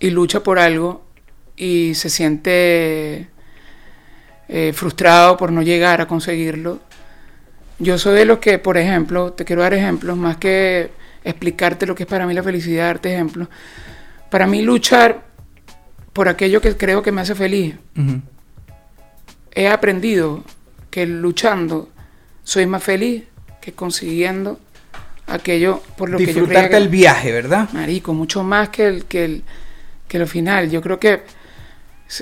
y 0.00 0.10
lucha 0.10 0.42
por 0.42 0.58
algo 0.58 1.04
y 1.56 1.94
se 1.94 2.08
siente 2.08 3.28
eh, 4.48 4.72
frustrado 4.74 5.36
por 5.36 5.52
no 5.52 5.62
llegar 5.62 6.00
a 6.00 6.06
conseguirlo. 6.06 6.80
Yo 7.78 7.98
soy 7.98 8.16
de 8.16 8.24
los 8.24 8.38
que, 8.38 8.58
por 8.58 8.76
ejemplo, 8.76 9.32
te 9.32 9.44
quiero 9.44 9.62
dar 9.62 9.74
ejemplos, 9.74 10.16
más 10.16 10.36
que 10.38 10.90
explicarte 11.22 11.86
lo 11.86 11.94
que 11.94 12.04
es 12.04 12.08
para 12.08 12.26
mí 12.26 12.34
la 12.34 12.42
felicidad, 12.42 12.86
darte 12.86 13.12
ejemplos. 13.12 13.48
Para 14.30 14.46
mí 14.46 14.62
luchar 14.62 15.24
por 16.12 16.28
aquello 16.28 16.60
que 16.60 16.76
creo 16.76 17.02
que 17.02 17.12
me 17.12 17.20
hace 17.20 17.34
feliz. 17.34 17.76
He 19.52 19.68
aprendido 19.68 20.44
que 20.90 21.06
luchando 21.06 21.90
soy 22.42 22.66
más 22.66 22.82
feliz 22.82 23.24
que 23.60 23.72
consiguiendo 23.72 24.58
aquello 25.26 25.82
por 25.96 26.08
lo 26.08 26.18
que 26.18 26.26
yo 26.26 26.32
creía 26.32 26.40
Disfrutarte 26.40 26.70
que... 26.70 26.76
el 26.76 26.88
viaje, 26.88 27.32
¿verdad? 27.32 27.68
Marico, 27.72 28.14
mucho 28.14 28.42
más 28.42 28.70
que 28.70 28.86
el, 28.86 29.04
que 29.04 29.24
el, 29.24 29.44
que 30.08 30.18
lo 30.18 30.26
final. 30.26 30.70
Yo 30.70 30.80
creo 30.80 30.98
que 30.98 31.22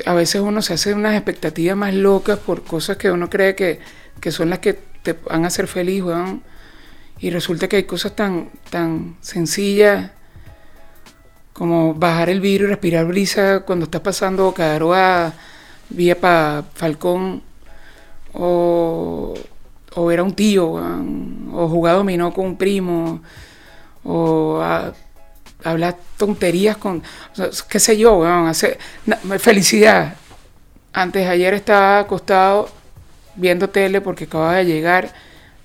a 0.05 0.15
veces 0.15 0.41
uno 0.41 0.63
se 0.63 0.75
hace 0.75 0.95
unas 0.95 1.15
expectativas 1.15 1.77
más 1.77 1.95
locas 1.95 2.39
por 2.39 2.65
cosas 2.65 2.97
que 2.97 3.11
uno 3.11 3.31
cree 3.31 3.55
que, 3.55 3.81
que 4.21 4.33
son 4.33 4.51
las 4.51 4.59
que 4.59 4.79
te 5.03 5.13
van 5.13 5.45
a 5.45 5.49
hacer 5.49 5.69
feliz, 5.69 6.03
weón. 6.03 6.43
Y 7.19 7.31
resulta 7.31 7.69
que 7.69 7.77
hay 7.77 7.85
cosas 7.85 8.15
tan, 8.15 8.51
tan 8.71 9.17
sencillas 9.21 10.11
como 11.53 11.95
bajar 11.95 12.29
el 12.29 12.41
vidrio 12.41 12.69
respirar 12.69 13.07
brisa 13.07 13.61
cuando 13.61 13.85
estás 13.85 14.03
pasando 14.03 14.53
Cadaroa 14.53 15.33
vía 15.89 16.21
para 16.21 16.65
Falcón 16.75 17.43
o, 18.35 19.33
o 19.95 20.05
ver 20.05 20.19
a 20.19 20.23
un 20.23 20.35
tío 20.35 20.67
weón, 20.67 21.49
o 21.55 21.69
jugar 21.69 21.97
dominó 21.97 22.33
con 22.35 22.45
un 22.45 22.59
primo 22.59 23.23
o 24.05 24.61
hablar 25.71 25.97
tonterías 26.17 26.77
con, 26.77 27.03
o 27.33 27.35
sea, 27.35 27.49
qué 27.69 27.79
sé 27.81 27.97
yo, 27.97 28.17
weón, 28.19 28.47
hacer, 28.49 28.79
na- 29.05 29.17
felicidad. 29.39 30.15
Antes 30.93 31.29
ayer 31.29 31.55
estaba 31.55 31.99
acostado 32.01 32.71
viendo 33.35 33.69
tele 33.69 34.01
porque 34.01 34.25
acababa 34.25 34.55
de 34.57 34.65
llegar, 34.65 35.13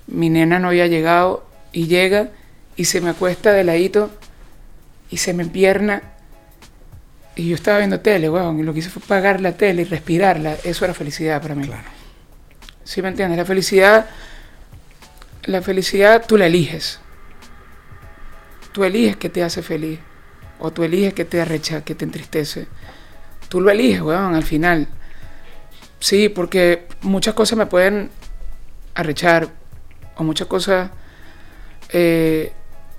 mi 0.06 0.28
nena 0.28 0.58
no 0.58 0.68
había 0.68 0.86
llegado 0.86 1.44
y 1.72 1.86
llega 1.86 2.28
y 2.76 2.84
se 2.84 3.00
me 3.00 3.10
acuesta 3.10 3.52
de 3.52 3.64
ladito 3.64 4.10
y 5.10 5.18
se 5.18 5.32
me 5.32 5.42
empierna 5.42 6.02
y 7.34 7.48
yo 7.48 7.54
estaba 7.54 7.78
viendo 7.78 8.00
tele, 8.00 8.28
weón, 8.28 8.60
y 8.60 8.62
lo 8.62 8.72
que 8.74 8.80
hice 8.80 8.90
fue 8.90 9.00
pagar 9.02 9.40
la 9.40 9.52
tele 9.52 9.82
y 9.82 9.84
respirarla, 9.86 10.56
eso 10.64 10.84
era 10.84 10.92
felicidad 10.92 11.40
para 11.40 11.54
mí. 11.54 11.66
Claro. 11.66 11.82
¿Sí 12.84 13.00
me 13.00 13.08
entiendes? 13.08 13.38
La 13.38 13.44
felicidad, 13.46 14.06
la 15.44 15.62
felicidad 15.62 16.24
tú 16.26 16.36
la 16.36 16.46
eliges. 16.46 17.00
Tú 18.72 18.84
eliges 18.84 19.16
que 19.16 19.28
te 19.28 19.42
hace 19.42 19.62
feliz. 19.62 19.98
O 20.58 20.70
tú 20.70 20.84
eliges 20.84 21.14
que 21.14 21.24
te 21.24 21.40
arrecha, 21.40 21.82
que 21.84 21.94
te 21.94 22.04
entristece. 22.04 22.66
Tú 23.48 23.60
lo 23.60 23.70
eliges, 23.70 24.00
weón, 24.00 24.34
al 24.34 24.44
final. 24.44 24.88
Sí, 25.98 26.28
porque 26.28 26.86
muchas 27.02 27.34
cosas 27.34 27.58
me 27.58 27.66
pueden 27.66 28.10
arrechar. 28.94 29.48
O 30.16 30.24
muchas 30.24 30.46
cosas 30.46 30.90
eh, 31.90 32.52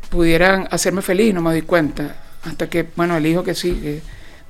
pudieran 0.09 0.67
hacerme 0.69 1.01
feliz 1.01 1.33
no 1.33 1.41
me 1.41 1.51
doy 1.51 1.63
cuenta. 1.63 2.17
Hasta 2.43 2.69
que, 2.69 2.87
bueno, 2.95 3.17
elijo 3.17 3.43
que 3.43 3.55
sí. 3.55 3.73
Que 3.73 4.01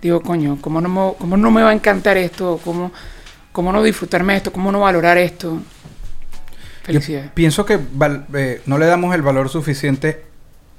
digo, 0.02 0.22
coño, 0.22 0.58
¿cómo 0.60 0.82
no, 0.82 0.90
me, 0.90 1.18
cómo 1.18 1.38
no 1.38 1.52
me 1.52 1.62
va 1.62 1.70
a 1.70 1.74
encantar 1.74 2.18
esto? 2.18 2.60
¿Cómo, 2.64 2.92
¿Cómo 3.52 3.72
no 3.72 3.82
disfrutarme 3.84 4.36
esto? 4.36 4.52
¿Cómo 4.52 4.72
no 4.72 4.82
valorar 4.82 5.18
esto? 5.18 5.62
Felicidad. 6.84 7.26
Yo 7.26 7.32
pienso 7.34 7.66
que 7.66 7.80
eh, 8.34 8.62
no 8.66 8.78
le 8.78 8.86
damos 8.88 9.16
el 9.16 9.22
valor 9.22 9.50
suficiente 9.50 10.33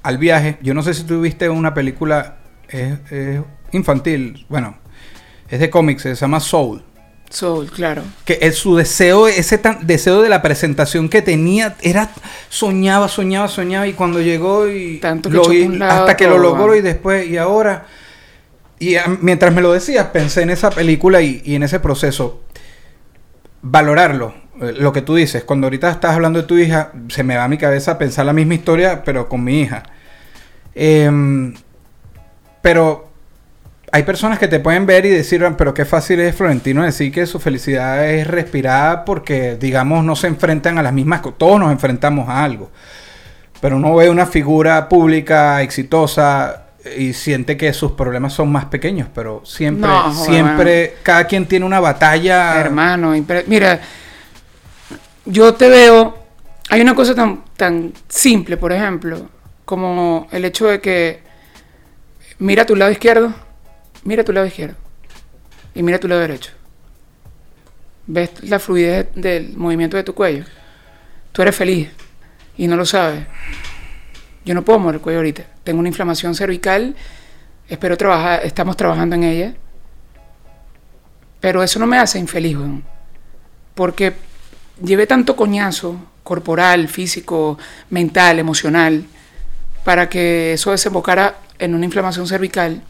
al 0.05 0.17
viaje. 0.17 0.57
Yo 0.61 0.73
no 0.73 0.83
sé 0.83 0.93
si 0.93 1.03
tú 1.03 1.21
viste 1.21 1.49
una 1.49 1.73
película 1.73 2.37
es, 2.69 3.11
es 3.11 3.41
infantil, 3.71 4.45
bueno, 4.49 4.77
es 5.49 5.59
de 5.59 5.69
cómics, 5.69 6.03
se 6.03 6.15
llama 6.15 6.39
Soul. 6.39 6.83
Soul, 7.29 7.69
claro. 7.71 8.03
Que 8.23 8.37
es 8.41 8.55
su 8.55 8.75
deseo, 8.75 9.27
ese 9.27 9.57
tan, 9.57 9.85
deseo 9.85 10.21
de 10.21 10.29
la 10.29 10.41
presentación 10.41 11.09
que 11.09 11.21
tenía, 11.21 11.75
era 11.81 12.11
soñaba, 12.49 13.07
soñaba, 13.07 13.47
soñaba 13.47 13.87
y 13.87 13.93
cuando 13.93 14.21
llegó 14.21 14.69
y 14.69 14.99
Tanto 14.99 15.29
que 15.29 15.35
lo 15.35 15.47
un 15.47 15.79
lado 15.79 16.01
hasta 16.01 16.15
que 16.15 16.27
lo 16.27 16.37
logró 16.37 16.67
¿no? 16.67 16.75
y 16.75 16.81
después 16.81 17.27
y 17.27 17.37
ahora 17.37 17.87
y 18.77 18.95
ah, 18.95 19.05
mientras 19.21 19.53
me 19.53 19.61
lo 19.61 19.73
decías 19.73 20.07
pensé 20.07 20.43
en 20.43 20.49
esa 20.49 20.69
película 20.69 21.21
y, 21.21 21.41
y 21.43 21.55
en 21.55 21.63
ese 21.63 21.79
proceso 21.79 22.43
valorarlo 23.61 24.35
eh, 24.61 24.73
lo 24.77 24.93
que 24.93 25.01
tú 25.01 25.15
dices 25.15 25.43
cuando 25.43 25.67
ahorita 25.67 25.89
estás 25.89 26.13
hablando 26.13 26.41
de 26.41 26.47
tu 26.47 26.57
hija 26.57 26.91
se 27.07 27.23
me 27.23 27.37
va 27.37 27.45
a 27.45 27.47
mi 27.47 27.57
cabeza 27.57 27.97
pensar 27.97 28.25
la 28.25 28.33
misma 28.33 28.53
historia 28.53 29.03
pero 29.03 29.29
con 29.29 29.43
mi 29.43 29.61
hija 29.61 29.83
Em, 30.75 31.53
pero 32.61 33.09
hay 33.91 34.03
personas 34.03 34.37
que 34.37 34.47
te 34.49 34.59
pueden 34.59 34.85
ver 34.85 35.05
y 35.05 35.09
decir, 35.09 35.43
"Ah, 35.45 35.55
pero 35.57 35.73
qué 35.73 35.85
fácil 35.85 36.19
es 36.19 36.35
Florentino 36.35 36.83
decir 36.83 37.11
que 37.13 37.25
su 37.25 37.39
felicidad 37.39 38.05
es 38.09 38.27
respirada 38.27 39.05
porque, 39.05 39.55
digamos, 39.55 40.03
no 40.03 40.15
se 40.15 40.27
enfrentan 40.27 40.77
a 40.77 40.83
las 40.83 40.91
mismas 40.91 41.21
cosas. 41.21 41.37
Todos 41.37 41.59
nos 41.59 41.71
enfrentamos 41.71 42.27
a 42.27 42.43
algo. 42.43 42.69
Pero 43.61 43.77
uno 43.77 43.95
ve 43.95 44.09
una 44.09 44.25
figura 44.25 44.89
pública 44.89 45.61
exitosa 45.61 46.63
y 46.97 47.13
siente 47.13 47.57
que 47.57 47.71
sus 47.73 47.93
problemas 47.93 48.33
son 48.33 48.51
más 48.51 48.65
pequeños, 48.65 49.07
pero 49.15 49.41
siempre, 49.45 49.89
No, 49.89 50.11
joder, 50.11 50.29
siempre, 50.29 50.95
cada 51.01 51.25
quien 51.25 51.45
tiene 51.45 51.65
una 51.65 51.79
batalla. 51.79 52.59
Hermano, 52.59 53.13
mira, 53.47 53.79
yo 55.25 55.53
te 55.53 55.69
veo. 55.69 56.17
Hay 56.69 56.81
una 56.81 56.93
cosa 56.93 57.15
tan, 57.15 57.43
tan 57.55 57.93
simple, 58.07 58.57
por 58.57 58.71
ejemplo, 58.71 59.29
como 59.65 60.27
el 60.31 60.45
hecho 60.45 60.67
de 60.67 60.79
que 60.79 61.19
mira 62.39 62.65
tu 62.65 62.75
lado 62.75 62.91
izquierdo, 62.91 63.33
mira 64.03 64.23
tu 64.23 64.31
lado 64.31 64.45
izquierdo 64.45 64.75
y 65.73 65.83
mira 65.83 65.99
tu 65.99 66.07
lado 66.07 66.21
derecho. 66.21 66.51
¿Ves 68.07 68.43
la 68.43 68.59
fluidez 68.59 69.07
del 69.15 69.57
movimiento 69.57 69.97
de 69.97 70.03
tu 70.03 70.13
cuello? 70.13 70.45
Tú 71.31 71.41
eres 71.41 71.55
feliz 71.55 71.89
y 72.55 72.67
no 72.67 72.75
lo 72.75 72.85
sabes. 72.85 73.25
Yo 74.45 74.53
no 74.53 74.63
puedo 74.63 74.79
mover 74.79 74.95
el 74.95 75.01
cuello 75.01 75.19
ahorita. 75.19 75.43
Tengo 75.63 75.79
una 75.79 75.89
inflamación 75.89 76.35
cervical. 76.35 76.95
Espero 77.67 77.97
trabajar, 77.97 78.41
estamos 78.45 78.77
trabajando 78.77 79.15
en 79.15 79.23
ella. 79.23 79.55
Pero 81.39 81.63
eso 81.63 81.79
no 81.79 81.87
me 81.87 81.97
hace 81.97 82.19
infeliz, 82.19 82.55
weón. 82.55 82.83
Porque 83.73 84.13
llevé 84.83 85.07
tanto 85.07 85.35
coñazo 85.35 85.99
corporal, 86.23 86.87
físico, 86.87 87.57
mental, 87.89 88.37
emocional, 88.39 89.05
para 89.85 90.09
que 90.09 90.53
eso 90.53 90.71
desembocara 90.71 91.37
en 91.59 91.75
una 91.75 91.85
inflamación 91.85 92.27
cervical. 92.27 92.81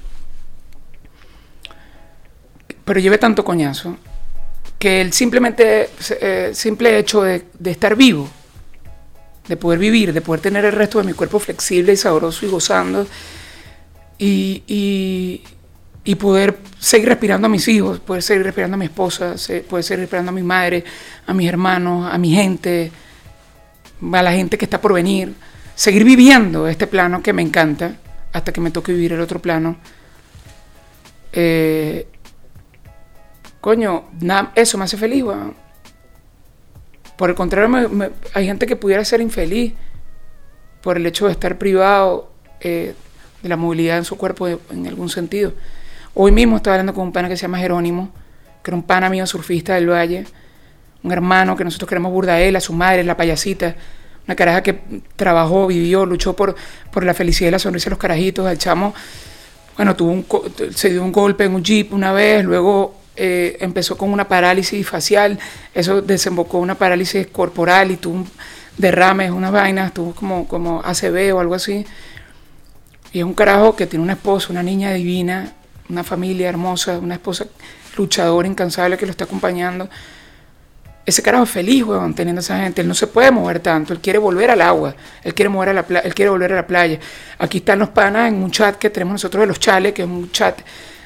Pero 2.85 2.99
llevé 2.99 3.17
tanto 3.17 3.43
coñazo 3.43 3.97
que 4.79 5.01
el 5.01 5.11
simplemente 5.11 5.89
eh, 6.21 6.51
simple 6.53 6.97
hecho 6.97 7.23
de, 7.23 7.43
estar 7.65 7.97
vivo, 7.97 8.29
de 9.47 9.57
poder 9.57 9.77
vivir, 9.77 10.13
de 10.13 10.21
poder 10.21 10.39
tener 10.39 10.63
el 10.63 10.71
resto 10.71 10.99
de 10.99 11.03
mi 11.03 11.13
cuerpo 11.13 11.37
flexible 11.37 11.91
y 11.91 11.97
sabroso 11.97 12.45
y 12.45 12.49
gozando, 12.49 13.05
y, 14.17 14.63
y, 14.65 15.43
y 16.05 16.15
poder 16.15 16.57
seguir 16.79 17.09
respirando 17.09 17.47
a 17.47 17.49
mis 17.49 17.67
hijos, 17.67 17.99
poder 17.99 18.23
seguir 18.23 18.43
respirando 18.43 18.75
a 18.75 18.77
mi 18.77 18.85
esposa, 18.85 19.35
poder 19.69 19.83
seguir 19.83 19.99
respirando 19.99 20.29
a 20.29 20.33
mi 20.33 20.43
madre, 20.43 20.85
a 21.27 21.33
mis 21.33 21.49
hermanos, 21.49 22.09
a 22.09 22.17
mi 22.17 22.31
gente, 22.31 22.89
a 24.13 24.23
la 24.23 24.31
gente 24.31 24.57
que 24.57 24.63
está 24.63 24.79
por 24.79 24.93
venir, 24.93 25.33
seguir 25.76 26.03
viviendo 26.03 26.67
este 26.67 26.88
plano 26.88 27.21
que 27.21 27.34
me 27.34 27.41
encanta 27.41 27.95
hasta 28.34 28.51
que 28.51 28.61
me 28.61 28.71
toque 28.71 28.91
vivir 28.93 29.13
el 29.13 29.21
otro 29.21 29.41
plano. 29.41 29.78
Eh, 31.34 32.07
coño, 33.61 34.05
eso 34.55 34.78
me 34.78 34.86
hace 34.86 34.97
feliz, 34.97 35.23
weón. 35.23 35.53
Por 37.17 37.30
el 37.30 37.36
contrario, 37.36 37.89
me- 37.89 38.09
hay 38.34 38.45
gente 38.45 38.65
que 38.65 38.76
pudiera 38.76 39.03
ser 39.05 39.21
infeliz 39.21 39.73
por 40.82 40.97
el 40.97 41.05
hecho 41.05 41.26
de 41.28 41.32
estar 41.32 41.57
privado 41.57 42.32
eh, 42.59 42.93
de 43.41 43.49
la 43.49 43.57
movilidad 43.57 43.97
en 43.97 44.05
su 44.05 44.17
cuerpo 44.17 44.47
en 44.47 44.88
algún 44.88 45.09
sentido. 45.09 45.53
Hoy 46.13 46.32
mismo 46.32 46.57
estaba 46.57 46.76
hablando 46.76 46.93
con 46.93 47.03
un 47.05 47.11
pana 47.13 47.28
que 47.30 47.38
se 47.38 47.43
llama 47.43 47.59
Jerónimo, 47.59 48.11
que 48.63 48.71
era 48.71 48.76
un 48.78 48.84
pana 48.84 49.09
mío 49.09 49.26
surfista 49.28 49.76
del 49.76 49.89
Valle, 49.89 50.26
un 51.03 51.11
hermano 51.11 51.55
que 51.55 51.63
nosotros 51.63 51.88
queremos 51.88 52.11
burda 52.11 52.39
él, 52.39 52.55
a 52.55 52.61
su 52.61 52.73
madre, 52.73 53.03
la 53.03 53.15
payasita, 53.17 53.76
una 54.28 54.36
caraja 54.36 54.63
que 54.63 54.80
trabajó, 55.15 55.67
vivió, 55.67 56.05
luchó 56.05 56.36
por, 56.36 56.55
por 56.91 57.03
la 57.03 57.13
felicidad 57.13 57.49
y 57.49 57.51
la 57.51 57.59
sonrisa 57.59 57.86
de 57.86 57.91
los 57.91 57.99
carajitos, 57.99 58.49
el 58.49 58.57
chamo, 58.57 58.93
bueno, 59.78 59.95
tuvo 59.95 60.11
un, 60.11 60.26
se 60.73 60.89
dio 60.89 61.03
un 61.03 61.11
golpe 61.11 61.43
en 61.43 61.53
un 61.53 61.63
jeep 61.63 61.93
una 61.93 62.11
vez, 62.13 62.43
luego 62.45 62.95
eh, 63.15 63.57
empezó 63.59 63.97
con 63.97 64.11
una 64.11 64.28
parálisis 64.28 64.88
facial, 64.88 65.38
eso 65.73 66.01
desembocó 66.01 66.57
en 66.57 66.63
una 66.63 66.76
parálisis 66.76 67.28
corporal 67.28 67.91
y 67.91 67.97
tuvo 67.97 68.15
un 68.15 68.28
derrames, 68.78 69.32
unas 69.32 69.51
vainas, 69.51 69.93
tuvo 69.93 70.13
como, 70.13 70.47
como 70.47 70.82
ACV 70.84 71.36
o 71.36 71.39
algo 71.39 71.55
así. 71.55 71.86
Y 73.13 73.19
es 73.19 73.26
un 73.26 73.34
carajo 73.34 73.76
que 73.76 73.88
tiene 73.88 74.03
una 74.03 74.13
esposa, 74.13 74.47
una 74.51 74.63
niña 74.63 74.93
divina, 74.93 75.53
una 75.89 76.03
familia 76.03 76.49
hermosa, 76.49 76.99
una 76.99 77.15
esposa 77.15 77.45
luchadora, 77.95 78.47
incansable 78.47 78.97
que 78.97 79.05
lo 79.05 79.11
está 79.11 79.23
acompañando. 79.26 79.89
Ese 81.05 81.21
carajo 81.21 81.43
es 81.43 81.51
feliz, 81.51 81.83
weón, 81.83 82.15
teniendo 82.15 82.39
a 82.39 82.41
esa 82.41 82.59
gente. 82.59 82.81
Él 82.81 82.87
no 82.87 82.95
se 82.95 83.05
puede 83.05 83.29
mover 83.29 83.59
tanto. 83.59 83.93
Él 83.93 83.99
quiere 83.99 84.17
volver 84.17 84.49
al 84.49 84.61
agua. 84.61 84.95
Él 85.23 85.35
quiere, 85.35 85.49
mover 85.49 85.69
a 85.69 85.73
la 85.73 85.99
él 85.99 86.15
quiere 86.15 86.29
volver 86.29 86.53
a 86.53 86.55
la 86.55 86.67
playa. 86.67 86.99
Aquí 87.37 87.59
están 87.59 87.79
los 87.79 87.89
panas 87.89 88.29
en 88.29 88.41
un 88.41 88.49
chat 88.49 88.75
que 88.77 88.89
tenemos 88.89 89.13
nosotros 89.13 89.41
de 89.41 89.47
los 89.47 89.59
chales, 89.59 89.93
que 89.93 90.01
es 90.01 90.07
un 90.07 90.31
chat 90.31 90.59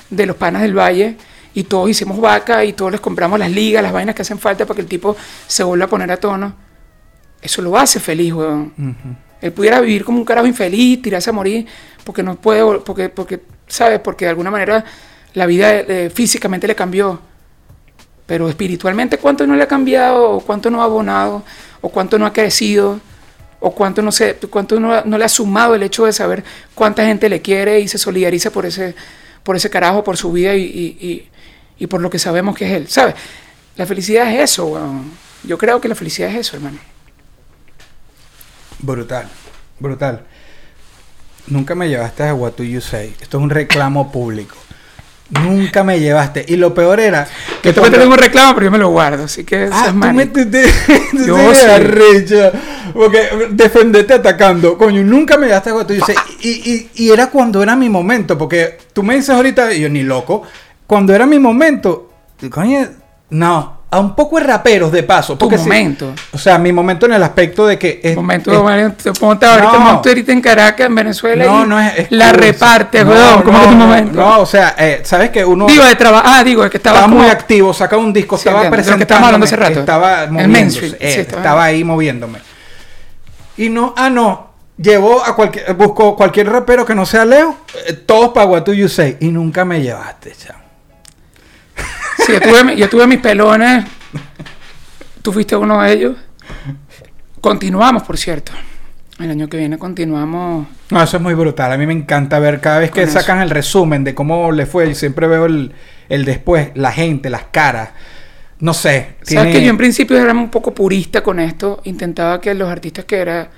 de 0.10 0.26
los 0.26 0.38
panas 0.38 0.62
del 0.62 0.78
valle. 0.78 1.18
Y 1.54 1.64
todos 1.64 1.90
hicimos 1.90 2.20
vaca 2.22 2.64
y 2.64 2.74
todos 2.74 2.92
les 2.92 3.02
compramos 3.02 3.38
las 3.38 3.52
ligas, 3.52 3.84
las 3.84 3.92
vainas 3.92 4.16
que 4.16 4.22
hacen 4.22 4.40
falta 4.40 4.66
para 4.66 4.76
que 4.76 4.82
el 4.82 4.88
tipo 4.88 5.18
se 5.48 5.64
vuelva 5.64 5.86
a 5.86 5.90
poner 5.90 6.10
a 6.12 6.18
tono. 6.18 6.54
Eso 7.42 7.62
lo 7.62 7.78
hace 7.78 8.00
feliz, 8.00 8.34
weón. 8.34 8.74
Él 9.42 9.52
pudiera 9.52 9.82
vivir 9.82 10.06
como 10.06 10.20
un 10.20 10.26
carajo 10.26 10.48
infeliz, 10.48 11.02
tirarse 11.02 11.30
a 11.30 11.34
morir, 11.34 11.66
porque 12.04 12.24
no 12.24 12.36
puede, 12.36 12.80
porque, 12.80 13.10
porque, 13.10 13.42
¿sabes? 13.68 14.00
Porque 14.00 14.26
de 14.26 14.30
alguna 14.30 14.52
manera 14.52 14.84
la 15.34 15.46
vida 15.46 15.74
eh, 15.74 16.10
físicamente 16.14 16.68
le 16.68 16.76
cambió. 16.76 17.20
Pero 18.30 18.48
espiritualmente, 18.48 19.18
¿cuánto 19.18 19.48
no 19.48 19.56
le 19.56 19.64
ha 19.64 19.68
cambiado? 19.68 20.30
¿O 20.34 20.40
cuánto 20.40 20.70
no 20.70 20.84
ha 20.84 20.86
abonado? 20.86 21.42
¿O 21.82 21.90
cuánto 21.90 22.20
no 22.20 22.28
ha 22.28 22.32
crecido? 22.32 23.00
¿O 23.60 23.72
cuánto 23.74 24.04
no, 24.04 24.12
se, 24.12 24.36
cuánto 24.36 24.80
no, 24.80 25.04
no 25.04 25.18
le 25.18 25.26
ha 25.26 25.30
sumado 25.30 25.74
el 25.74 25.82
hecho 25.82 26.06
de 26.06 26.14
saber 26.14 26.44
cuánta 26.76 27.04
gente 27.04 27.28
le 27.28 27.42
quiere 27.42 27.80
y 27.80 27.88
se 27.88 27.98
solidariza 27.98 28.52
por 28.52 28.68
ese, 28.68 28.94
por 29.42 29.56
ese 29.56 29.72
carajo, 29.72 30.04
por 30.04 30.16
su 30.16 30.32
vida 30.32 30.54
y, 30.56 30.62
y- 30.64 31.28
y- 31.80 31.88
por 31.88 32.02
lo 32.02 32.12
que 32.12 32.20
sabemos 32.20 32.56
que 32.56 32.66
es 32.68 32.72
él? 32.74 32.88
¿Sabes? 32.88 33.16
La 33.78 33.88
felicidad 33.88 34.32
es 34.32 34.52
eso, 34.52 34.68
weón. 34.68 35.12
Yo 35.44 35.58
creo 35.58 35.82
que 35.82 35.88
la 35.88 35.96
felicidad 35.96 36.30
es 36.30 36.36
eso, 36.36 36.56
hermano. 36.58 36.78
Brutal, 38.78 39.28
brutal. 39.80 40.24
Nunca 41.48 41.74
me 41.74 41.90
llevaste 41.90 42.24
a 42.24 42.34
What 42.36 42.54
Do 42.58 42.64
You 42.64 42.80
Say. 42.80 43.16
Esto 43.20 43.38
es 43.40 43.44
un 43.44 43.50
reclamo 43.50 44.12
público. 44.12 44.56
Nunca 45.30 45.84
me 45.84 46.00
llevaste. 46.00 46.44
Y 46.48 46.56
lo 46.56 46.74
peor 46.74 47.00
era 47.00 47.28
Que 47.62 47.72
tú 47.72 47.82
me 47.82 47.90
tengo 47.92 48.12
un 48.14 48.18
reclamo, 48.18 48.56
pero 48.56 48.66
yo 48.66 48.72
me 48.72 48.78
lo 48.80 48.90
guardo, 48.90 49.26
así 49.26 49.44
que 49.44 49.70
Ah, 49.72 49.88
tú 49.90 49.96
me 49.96 50.26
te, 50.26 50.46
te- 50.46 50.64
tú 51.12 51.18
Yo 51.28 51.38
sí. 51.54 52.36
Porque 52.94 53.30
defenderte 53.52 54.14
atacando. 54.16 54.78
Coño, 54.78 55.04
nunca 55.04 55.38
me 55.38 55.48
llevaste 55.48 55.70
a. 55.70 55.74
Y, 56.42 56.50
y, 56.50 56.90
y 56.96 57.12
era 57.12 57.28
cuando 57.28 57.62
era 57.62 57.76
mi 57.76 57.90
momento. 57.90 58.38
Porque 58.38 58.78
tú 58.94 59.04
me 59.04 59.16
dices 59.16 59.30
ahorita, 59.30 59.74
y 59.74 59.82
yo 59.82 59.90
ni 59.90 60.04
loco. 60.04 60.44
Cuando 60.88 61.14
era 61.14 61.26
mi 61.28 61.38
momento, 61.38 62.10
coño, 62.50 62.88
no. 63.30 63.79
A 63.92 64.00
un 64.00 64.14
poco 64.16 64.38
de 64.38 64.44
raperos 64.44 64.92
de 64.92 65.02
paso. 65.02 65.34
Tu 65.34 65.40
Porque 65.40 65.58
momento. 65.58 66.14
o 66.32 66.38
sea, 66.38 66.60
mi 66.60 66.72
momento 66.72 67.08
en 67.08 67.14
el 67.14 67.24
aspecto 67.24 67.66
de 67.66 67.80
que. 67.80 68.00
es- 68.04 68.16
momento, 68.16 68.52
es- 68.52 69.20
ponte 69.20 69.48
ahorita, 69.48 69.74
No. 69.74 69.80
monto 69.80 70.10
ahorita 70.10 70.32
en 70.32 70.42
Caracas, 70.42 70.86
en 70.86 70.94
Venezuela, 70.94 71.44
no, 71.46 71.66
y 71.66 71.68
no 71.68 71.80
es. 71.80 71.98
es 71.98 72.12
la 72.12 72.32
reparte, 72.32 73.04
No, 73.04 73.10
weón, 73.10 73.42
¿cómo 73.42 73.58
no, 73.58 73.64
que 73.64 73.70
tu 73.72 73.76
momento? 73.76 74.20
No, 74.20 74.40
o 74.42 74.46
sea, 74.46 74.76
eh, 74.78 75.02
sabes 75.04 75.32
que 75.32 75.44
uno. 75.44 75.66
Digo, 75.66 75.84
de 75.84 75.96
trabajo, 75.96 76.24
ah, 76.28 76.44
digo, 76.44 76.64
es 76.64 76.70
que 76.70 76.78
estaba, 76.78 76.98
estaba 77.00 77.12
muy 77.12 77.22
como- 77.24 77.32
activo, 77.32 77.74
sacaba 77.74 78.00
un 78.04 78.14
disco, 78.14 78.38
Sí, 78.38 78.48
estaba 78.48 78.70
presentando. 78.70 79.02
estábamos 79.04 79.26
hablando 79.28 79.46
hace 79.46 79.56
rato. 79.56 79.80
Estaba 79.80 80.24
El 80.26 80.32
moviéndose, 80.34 80.60
mainstream, 80.62 80.96
eh, 81.00 81.12
sí, 81.12 81.20
estaba- 81.22 81.42
estaba 81.42 81.64
ahí 81.64 81.84
moviéndome. 81.84 82.40
Y 83.58 83.70
no, 83.70 83.96
ah, 83.98 84.10
no. 84.12 84.50
Llevó 84.78 85.26
a 85.26 85.36
cualquier, 85.36 85.74
buscó 85.74 86.16
cualquier 86.16 86.48
rapero 86.48 86.86
que 86.86 86.94
no 86.96 87.06
sea 87.08 87.26
Leo, 87.26 87.56
eh, 87.88 87.94
todos 87.94 88.30
para 88.30 88.46
What 88.46 88.62
Do 88.66 88.72
You 88.74 88.88
Say. 88.88 89.18
Y 89.20 89.30
nunca 89.30 89.66
me 89.66 89.82
llevaste, 89.82 90.32
chamo. 90.38 90.60
Sí, 92.26 92.34
yo 92.34 92.42
tuve, 92.42 92.76
yo 92.76 92.90
tuve 92.90 93.08
mis 93.08 93.20
pelones, 93.20 93.86
tú 95.22 95.32
fuiste 95.32 95.56
uno 95.56 95.82
de 95.82 95.94
ellos. 95.94 96.18
Continuamos, 97.42 98.04
por 98.04 98.18
cierto. 98.18 98.52
El 99.20 99.32
año 99.32 99.50
que 99.50 99.58
viene 99.58 99.78
continuamos. 99.78 100.68
No, 100.92 101.04
eso 101.04 101.18
es 101.18 101.24
muy 101.24 101.34
brutal. 101.34 101.72
A 101.72 101.78
mí 101.78 101.86
me 101.86 101.94
encanta 101.94 102.40
ver 102.40 102.62
cada 102.62 102.80
vez 102.80 102.92
que 102.92 103.04
eso. 103.04 103.20
sacan 103.20 103.42
el 103.42 103.50
resumen 103.50 104.04
de 104.04 104.16
cómo 104.16 104.52
le 104.52 104.66
fue. 104.66 104.90
Y 104.90 104.96
siempre 104.96 105.28
veo 105.28 105.46
el, 105.46 105.74
el 106.08 106.24
después, 106.24 106.72
la 106.76 106.92
gente, 106.92 107.30
las 107.30 107.44
caras. 107.52 107.90
No 108.60 108.74
sé. 108.74 109.16
Sabes 109.22 109.54
que 109.54 109.64
yo 109.64 109.70
en 109.70 109.78
principio 109.78 110.18
era 110.18 110.32
un 110.32 110.50
poco 110.50 110.74
purista 110.74 111.22
con 111.22 111.40
esto. 111.40 111.82
Intentaba 111.84 112.40
que 112.40 112.54
los 112.54 112.70
artistas 112.70 113.06
que 113.06 113.18
era 113.18 113.50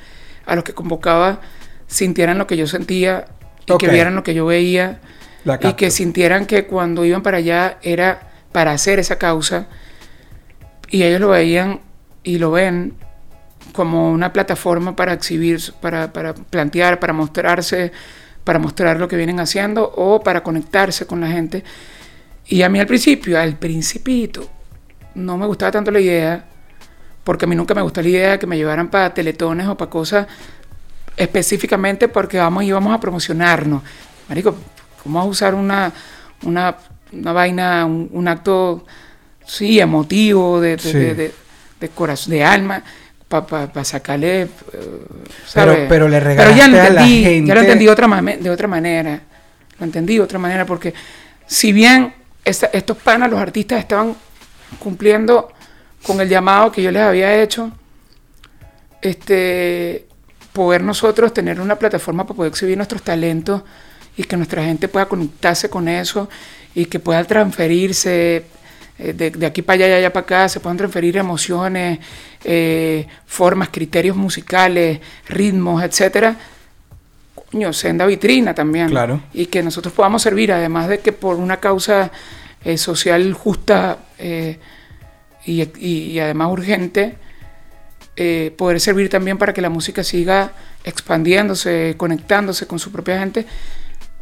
a 0.46 0.56
los 0.56 0.64
que 0.64 0.74
convocaba 0.74 1.42
sintieran 1.88 2.38
lo 2.38 2.48
que 2.48 2.58
yo 2.58 2.66
sentía 2.66 3.26
y 3.66 3.78
que 3.78 3.88
vieran 3.88 4.16
lo 4.16 4.24
que 4.24 4.34
yo 4.34 4.46
veía 4.46 5.00
y 5.62 5.74
que 5.74 5.92
sintieran 5.92 6.46
que 6.46 6.66
cuando 6.66 7.06
iban 7.06 7.22
para 7.22 7.38
allá 7.38 7.78
era 7.82 8.31
para 8.52 8.72
hacer 8.72 9.00
esa 9.00 9.18
causa 9.18 9.68
y 10.90 11.04
ellos 11.04 11.22
lo 11.22 11.30
veían 11.30 11.80
y 12.24 12.38
lo 12.38 12.52
ven 12.52 12.94
como 13.72 14.12
una 14.12 14.34
plataforma 14.34 14.96
para 14.96 15.14
exhibir, 15.14 15.62
para, 15.82 16.12
para 16.12 16.34
plantear, 16.34 17.00
para 17.00 17.14
mostrarse, 17.14 17.92
para 18.44 18.60
mostrar 18.60 19.00
lo 19.00 19.08
que 19.08 19.16
vienen 19.16 19.40
haciendo 19.40 19.92
o 19.96 20.22
para 20.22 20.44
conectarse 20.44 21.06
con 21.06 21.22
la 21.22 21.28
gente. 21.28 21.64
Y 22.48 22.64
a 22.64 22.70
mí 22.70 22.80
al 22.80 22.88
principio, 22.88 23.40
al 23.40 23.58
principito, 23.58 24.50
no 25.16 25.38
me 25.38 25.46
gustaba 25.46 25.72
tanto 25.72 25.92
la 25.92 26.00
idea, 26.00 26.46
porque 27.24 27.46
a 27.46 27.48
mí 27.48 27.56
nunca 27.56 27.74
me 27.74 27.82
gustó 27.82 28.02
la 28.02 28.10
idea 28.10 28.32
de 28.32 28.40
que 28.40 28.48
me 28.48 28.58
llevaran 28.58 28.90
para 28.90 29.14
teletones 29.14 29.68
o 29.68 29.78
para 29.78 29.90
cosas 29.90 30.28
específicamente 31.16 32.08
porque 32.08 32.38
vamos 32.38 32.64
y 32.64 32.72
vamos 32.72 32.94
a 32.94 33.00
promocionarnos. 33.00 33.84
Marico, 34.28 34.56
¿cómo 35.04 35.20
vas 35.20 35.28
a 35.28 35.30
usar 35.30 35.56
una, 35.56 35.92
una, 36.44 36.76
una 37.14 37.34
vaina, 37.34 37.86
un, 37.86 38.10
un 38.12 38.28
acto, 38.28 38.86
sí, 39.46 39.80
emotivo, 39.80 40.60
de, 40.62 40.78
de, 40.78 40.80
Sí. 40.80 40.94
de, 40.94 41.16
de- 41.16 41.34
de 41.80 41.90
corazón, 41.90 42.32
de 42.32 42.44
alma, 42.44 42.84
para 43.28 43.84
sacarle, 43.84 44.42
eh, 44.44 44.48
Pero- 44.72 45.08
¿sabes? 45.48 45.86
pero 45.90 46.08
le 46.10 46.20
Pero 46.22 46.52
ya 46.56 46.68
lo 46.68 46.74
regalaste 46.78 46.80
a 46.80 46.80
la 46.80 46.88
entendí, 46.88 47.22
ya 47.24 47.30
gente- 47.30 47.54
lo 47.56 47.62
entendí 47.62 47.86
de 47.86 47.92
otra, 47.92 48.08
mame- 48.08 48.38
de 48.38 48.50
otra 48.50 48.68
manera. 48.68 49.22
Lo 49.80 49.86
entendí 49.86 50.16
de 50.16 50.22
otra 50.22 50.38
manera 50.38 50.66
porque 50.66 50.94
si 51.48 51.72
bien 51.72 52.14
esta- 52.46 52.70
estos 52.74 52.98
panas, 52.98 53.32
los 53.32 53.40
artistas, 53.40 53.80
estaban 53.80 54.16
cumpliendo 54.80 55.52
con 56.04 56.20
el 56.22 56.28
llamado 56.30 56.72
que 56.72 56.82
yo 56.84 56.92
les 56.92 57.02
había 57.02 57.42
hecho, 57.42 57.72
este, 59.02 60.06
poder 60.54 60.84
nosotros 60.84 61.34
tener 61.34 61.60
una 61.62 61.76
plataforma 61.78 62.26
para 62.26 62.36
poder 62.36 62.52
exhibir 62.52 62.78
nuestros 62.78 63.02
talentos 63.02 63.64
y 64.18 64.24
que 64.24 64.36
nuestra 64.38 64.64
gente 64.64 64.88
pueda 64.88 65.06
conectarse 65.08 65.70
con 65.70 65.88
eso 65.88 66.30
y 66.76 66.86
que 66.86 67.00
pueda 67.00 67.24
transferirse 67.24 68.44
eh, 69.00 69.14
de, 69.14 69.32
de 69.32 69.46
aquí 69.46 69.62
para 69.62 69.76
allá 69.86 69.90
y 69.90 69.94
allá 70.00 70.14
para 70.14 70.24
acá, 70.24 70.50
se 70.50 70.60
puedan 70.60 70.78
transferir 70.78 71.18
emociones, 71.18 72.00
eh, 72.44 73.08
formas, 73.26 73.70
criterios 73.70 74.16
musicales, 74.16 75.00
ritmos, 75.28 75.84
etcétera. 75.84 76.36
Coño, 77.52 77.74
senda 77.74 78.06
vitrina 78.06 78.54
también. 78.54 78.90
Claro. 78.90 79.22
Y 79.34 79.48
que 79.48 79.62
nosotros 79.64 79.94
podamos 79.94 80.22
servir, 80.22 80.52
además 80.54 80.88
de 80.88 81.00
que 81.00 81.12
por 81.12 81.36
una 81.36 81.58
causa 81.58 82.12
eh, 82.64 82.78
social 82.78 83.34
justa 83.34 83.98
eh, 84.18 84.58
y, 85.46 85.62
y- 85.64 86.12
y 86.12 86.20
además 86.20 86.50
urgente, 86.52 87.16
poder 88.56 88.80
servir 88.80 89.10
también 89.10 89.40
para 89.40 89.52
que 89.52 89.62
la 89.62 89.70
música 89.70 90.04
siga 90.04 90.52
expandiéndose, 90.84 91.96
conectándose 91.98 92.68
con 92.68 92.78
su 92.78 92.92
propia 92.92 93.18
gente. 93.18 93.48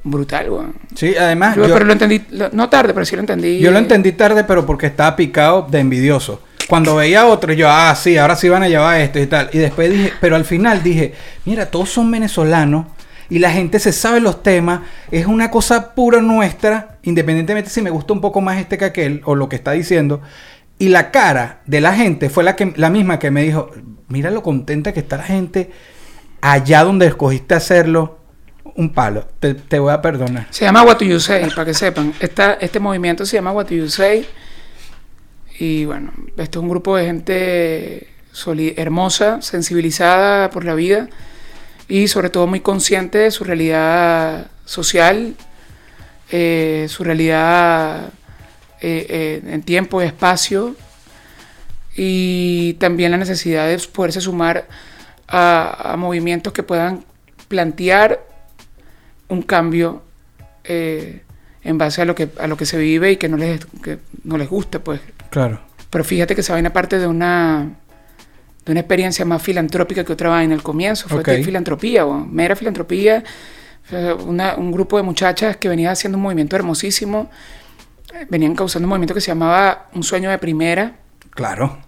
Brutal, 0.03 0.49
weón. 0.49 0.73
Sí, 0.95 1.13
además. 1.15 1.55
Yo, 1.55 1.67
yo- 1.67 1.73
pero 1.73 1.85
lo 1.85 1.93
entendí, 1.93 2.21
lo- 2.31 2.49
no 2.51 2.69
tarde, 2.69 2.93
pero 2.93 3.05
sí 3.05 3.15
lo 3.15 3.21
entendí. 3.21 3.59
Yo 3.59 3.71
lo 3.71 3.79
entendí 3.79 4.11
tarde, 4.13 4.43
pero 4.43 4.65
porque 4.65 4.87
estaba 4.87 5.15
picado 5.15 5.67
de 5.69 5.79
envidioso. 5.79 6.41
Cuando 6.67 6.95
veía 6.95 7.21
a 7.21 7.25
otro, 7.25 7.51
yo, 7.53 7.67
ah, 7.69 7.93
sí, 7.95 8.17
ahora 8.17 8.35
sí 8.35 8.47
van 8.47 8.63
a 8.63 8.69
llevar 8.69 9.01
esto 9.01 9.19
y 9.19 9.25
tal. 9.25 9.49
Y 9.51 9.57
después 9.57 9.91
dije, 9.91 10.13
pero 10.21 10.35
al 10.35 10.45
final 10.45 10.83
dije, 10.83 11.13
mira, 11.45 11.65
todos 11.65 11.89
son 11.89 12.11
venezolanos 12.11 12.85
y 13.27 13.39
la 13.39 13.51
gente 13.51 13.79
se 13.79 13.91
sabe 13.91 14.19
los 14.19 14.43
temas. 14.43 14.81
Es 15.09 15.25
una 15.25 15.49
cosa 15.49 15.95
pura 15.95 16.21
nuestra, 16.21 16.99
independientemente 17.03 17.69
si 17.71 17.81
me 17.81 17.89
gusta 17.89 18.13
un 18.13 18.21
poco 18.21 18.39
más 18.39 18.59
este 18.59 18.77
que 18.77 18.85
aquel 18.85 19.21
o 19.25 19.33
lo 19.35 19.49
que 19.49 19.55
está 19.55 19.71
diciendo. 19.71 20.21
Y 20.77 20.89
la 20.89 21.09
cara 21.11 21.61
de 21.65 21.81
la 21.81 21.93
gente 21.95 22.29
fue 22.29 22.43
la, 22.43 22.55
que, 22.55 22.71
la 22.77 22.89
misma 22.91 23.17
que 23.19 23.31
me 23.31 23.41
dijo, 23.41 23.71
mira 24.07 24.29
lo 24.29 24.43
contenta 24.43 24.93
que 24.93 24.99
está 25.01 25.17
la 25.17 25.23
gente 25.23 25.71
allá 26.41 26.83
donde 26.83 27.07
escogiste 27.07 27.55
hacerlo. 27.55 28.18
Un 28.75 28.93
palo, 28.93 29.27
te, 29.39 29.53
te 29.53 29.79
voy 29.79 29.93
a 29.93 30.01
perdonar. 30.01 30.47
Se 30.49 30.65
llama 30.65 30.83
What 30.83 30.99
Do 30.99 31.05
You 31.05 31.19
Say, 31.19 31.49
para 31.49 31.65
que 31.65 31.73
sepan. 31.73 32.13
Este 32.19 32.79
movimiento 32.79 33.25
se 33.25 33.37
llama 33.37 33.51
What 33.51 33.67
You 33.69 33.89
Say. 33.89 34.25
Y 35.59 35.85
bueno, 35.85 36.13
esto 36.37 36.59
es 36.59 36.63
un 36.63 36.69
grupo 36.69 36.95
de 36.95 37.05
gente 37.05 38.07
hermosa, 38.77 39.41
sensibilizada 39.41 40.49
por 40.49 40.63
la 40.63 40.73
vida 40.73 41.09
y 41.87 42.07
sobre 42.07 42.29
todo 42.29 42.47
muy 42.47 42.61
consciente 42.61 43.17
de 43.17 43.31
su 43.31 43.43
realidad 43.43 44.47
social, 44.65 45.35
eh, 46.31 46.85
su 46.87 47.03
realidad 47.03 48.09
eh, 48.81 49.05
eh, 49.09 49.41
en 49.45 49.63
tiempo 49.63 50.01
y 50.01 50.05
espacio 50.05 50.75
y 51.95 52.73
también 52.73 53.11
la 53.11 53.17
necesidad 53.17 53.67
de 53.67 53.77
poderse 53.91 54.21
sumar 54.21 54.67
a 55.27 55.95
movimientos 55.97 56.53
que 56.53 56.63
puedan 56.63 57.05
plantear 57.47 58.28
un 59.29 59.41
cambio 59.43 60.03
eh, 60.63 61.21
en 61.63 61.77
base 61.77 62.01
a 62.01 62.05
lo 62.05 62.13
que 62.15 62.29
a 62.39 62.47
lo 62.47 62.57
que 62.57 62.65
se 62.65 62.77
vive 62.77 63.11
y 63.11 63.17
que 63.17 63.29
no 63.29 63.37
les 63.37 63.65
que 63.83 63.99
no 64.23 64.37
les 64.37 64.49
gusta 64.49 64.79
pues 64.79 64.99
Claro. 65.29 65.59
pero 65.89 66.03
fíjate 66.03 66.35
que 66.35 66.41
esa 66.41 66.53
vaina 66.53 66.71
parte 66.73 66.97
de 66.99 67.07
una 67.07 67.69
de 68.65 68.71
una 68.71 68.81
experiencia 68.81 69.25
más 69.25 69.41
filantrópica 69.41 70.03
que 70.03 70.13
otra 70.13 70.29
vaina 70.29 70.53
al 70.55 70.63
comienzo 70.63 71.07
fue 71.07 71.19
Ok. 71.19 71.25
que 71.25 71.43
filantropía 71.43 72.05
weón, 72.05 72.33
mera 72.33 72.55
filantropía 72.55 73.23
O 73.91 74.23
una- 74.25 74.55
un 74.55 74.71
grupo 74.71 74.97
de 74.97 75.03
muchachas 75.03 75.57
que 75.57 75.67
venía 75.67 75.89
haciendo 75.89 76.15
un 76.17 76.21
movimiento 76.21 76.55
hermosísimo. 76.55 77.31
Venían 78.29 78.53
causando 78.53 78.85
un 78.85 78.89
movimiento 78.89 79.15
que 79.15 79.21
se 79.21 79.31
llamaba 79.31 79.87
Un 79.93 80.03
sueño 80.03 80.29
de 80.29 80.37
primera. 80.37 80.93
Claro. 81.31 81.79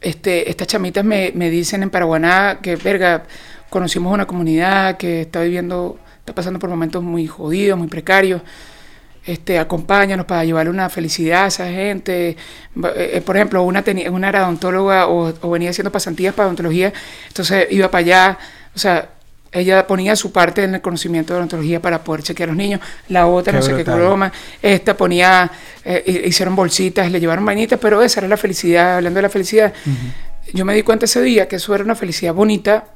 Este, 0.00 0.50
estas 0.50 0.66
chamitas 0.66 1.04
me, 1.04 1.32
me 1.34 1.50
dicen 1.50 1.82
en 1.84 1.90
Paraguaná 1.90 2.58
que, 2.62 2.74
verga, 2.76 3.24
conocimos 3.76 4.10
una 4.10 4.26
comunidad 4.26 4.96
que 4.96 5.20
está 5.20 5.42
viviendo, 5.42 5.98
está 6.18 6.34
pasando 6.34 6.58
por 6.58 6.70
momentos 6.70 7.02
muy 7.02 7.26
jodidos, 7.26 7.78
muy 7.78 7.88
precarios. 7.88 8.40
Este, 9.26 9.58
acompáñanos 9.58 10.24
para 10.24 10.44
llevarle 10.44 10.70
una 10.70 10.88
felicidad 10.88 11.44
a 11.44 11.46
esa 11.48 11.66
gente. 11.68 12.30
Eh, 12.30 12.36
eh, 12.74 13.20
por 13.20 13.36
ejemplo, 13.36 13.62
una, 13.64 13.82
tenía, 13.82 14.10
una 14.10 14.30
era 14.30 14.44
odontóloga 14.44 15.08
o, 15.08 15.34
o 15.42 15.50
venía 15.50 15.68
haciendo 15.68 15.92
pasantías 15.92 16.32
para 16.32 16.46
odontología, 16.46 16.90
entonces 17.28 17.66
iba 17.70 17.90
para 17.90 18.00
allá. 18.00 18.38
O 18.74 18.78
sea, 18.78 19.10
ella 19.52 19.86
ponía 19.86 20.16
su 20.16 20.32
parte 20.32 20.64
en 20.64 20.76
el 20.76 20.80
conocimiento 20.80 21.34
de 21.34 21.40
odontología 21.40 21.82
para 21.82 22.02
poder 22.02 22.22
chequear 22.22 22.48
a 22.48 22.52
los 22.52 22.56
niños. 22.56 22.80
La 23.08 23.26
otra, 23.26 23.52
Qué 23.52 23.58
no 23.58 23.62
sé 23.62 23.74
qué 23.76 23.84
broma. 23.90 24.32
Esta 24.62 24.96
ponía, 24.96 25.50
eh, 25.84 26.02
hi- 26.06 26.28
hicieron 26.28 26.56
bolsitas, 26.56 27.10
le 27.12 27.20
llevaron 27.20 27.44
vainitas, 27.44 27.78
pero 27.78 28.00
esa 28.02 28.20
era 28.20 28.28
la 28.28 28.36
felicidad, 28.38 28.96
hablando 28.96 29.18
de 29.18 29.22
la 29.22 29.28
felicidad. 29.28 29.74
Yo 30.54 30.64
me 30.64 30.72
di 30.74 30.82
cuenta 30.82 31.04
ese 31.04 31.20
día 31.20 31.46
que 31.48 31.56
eso 31.56 31.74
era 31.74 31.82
una 31.84 31.96
felicidad 31.96 32.32
bonita, 32.32 32.86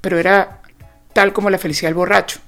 pero 0.00 0.18
era 0.18 0.60
tal 1.12 1.32
como 1.32 1.50
la 1.50 1.58
felicidad 1.58 1.88
del 1.88 1.94
borracho. 1.94 2.40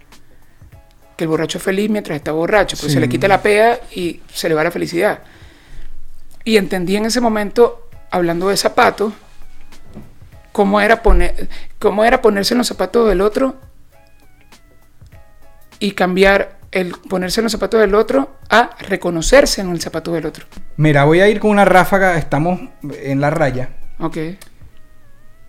Que 1.17 1.25
el 1.25 1.29
borracho 1.29 1.59
es 1.59 1.65
feliz 1.65 1.91
mientras 1.91 2.17
está 2.17 2.33
borracho, 2.33 2.77
pues 2.77 2.89
Sí. 2.93 2.95
se 2.95 3.01
le 3.01 3.09
quita 3.09 3.29
la 3.29 3.43
pea 3.43 3.79
y 3.95 4.21
se 4.33 4.49
le 4.49 4.55
va 4.55 4.65
la 4.65 4.71
felicidad. 4.71 5.21
Y 6.45 6.57
entendí 6.57 6.97
en 6.97 7.05
ese 7.05 7.21
momento, 7.21 7.89
hablando 8.11 8.49
de 8.49 8.57
zapatos, 8.57 9.13
cómo 10.53 10.81
era, 10.81 11.03
poner, 11.03 11.49
cómo 11.79 12.05
era 12.05 12.21
ponerse 12.23 12.55
en 12.55 12.59
los 12.59 12.67
zapatos 12.67 13.09
del 13.09 13.21
otro 13.21 13.57
y 15.79 15.93
cambiar 15.93 16.59
el 16.71 16.93
ponerse 17.09 17.41
en 17.41 17.45
los 17.45 17.53
zapatos 17.53 17.81
del 17.81 17.95
otro 17.95 18.31
a 18.49 18.71
reconocerse 18.81 19.61
en 19.61 19.71
el 19.71 19.81
zapato 19.81 20.13
del 20.13 20.25
otro. 20.27 20.47
Mira, 20.77 21.05
voy 21.05 21.21
a 21.21 21.29
ir 21.29 21.39
con 21.39 21.51
una 21.51 21.65
ráfaga. 21.67 22.17
Estamos 22.17 22.61
en 23.03 23.21
la 23.21 23.31
raya. 23.31 23.71
Ok. 23.99 24.17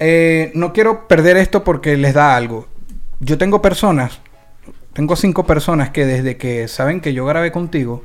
Eh, 0.05 0.51
no 0.53 0.73
quiero 0.73 1.07
perder 1.07 1.37
esto 1.37 1.63
porque 1.63 1.95
les 1.95 2.13
da 2.13 2.35
algo. 2.35 2.67
Yo 3.21 3.37
tengo 3.37 3.61
personas, 3.61 4.19
tengo 4.91 5.15
cinco 5.15 5.45
personas 5.45 5.91
que 5.91 6.05
desde 6.05 6.35
que 6.35 6.67
saben 6.67 6.99
que 6.99 7.13
yo 7.13 7.25
grabé 7.25 7.53
contigo, 7.53 8.03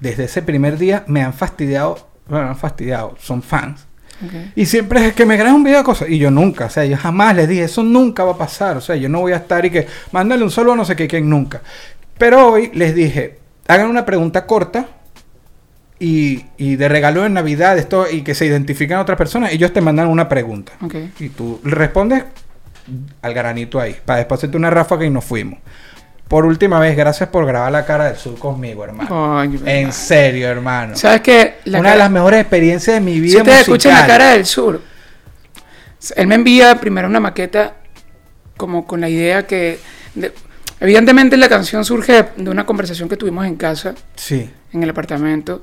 desde 0.00 0.24
ese 0.24 0.40
primer 0.40 0.78
día 0.78 1.04
me 1.08 1.22
han 1.22 1.34
fastidiado, 1.34 2.08
bueno, 2.26 2.46
no 2.46 2.50
han 2.52 2.56
fastidiado, 2.56 3.16
son 3.20 3.42
fans. 3.42 3.86
Y 4.54 4.64
siempre 4.64 5.08
es 5.08 5.12
que 5.12 5.26
me 5.26 5.36
graben 5.36 5.56
un 5.56 5.64
video 5.64 5.80
de 5.80 5.84
cosas. 5.84 6.08
Y 6.08 6.16
yo 6.16 6.30
nunca, 6.30 6.66
o 6.66 6.70
sea, 6.70 6.86
yo 6.86 6.96
jamás 6.96 7.36
les 7.36 7.46
dije, 7.46 7.64
eso 7.64 7.82
nunca 7.82 8.24
va 8.24 8.32
a 8.32 8.38
pasar. 8.38 8.78
O 8.78 8.80
sea, 8.80 8.96
yo 8.96 9.10
no 9.10 9.20
voy 9.20 9.32
a 9.32 9.36
estar 9.36 9.62
y 9.66 9.70
que, 9.70 9.86
mándale 10.12 10.42
un 10.42 10.50
saludo 10.50 10.72
a 10.72 10.76
no 10.76 10.84
sé 10.86 10.96
qué, 10.96 11.06
quién 11.06 11.28
nunca. 11.28 11.60
Pero 12.16 12.52
hoy 12.52 12.70
les 12.72 12.94
dije, 12.94 13.40
hagan 13.68 13.90
una 13.90 14.06
pregunta 14.06 14.46
corta 14.46 14.86
y, 15.98 16.44
y 16.58 16.76
de 16.76 16.88
regalo 16.88 17.24
en 17.24 17.34
Navidad 17.34 17.78
esto 17.78 18.06
y 18.10 18.22
que 18.22 18.34
se 18.34 18.46
identifiquen 18.46 18.96
a 18.98 19.00
otras 19.00 19.16
personas. 19.18 19.52
Ellos 19.52 19.72
te 19.72 19.80
mandan 19.80 20.08
una 20.08 20.28
pregunta. 20.28 20.72
Y 21.18 21.28
tú 21.30 21.60
respondes 21.64 22.24
al 23.22 23.34
granito 23.34 23.80
ahí. 23.80 23.96
Para 24.04 24.18
después 24.18 24.38
hacerte 24.38 24.56
una 24.56 24.70
ráfaga 24.70 25.04
y 25.04 25.10
nos 25.10 25.24
fuimos. 25.24 25.58
Por 26.28 26.44
última 26.44 26.80
vez, 26.80 26.96
gracias 26.96 27.28
por 27.28 27.46
grabar 27.46 27.70
la 27.70 27.86
cara 27.86 28.06
del 28.06 28.16
sur 28.16 28.36
conmigo, 28.38 28.82
hermano. 28.84 29.42
En 29.64 29.92
serio, 29.92 30.48
hermano. 30.48 30.96
¿Sabes 30.96 31.20
qué? 31.20 31.54
La 31.66 31.78
Una 31.78 31.92
de 31.92 31.98
las 31.98 32.10
mejores 32.10 32.40
experiencias 32.40 32.96
de 32.96 33.00
mi 33.00 33.20
vida. 33.20 33.32
Si 33.32 33.38
ustedes 33.38 33.60
escuchan 33.60 33.94
la 33.94 34.06
cara 34.08 34.30
del 34.32 34.44
sur, 34.44 34.80
él 36.16 36.26
me 36.26 36.34
envía 36.34 36.74
primero 36.80 37.08
una 37.08 37.20
maqueta 37.20 37.74
como 38.56 38.86
con 38.86 39.00
la 39.00 39.08
idea 39.08 39.46
que... 39.46 39.78
de- 40.14 40.32
evidentemente 40.80 41.36
la 41.36 41.48
canción 41.48 41.84
surge 41.84 42.24
de 42.36 42.50
una 42.50 42.66
conversación 42.66 43.08
que 43.08 43.16
tuvimos 43.16 43.46
en 43.46 43.54
casa, 43.56 43.94
Sí. 44.16 44.50
en 44.72 44.82
el 44.82 44.90
apartamento. 44.90 45.62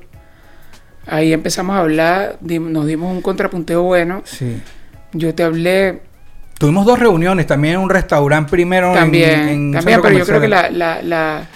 Ahí 1.06 1.34
empezamos 1.34 1.76
a 1.76 1.80
hablar, 1.80 2.38
nos 2.42 2.86
dimos 2.88 3.12
un 3.12 3.22
contrapunteo 3.22 3.84
bueno. 3.84 4.22
Sí. 4.26 4.62
Yo 5.14 5.34
te 5.36 5.44
hablé 5.44 6.02
Tuvimos 6.58 6.86
dos 6.86 6.98
reuniones 6.98 7.46
también 7.46 7.74
en 7.76 7.80
un 7.82 7.90
restaurante 7.90 8.50
primero 8.50 8.90
en- 8.90 8.94
también, 8.96 9.40
en, 9.50 9.60
un 9.68 9.72
también 9.74 10.02
pero 10.02 10.18
yo 10.18 10.26
creo 10.26 10.40
que 10.40 10.48
la... 10.48 10.70
la, 10.70 11.02
la- 11.02 11.48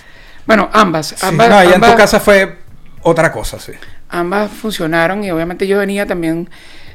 bueno, 0.46 0.70
ambas. 0.74 1.08
Sí, 1.08 1.16
ambas, 1.22 1.50
no, 1.50 1.56
allá 1.58 1.76
en 1.76 1.82
tu 1.82 1.96
casa 1.96 2.20
fue 2.20 2.58
otra 3.04 3.32
cosa, 3.32 3.60
sí. 3.60 3.72
ambas 4.10 4.52
funcionaron 4.52 5.24
y 5.24 5.32
obviamente 5.32 5.66
yo 5.68 5.78
venía 5.78 6.06
también 6.06 6.50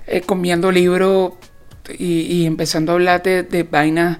eh, 0.06 0.20
comiendo 0.20 0.70
libros 0.70 1.32
y, 1.98 2.20
y 2.22 2.46
empezando 2.46 2.92
a 2.92 2.94
hablar 2.96 3.22
de, 3.22 3.44
de 3.44 3.62
vainas, 3.62 4.18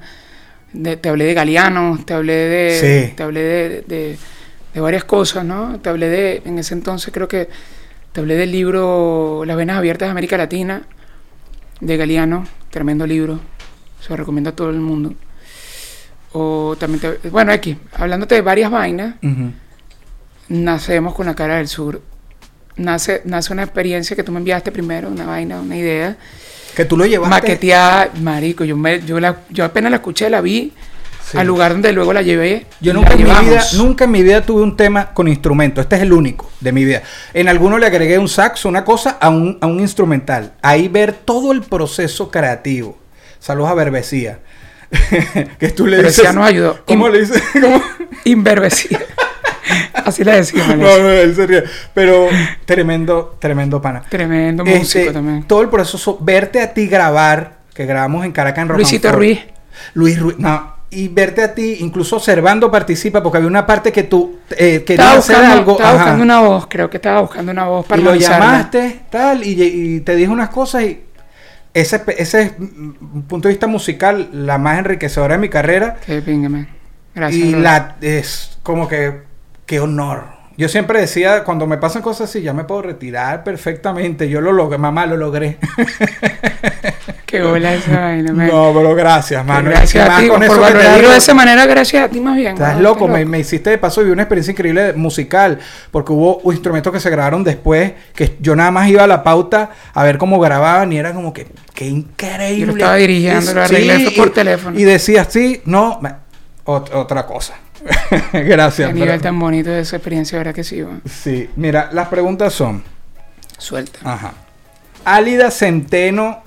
de- 0.73 0.97
te 0.97 1.09
hablé 1.11 1.25
de 1.27 1.35
Galeano, 1.35 1.99
te 2.05 2.15
hablé 2.15 2.33
de, 2.35 2.79
Sí. 3.09 3.15
te 3.15 3.23
hablé 3.23 3.41
de, 3.43 3.69
de- 3.83 4.19
de 4.73 4.81
varias 4.81 5.05
cosas, 5.05 5.45
¿no? 5.45 5.81
Te 5.81 5.91
hablé 5.91 6.09
de, 6.09 6.43
en 6.47 6.59
ese 6.59 6.73
entonces 6.75 7.13
creo 7.13 7.29
que 7.29 7.49
te 8.13 8.21
hablé 8.21 8.37
del 8.37 8.53
libro 8.53 9.45
Las 9.47 9.57
Venas 9.57 9.77
Abiertas 9.79 10.07
de 10.09 10.11
América 10.11 10.37
Latina, 10.37 10.83
de 11.81 11.97
Galeano, 11.97 12.47
tremendo 12.71 13.07
libro, 13.07 13.41
se 14.01 14.11
lo 14.11 14.17
recomiendo 14.17 14.51
a 14.51 14.57
todo 14.57 14.71
el 14.71 14.81
mundo. 14.81 15.15
O 16.33 16.77
también, 16.79 17.01
te- 17.21 17.29
bueno, 17.29 17.53
aquí, 17.53 17.77
hablándote 17.95 18.35
de 18.37 18.41
varias 18.41 18.71
vainas, 18.71 19.15
Ujú. 19.23 19.53
nacemos 20.49 21.15
con 21.15 21.27
la 21.27 21.35
cara 21.35 21.57
del 21.57 21.69
sur. 21.69 22.01
Nace, 22.77 23.21
nace 23.27 23.53
una 23.53 23.65
experiencia 23.65 24.17
que 24.17 24.23
tú 24.23 24.33
me 24.33 24.39
enviaste 24.39 24.73
primero, 24.73 25.09
una 25.09 25.27
vaina, 25.27 25.61
una 25.61 25.77
idea. 25.77 26.17
Que 26.75 26.87
tú 26.87 26.97
lo 26.97 27.05
llevaste. 27.05 27.31
Maqueteada, 27.31 28.11
marico, 28.23 28.65
yo, 28.65 28.77
me, 28.77 29.01
yo, 29.05 29.21
la, 29.21 29.41
yo 29.51 29.65
apenas 29.65 29.91
la 29.91 29.97
escuché, 29.99 30.31
la 30.31 30.41
vi 30.41 30.73
Sí. 31.33 31.39
al 31.39 31.47
lugar 31.47 31.73
donde 31.73 31.93
luego 31.95 32.13
la 32.13 32.21
llevé. 32.21 32.67
Yo 32.81 32.93
nunca 32.93 33.15
en, 33.15 33.19
mi 33.19 33.25
vida, 33.25 33.63
nunca 33.77 34.05
en 34.05 34.11
mi 34.11 34.23
vida 34.23 34.43
tuve 34.43 34.63
un 34.63 34.77
tema 34.77 35.15
con 35.15 35.29
instrumento. 35.29 35.81
Este 35.81 35.97
es 35.97 36.03
el 36.03 36.13
único 36.13 36.51
de 36.61 36.73
mi 36.73 36.85
vida. 36.85 37.03
En 37.33 37.49
alguno 37.49 37.79
le 37.79 37.87
agregué 37.87 38.19
un 38.19 38.29
saxo, 38.29 38.69
una 38.69 38.85
cosa, 38.85 39.17
a 39.19 39.31
un, 39.31 39.57
a 39.63 39.67
un 39.67 39.81
instrumental. 39.81 40.53
Ahí 40.61 40.89
ver 40.89 41.15
todo 41.15 41.53
el 41.53 41.63
proceso 41.63 42.31
creativo. 42.31 42.99
Saludos 43.39 43.71
a 43.71 43.75
Berbecía. 43.75 44.41
que 45.59 45.71
tú 45.71 45.87
le 45.87 45.97
Berbecía 45.97 46.25
dices. 46.25 46.35
nos 46.37 46.47
ayudó. 46.47 46.85
¿Cómo 46.85 47.09
le 47.09 47.21
dices? 47.21 47.43
¿Cómo? 47.55 47.83
Inverbecida. 48.25 49.01
Así 49.95 50.25
le 50.25 50.33
decíamos. 50.33 50.77
No, 50.77 50.99
no, 50.99 51.11
él 51.11 51.35
se 51.35 51.47
ríe. 51.47 51.65
Pero 51.95 52.29
tremendo, 52.67 53.37
tremendo 53.39 53.81
pana. 53.81 54.03
Tremendo 54.09 54.65
Este, 54.65 54.79
músico 54.79 55.13
también. 55.13 55.45
Todo 55.45 55.63
el 55.63 55.71
proceso, 55.71 56.19
verte 56.21 56.61
a 56.61 56.75
ti 56.75 56.87
grabar, 56.89 57.59
que 57.73 57.87
grabamos 57.87 58.25
en 58.27 58.33
Caracas 58.33 58.63
en 58.63 58.69
Rock 58.69 58.79
Luisito. 58.79 59.13
Ruiz. 59.13 59.41
Luis 59.95 60.19
Ruiz, 60.21 60.39
no. 60.39 60.72
Y 60.95 61.09
verte 61.09 61.43
a 61.43 61.55
ti, 61.55 61.79
incluso 61.81 62.17
observando 62.17 62.71
participa, 62.71 63.23
porque 63.23 63.39
había 63.39 63.49
una 63.49 63.67
parte 63.67 63.91
que 63.91 64.03
tú 64.03 64.39
eh, 64.51 64.85
querías 64.87 65.17
hacer 65.17 65.37
buscando, 65.37 65.53
algo. 65.55 65.73
estaba 65.73 65.89
ajá, 65.89 65.99
buscando 65.99 66.25
una 66.25 66.41
voz, 66.41 66.67
creo 66.69 66.91
que 66.91 66.99
estaba 66.99 67.21
buscando 67.23 67.51
una 67.51 67.65
voz 67.65 67.87
para 67.87 68.01
y 68.01 68.05
lo 68.05 68.15
llamaste, 68.15 69.01
tal, 69.09 69.43
y, 69.43 69.63
y 69.63 70.01
te 70.01 70.15
dijo 70.17 70.33
unas 70.33 70.51
cosas 70.51 70.83
y 70.85 71.01
ese, 71.75 72.03
ese 72.19 72.43
es, 72.43 72.53
punto 72.53 73.49
de 73.49 73.55
vista 73.55 73.67
musical, 73.67 74.29
la 74.33 74.59
más 74.59 74.79
enriquecedora 74.79 75.35
de 75.35 75.41
mi 75.41 75.49
carrera. 75.49 75.97
Qué 76.05 76.21
pinga, 76.21 76.49
man. 76.49 76.69
Gracias. 77.15 77.45
y 77.45 77.53
la 77.53 77.97
es 78.01 78.59
como 78.63 78.89
que, 78.89 79.23
qué 79.67 79.81
honor. 79.81 80.43
Yo 80.57 80.69
siempre 80.69 81.01
decía, 81.01 81.45
cuando 81.45 81.67
me 81.67 81.79
pasan 81.79 82.03
cosas 82.03 82.29
así, 82.29 82.43
ya 82.43 82.53
me 82.53 82.65
puedo 82.65 82.83
retirar 82.83 83.43
perfectamente. 83.43 84.29
Yo 84.29 84.41
lo 84.41 84.53
logré, 84.53 84.77
mamá, 84.79 85.07
lo 85.07 85.17
logré. 85.17 85.59
Qué 87.33 87.43
bola 87.43 87.75
esa 87.75 87.99
vaina, 87.99 88.33
man. 88.33 88.47
no, 88.47 88.73
pero 88.75 88.95
gracias, 88.95 89.45
mano. 89.45 89.71
gracias 89.71 90.05
a 90.07 90.09
más 90.13 90.21
ti 90.21 90.29
con 90.29 90.37
por 90.37 90.45
eso 90.45 90.61
valorarlo 90.61 90.99
digo, 90.99 91.11
de 91.11 91.17
esa 91.17 91.35
manera, 91.35 91.67
gracias 91.67 92.05
a 92.05 92.09
ti 92.09 92.21
más 92.21 92.37
bien. 92.37 92.53
Estás 92.53 92.77
¿no? 92.77 92.83
loco, 92.83 93.09
me, 93.09 93.39
hiciste 93.39 93.71
de 93.71 93.79
paso, 93.79 94.05
vi 94.05 94.11
una 94.11 94.23
experiencia 94.23 94.53
increíble 94.53 94.93
musical, 94.93 95.59
porque 95.91 96.13
hubo 96.13 96.53
instrumentos 96.53 96.93
que 96.93 97.01
se 97.01 97.09
grabaron 97.09 97.43
después, 97.43 97.93
que 98.15 98.37
yo 98.41 98.55
nada 98.55 98.71
más 98.71 98.89
iba 98.89 99.03
a 99.03 99.07
la 99.07 99.23
pauta 99.23 99.71
a 99.95 100.05
ver 100.05 100.19
cómo 100.19 100.39
grababan 100.39 100.93
y 100.93 100.99
era 100.99 101.15
como 101.15 101.33
que, 101.33 101.47
qué 101.75 101.87
increíble. 101.87 102.61
Yo 102.61 102.67
lo 102.67 102.73
estaba 102.73 102.97
dirigiendo, 102.97 103.55
lo 103.55 103.63
arreglé, 103.63 104.11
por 104.15 104.31
teléfono. 104.31 104.79
Y 104.79 104.85
decía, 104.85 105.25
sí, 105.29 105.63
no, 105.65 106.01
ot- 106.67 106.95
otra 106.95 107.25
cosa. 107.27 107.55
Gracias. 108.33 108.89
Qué 108.89 108.95
nivel 108.95 109.09
pero- 109.09 109.23
tan 109.23 109.39
bonito 109.41 109.71
de 109.71 109.81
esa 109.81 109.97
experiencia, 109.97 110.39
¿verdad 110.39 110.55
que 110.55 110.65
sí? 110.65 110.83
weón? 110.83 111.03
Sí, 111.11 111.49
mira, 111.57 111.89
las 111.93 112.09
preguntas 112.09 112.53
son, 112.53 112.83
Suelta. 113.59 113.99
ajá. 114.05 114.35
Álida 115.05 115.51
Centeno, 115.51 116.43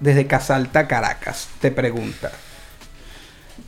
desde 0.00 0.26
Casalta, 0.26 0.86
Caracas, 0.86 1.48
te 1.60 1.70
pregunta. 1.70 2.30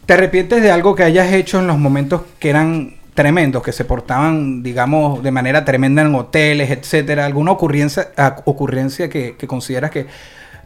¿Te 0.07 0.14
arrepientes 0.14 0.62
de 0.62 0.70
algo 0.70 0.95
que 0.95 1.03
hayas 1.05 1.33
hecho 1.33 1.59
en 1.59 1.66
los 1.66 1.78
momentos 1.78 2.22
que 2.39 2.51
eran 2.51 2.97
tremendos, 3.14 3.62
que 3.62 3.72
se 3.72 3.85
portaban, 3.85 4.62
digamos, 4.62 5.22
de 5.22 5.31
manera 5.31 5.64
tremenda 5.64 6.03
en 6.03 6.14
hoteles, 6.14 6.70
etcétera? 6.70 7.26
¿Alguna 7.26 7.53
ocurrencia, 7.53 8.11
ocurrencia 8.45 9.09
que, 9.09 9.37
que 9.37 9.47
consideras 9.47 9.91
que 9.91 10.07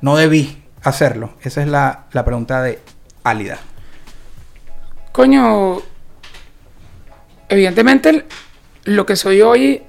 no 0.01 0.17
debí 0.17 0.63
hacerlo? 0.83 1.35
Esa 1.43 1.63
es 1.63 1.69
la, 1.69 2.05
la 2.13 2.25
pregunta 2.25 2.63
de 2.63 2.79
Álida. 3.23 3.59
Coño, 5.13 5.79
evidentemente 7.49 8.25
lo 8.85 9.07
que 9.07 9.17
soy 9.17 9.41
hoy 9.43 9.83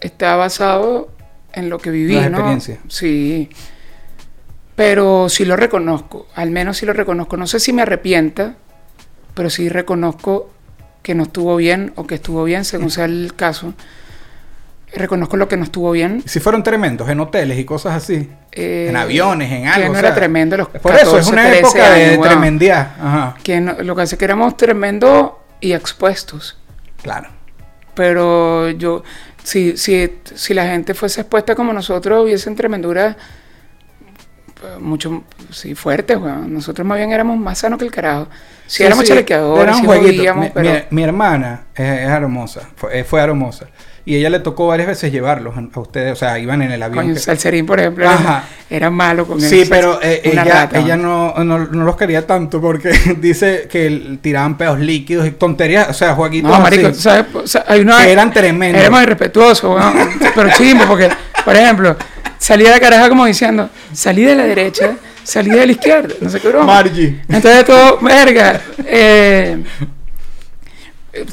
está 0.00 0.36
basado 0.36 1.10
en 1.52 1.68
lo 1.70 1.78
que 1.78 1.90
viví, 1.90 2.14
Las 2.14 2.30
¿no? 2.30 2.38
experiencias. 2.38 2.78
Sí. 2.88 3.50
Pero 4.76 5.28
sí 5.28 5.44
lo 5.44 5.56
reconozco, 5.56 6.26
al 6.34 6.50
menos 6.50 6.76
sí 6.76 6.86
lo 6.86 6.92
reconozco. 6.92 7.36
No 7.36 7.46
sé 7.46 7.58
si 7.60 7.72
me 7.72 7.82
arrepienta, 7.82 8.56
pero 9.34 9.50
sí 9.50 9.68
reconozco 9.68 10.50
que 11.02 11.14
no 11.14 11.22
estuvo 11.24 11.56
bien 11.56 11.92
o 11.96 12.06
que 12.06 12.16
estuvo 12.16 12.44
bien, 12.44 12.64
según 12.64 12.90
sea 12.90 13.06
el 13.06 13.32
caso. 13.34 13.72
Reconozco 14.92 15.36
lo 15.36 15.48
que 15.48 15.56
no 15.56 15.64
estuvo 15.64 15.90
bien. 15.90 16.22
Si 16.26 16.40
fueron 16.40 16.62
tremendos 16.62 17.08
en 17.08 17.20
hoteles 17.20 17.58
y 17.58 17.64
cosas 17.64 17.94
así. 17.94 18.30
eh, 18.52 18.86
en 18.88 18.96
aviones, 18.96 19.50
en 19.52 19.62
que 19.64 19.68
algo. 19.68 19.88
no 19.88 19.94
o 19.94 19.98
era 19.98 20.14
tremendo 20.14 20.56
los 20.56 20.68
Por 20.68 20.94
eso, 20.94 21.18
es 21.18 21.26
14, 21.26 21.32
una 21.32 21.42
13 21.42 21.58
época 21.58 21.90
de 21.92 22.18
tremendía. 22.18 22.94
Ajá, 23.00 23.34
Que 23.42 23.60
no- 23.60 23.74
lo 23.82 23.94
que 23.96 24.02
hace 24.02 24.16
que 24.16 24.24
éramos 24.24 24.56
tremendos 24.56 25.32
y 25.60 25.72
expuestos. 25.72 26.58
claro. 27.02 27.30
Pero 27.94 28.68
yo, 28.70 29.02
si, 29.42 29.78
si, 29.78 30.18
si 30.34 30.52
la 30.52 30.66
gente 30.66 30.92
fuese 30.92 31.22
expuesta 31.22 31.54
como 31.54 31.72
nosotros, 31.72 32.24
hubiesen 32.24 32.54
tremenduras 32.54 33.16
mucho 34.80 35.24
sí, 35.50 35.74
fuertes, 35.74 36.16
weón. 36.16 36.52
Nosotros 36.52 36.86
más 36.86 36.98
bien 36.98 37.12
éramos 37.12 37.38
más 37.38 37.58
sanos 37.58 37.78
que 37.78 37.84
el 37.84 37.90
carajo. 37.90 38.28
Si 38.66 38.78
Sí, 38.78 38.82
éramos 38.84 39.04
sí, 39.04 39.08
chalequeadores, 39.10 39.76
sí 39.76 39.82
Mi, 39.82 40.48
pero... 40.52 40.70
mi- 40.70 40.80
mi 40.90 41.02
hermana 41.04 41.66
es, 41.74 41.84
es 42.00 42.08
hermosa, 42.08 42.62
fue, 42.76 42.98
eh, 43.00 43.04
fue 43.04 43.20
hermosa. 43.20 43.66
Y 44.04 44.14
ella 44.16 44.30
le 44.30 44.38
tocó 44.38 44.68
varias 44.68 44.86
veces 44.88 45.10
llevarlos 45.12 45.54
a 45.56 45.80
ustedes, 45.80 46.12
o 46.12 46.16
sea, 46.16 46.38
iban 46.38 46.62
en 46.62 46.70
el 46.72 46.82
avión. 46.82 47.04
Coño, 47.04 47.14
que- 47.14 47.20
Salserín, 47.20 47.66
por 47.66 47.80
ejemplo, 47.80 48.08
Ajá. 48.08 48.44
era, 48.70 48.76
era 48.76 48.90
malo 48.90 49.26
con 49.26 49.40
Sí, 49.40 49.62
él. 49.62 49.66
pero 49.68 50.00
eh, 50.02 50.20
ella, 50.24 50.44
rata, 50.44 50.78
ella 50.78 50.96
no, 50.96 51.34
no, 51.44 51.58
no 51.58 51.84
los 51.84 51.96
quería 51.96 52.24
tanto 52.26 52.60
porque 52.60 52.90
dice 53.20 53.68
que 53.70 53.86
el- 53.86 54.18
tiraban 54.20 54.56
pedos 54.56 54.78
líquidos 54.80 55.26
y 55.26 55.32
tonterías, 55.32 55.88
o 55.88 55.92
sea, 55.94 56.14
jueguitos 56.14 56.50
No, 56.50 56.60
marico, 56.60 56.92
¿sabes? 56.94 57.26
O 57.34 57.46
sea, 57.46 57.64
hay 57.68 57.80
una... 57.80 57.98
que 58.04 58.12
eran 58.12 58.32
tremendos. 58.32 58.80
Éramos 58.80 59.02
irrespetuosos, 59.02 59.76
weón. 59.76 59.94
pero 60.34 60.50
chimbo, 60.56 60.84
porque, 60.86 61.08
por 61.44 61.56
ejemplo, 61.56 61.96
salía 62.38 62.70
la 62.70 62.80
caraja 62.80 63.08
como 63.08 63.26
diciendo, 63.26 63.68
salí 63.92 64.22
de 64.24 64.34
la 64.34 64.44
derecha, 64.44 64.96
salí 65.24 65.50
de 65.50 65.66
la 65.66 65.72
izquierda, 65.72 66.14
no 66.20 66.30
sé 66.30 66.40
qué 66.40 66.48
broma. 66.48 66.66
Margie. 66.66 67.20
Entonces 67.28 67.64
todo, 67.64 67.98
verga, 68.00 68.60
eh, 68.84 69.62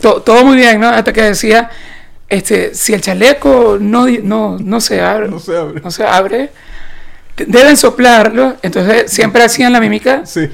to- 0.01 0.21
todo 0.21 0.45
muy 0.45 0.55
bien, 0.57 0.79
¿no? 0.79 0.89
Hasta 0.89 1.11
que 1.13 1.21
decía, 1.23 1.69
este, 2.29 2.73
si 2.73 2.93
el 2.93 3.01
chaleco 3.01 3.77
no, 3.79 4.07
no, 4.07 4.57
no 4.59 4.81
se 4.81 5.01
abre, 5.01 5.27
No 5.27 5.39
se 5.39 5.55
abre. 5.57 5.81
no 5.81 5.91
se 5.91 6.05
abre, 6.05 6.51
deben 7.37 7.77
soplarlo. 7.77 8.55
Entonces 8.61 9.11
siempre 9.11 9.43
hacían 9.43 9.73
la 9.73 9.79
mímica, 9.79 10.25
Sí. 10.25 10.49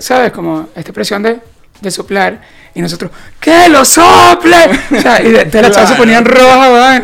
¿sabes? 0.00 0.32
Como 0.32 0.68
esta 0.74 0.80
expresión 0.90 1.22
de, 1.22 1.38
de 1.80 1.90
soplar. 1.90 2.40
Y 2.74 2.80
nosotros, 2.80 3.10
¡que 3.38 3.68
lo 3.68 3.84
sople! 3.84 4.56
O 4.96 5.00
sea, 5.00 5.20
y 5.22 5.30
de, 5.30 5.44
de 5.44 5.62
las 5.62 5.88
se 5.88 5.94
ponían 5.94 6.24
rojas. 6.24 7.02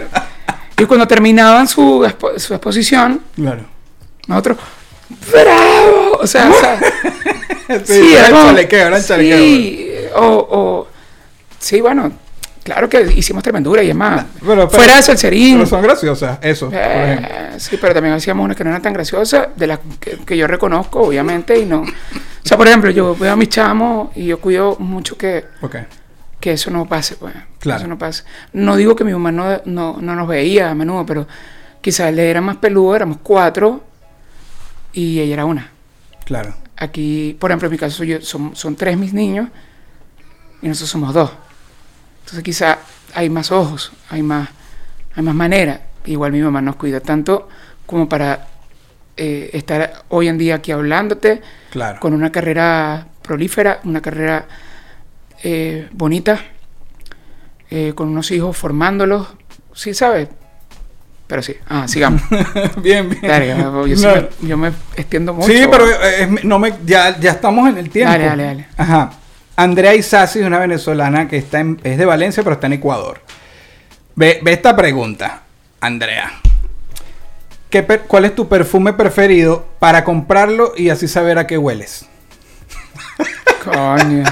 Y 0.79 0.85
cuando 0.87 1.07
terminaban 1.09 1.66
su, 1.68 2.03
expo- 2.05 2.39
su 2.39 2.55
exposición, 2.55 3.20
Claro. 3.35 3.62
nosotros, 4.26 4.59
¡bravo! 5.33 6.18
O 6.20 6.26
sea, 6.26 6.51
o 6.51 6.55
sea, 6.55 6.79
Sí, 7.85 8.12
era 8.12 8.29
eran 8.29 8.31
como- 8.33 8.45
chalequeo, 8.51 9.01
chalequeo. 9.03 9.39
Sí, 9.39 9.91
o, 10.14 10.26
o- 10.26 10.89
sí, 11.59 11.81
bueno, 11.81 12.12
claro 12.62 12.89
que 12.89 13.03
hicimos 13.16 13.43
tremendura 13.43 13.83
y 13.83 13.91
es 13.91 13.95
más. 13.97 14.24
Pero- 14.41 14.68
pero- 14.68 14.70
fuera 14.70 14.97
de 14.97 15.03
Salserín. 15.03 15.57
Pero 15.57 15.66
son 15.66 15.83
graciosas, 15.83 16.39
eso, 16.43 16.66
por 16.70 16.79
ejemplo. 16.79 17.29
Eh, 17.31 17.55
sí, 17.59 17.76
pero 17.81 17.93
también 17.95 18.14
hacíamos 18.14 18.45
unas 18.45 18.57
que 18.57 18.64
no 18.64 18.70
eran 18.70 18.83
tan 18.83 18.93
graciosas, 18.93 19.49
de 19.57 19.66
las 19.66 19.81
que, 20.01 20.18
que 20.24 20.37
yo 20.37 20.47
reconozco, 20.47 21.01
obviamente, 21.01 21.59
y 21.59 21.64
no. 21.66 21.81
O 21.83 21.87
sea, 22.49 22.57
por 22.57 22.66
ejemplo, 22.68 22.91
yo 22.91 23.14
veo 23.16 23.33
a 23.33 23.37
mis 23.37 23.49
chamos 23.51 24.11
y 24.16 24.26
yo 24.26 24.39
cuido 24.41 24.76
mucho 24.79 25.16
que, 25.18 25.45
Ok. 25.61 25.76
Que 26.41 26.53
eso 26.53 26.70
no 26.70 26.86
pase, 26.86 27.16
pues. 27.16 27.34
Claro. 27.59 27.80
Eso 27.80 27.89
no 27.89 27.99
pase. 27.99 28.24
No 28.53 28.76
digo 28.76 28.95
que 28.95 29.05
mi 29.05 29.12
mamá 29.12 29.32
no, 29.32 29.61
no, 29.64 29.99
no 30.01 30.14
nos 30.14 30.28
veía 30.28 30.70
a 30.70 30.74
menudo, 30.74 31.05
pero 31.05 31.26
quizás 31.80 32.09
él 32.09 32.18
era 32.18 32.41
más 32.41 32.57
peludo, 32.57 32.95
éramos 32.95 33.18
cuatro 33.22 33.84
y 34.93 35.20
ella 35.20 35.34
era 35.34 35.45
una. 35.45 35.70
Claro. 36.24 36.55
Aquí, 36.76 37.36
por 37.41 37.51
ejemplo, 37.51 37.66
en 37.66 37.72
mi 37.72 37.78
caso 37.78 38.05
yo, 38.05 38.20
son, 38.20 38.55
son 38.55 38.76
tres 38.76 38.97
mis 38.97 39.12
niños 39.12 39.49
y 40.62 40.68
nosotros 40.68 40.91
somos 40.91 41.12
dos. 41.14 41.30
Entonces 42.20 42.45
quizá 42.45 42.78
hay 43.14 43.30
más 43.30 43.51
ojos, 43.51 43.93
hay 44.11 44.22
más, 44.22 44.49
hay 45.14 45.22
más 45.22 45.34
manera. 45.34 45.80
Igual 46.05 46.32
mi 46.32 46.41
mamá 46.41 46.61
nos 46.62 46.76
cuida 46.76 47.01
tanto 47.01 47.49
como 47.86 48.09
para 48.09 48.47
eh, 49.16 49.51
estar 49.53 50.05
hoy 50.11 50.28
en 50.28 50.39
día 50.39 50.57
aquí 50.57 50.70
hablándote 50.70 51.43
Claro. 51.70 51.99
con 52.01 52.12
una 52.14 52.30
carrera 52.30 53.09
prolífera, 53.22 53.80
una 53.84 54.01
carrera 54.01 54.47
eh, 55.43 55.89
bonita, 55.93 56.41
eh, 57.70 57.93
con 57.95 58.09
unos 58.09 58.30
hijos 58.30 58.57
formándolos, 58.57 59.28
sí, 59.74 59.95
¿sabes? 59.95 60.28
Pero 61.26 61.43
sí, 61.43 61.55
ah, 61.68 61.86
sigamos. 61.86 62.22
bien, 62.82 63.11
bien. 63.11 63.20
Dale, 63.22 63.49
yo, 63.49 63.57
No. 63.57 64.14
me, 64.14 64.28
yo 64.49 64.57
me 64.57 64.68
extiendo 64.97 65.34
mucho. 65.34 65.47
Sí, 65.49 65.66
pero 65.70 65.84
eh, 65.86 66.28
no 66.45 66.59
me, 66.59 66.72
ya, 66.86 67.18
ya 67.20 67.32
estamos 67.32 67.68
en 67.68 67.76
el 67.78 67.91
tiempo. 67.91 68.12
Dale, 68.12 68.24
dale, 68.24 68.43
dale. 68.45 68.66
Ajá. 68.78 69.11
Andrea 69.57 69.95
Isasi 69.95 70.39
es 70.41 70.47
una 70.47 70.59
venezolana 70.59 71.28
que 71.28 71.36
está 71.36 71.61
en- 71.61 71.80
es 71.84 71.99
de 71.99 72.07
Valencia, 72.07 72.43
pero 72.43 72.55
está 72.55 72.66
en 72.68 72.74
Ecuador. 72.74 73.20
Ve, 74.14 74.41
ve 74.43 74.53
esta 74.53 74.74
pregunta, 74.74 75.43
Andrea. 75.80 76.32
¿Qué 77.68 77.82
per- 77.82 78.03
¿Cuál 78.03 78.24
es 78.24 78.34
tu 78.34 78.49
perfume 78.49 78.95
preferido 78.95 79.66
para 79.78 80.05
comprarlo 80.05 80.72
y 80.76 80.89
así 80.89 81.07
saber 81.09 81.39
a 81.39 81.47
qué 81.47 81.59
hueles? 81.59 82.07
Coño. 83.64 84.24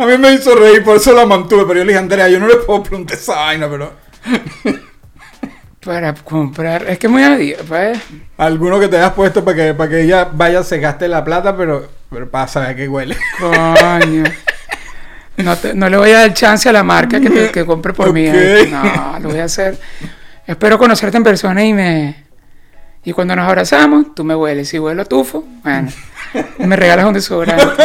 A 0.00 0.06
mí 0.06 0.16
me 0.18 0.32
hizo 0.32 0.54
reír, 0.54 0.82
por 0.82 0.96
eso 0.96 1.12
la 1.12 1.26
mantuve, 1.26 1.64
pero 1.66 1.80
yo 1.80 1.84
le 1.84 1.92
dije, 1.92 1.98
Andrea, 1.98 2.28
yo 2.28 2.40
no 2.40 2.46
le 2.46 2.56
puedo 2.56 2.82
preguntar 2.82 3.18
esa 3.18 3.34
vaina, 3.36 3.68
pero... 3.68 3.92
Para 5.84 6.14
comprar, 6.14 6.84
es 6.88 6.98
que 6.98 7.08
muy 7.08 7.22
adiós, 7.22 7.60
pues. 7.66 7.98
Alguno 8.36 8.78
que 8.78 8.88
te 8.88 8.96
hayas 8.98 9.12
puesto 9.12 9.44
para 9.44 9.56
que, 9.56 9.74
para 9.74 9.88
que 9.90 10.02
ella 10.02 10.28
vaya, 10.32 10.62
se 10.62 10.78
gaste 10.78 11.08
la 11.08 11.24
plata, 11.24 11.56
pero, 11.56 11.88
pero 12.10 12.30
para 12.30 12.48
saber 12.48 12.70
a 12.70 12.76
qué 12.76 12.86
huele. 12.88 13.16
Coño. 13.38 14.24
No, 15.38 15.56
te- 15.56 15.72
no 15.74 15.88
le 15.88 15.96
voy 15.96 16.10
a 16.10 16.18
dar 16.20 16.34
chance 16.34 16.68
a 16.68 16.72
la 16.72 16.82
marca 16.82 17.18
que, 17.18 17.30
te- 17.30 17.50
que 17.50 17.64
compre 17.64 17.94
por 17.94 18.12
mí. 18.12 18.24
¿eh? 18.26 18.68
No, 18.70 19.18
lo 19.20 19.28
voy 19.30 19.38
a 19.40 19.44
hacer. 19.44 19.78
Espero 20.46 20.78
conocerte 20.78 21.16
en 21.16 21.24
persona 21.24 21.64
y 21.64 21.72
me. 21.72 22.24
Y 23.04 23.12
cuando 23.14 23.34
nos 23.34 23.46
abrazamos, 23.48 24.14
tú 24.14 24.22
me 24.22 24.34
hueles. 24.34 24.68
Si 24.68 24.78
huelo 24.78 25.00
a 25.00 25.04
tufo, 25.06 25.44
bueno, 25.62 25.90
me 26.58 26.76
regalas 26.76 27.06
un 27.06 27.14
desodorante. 27.14 27.64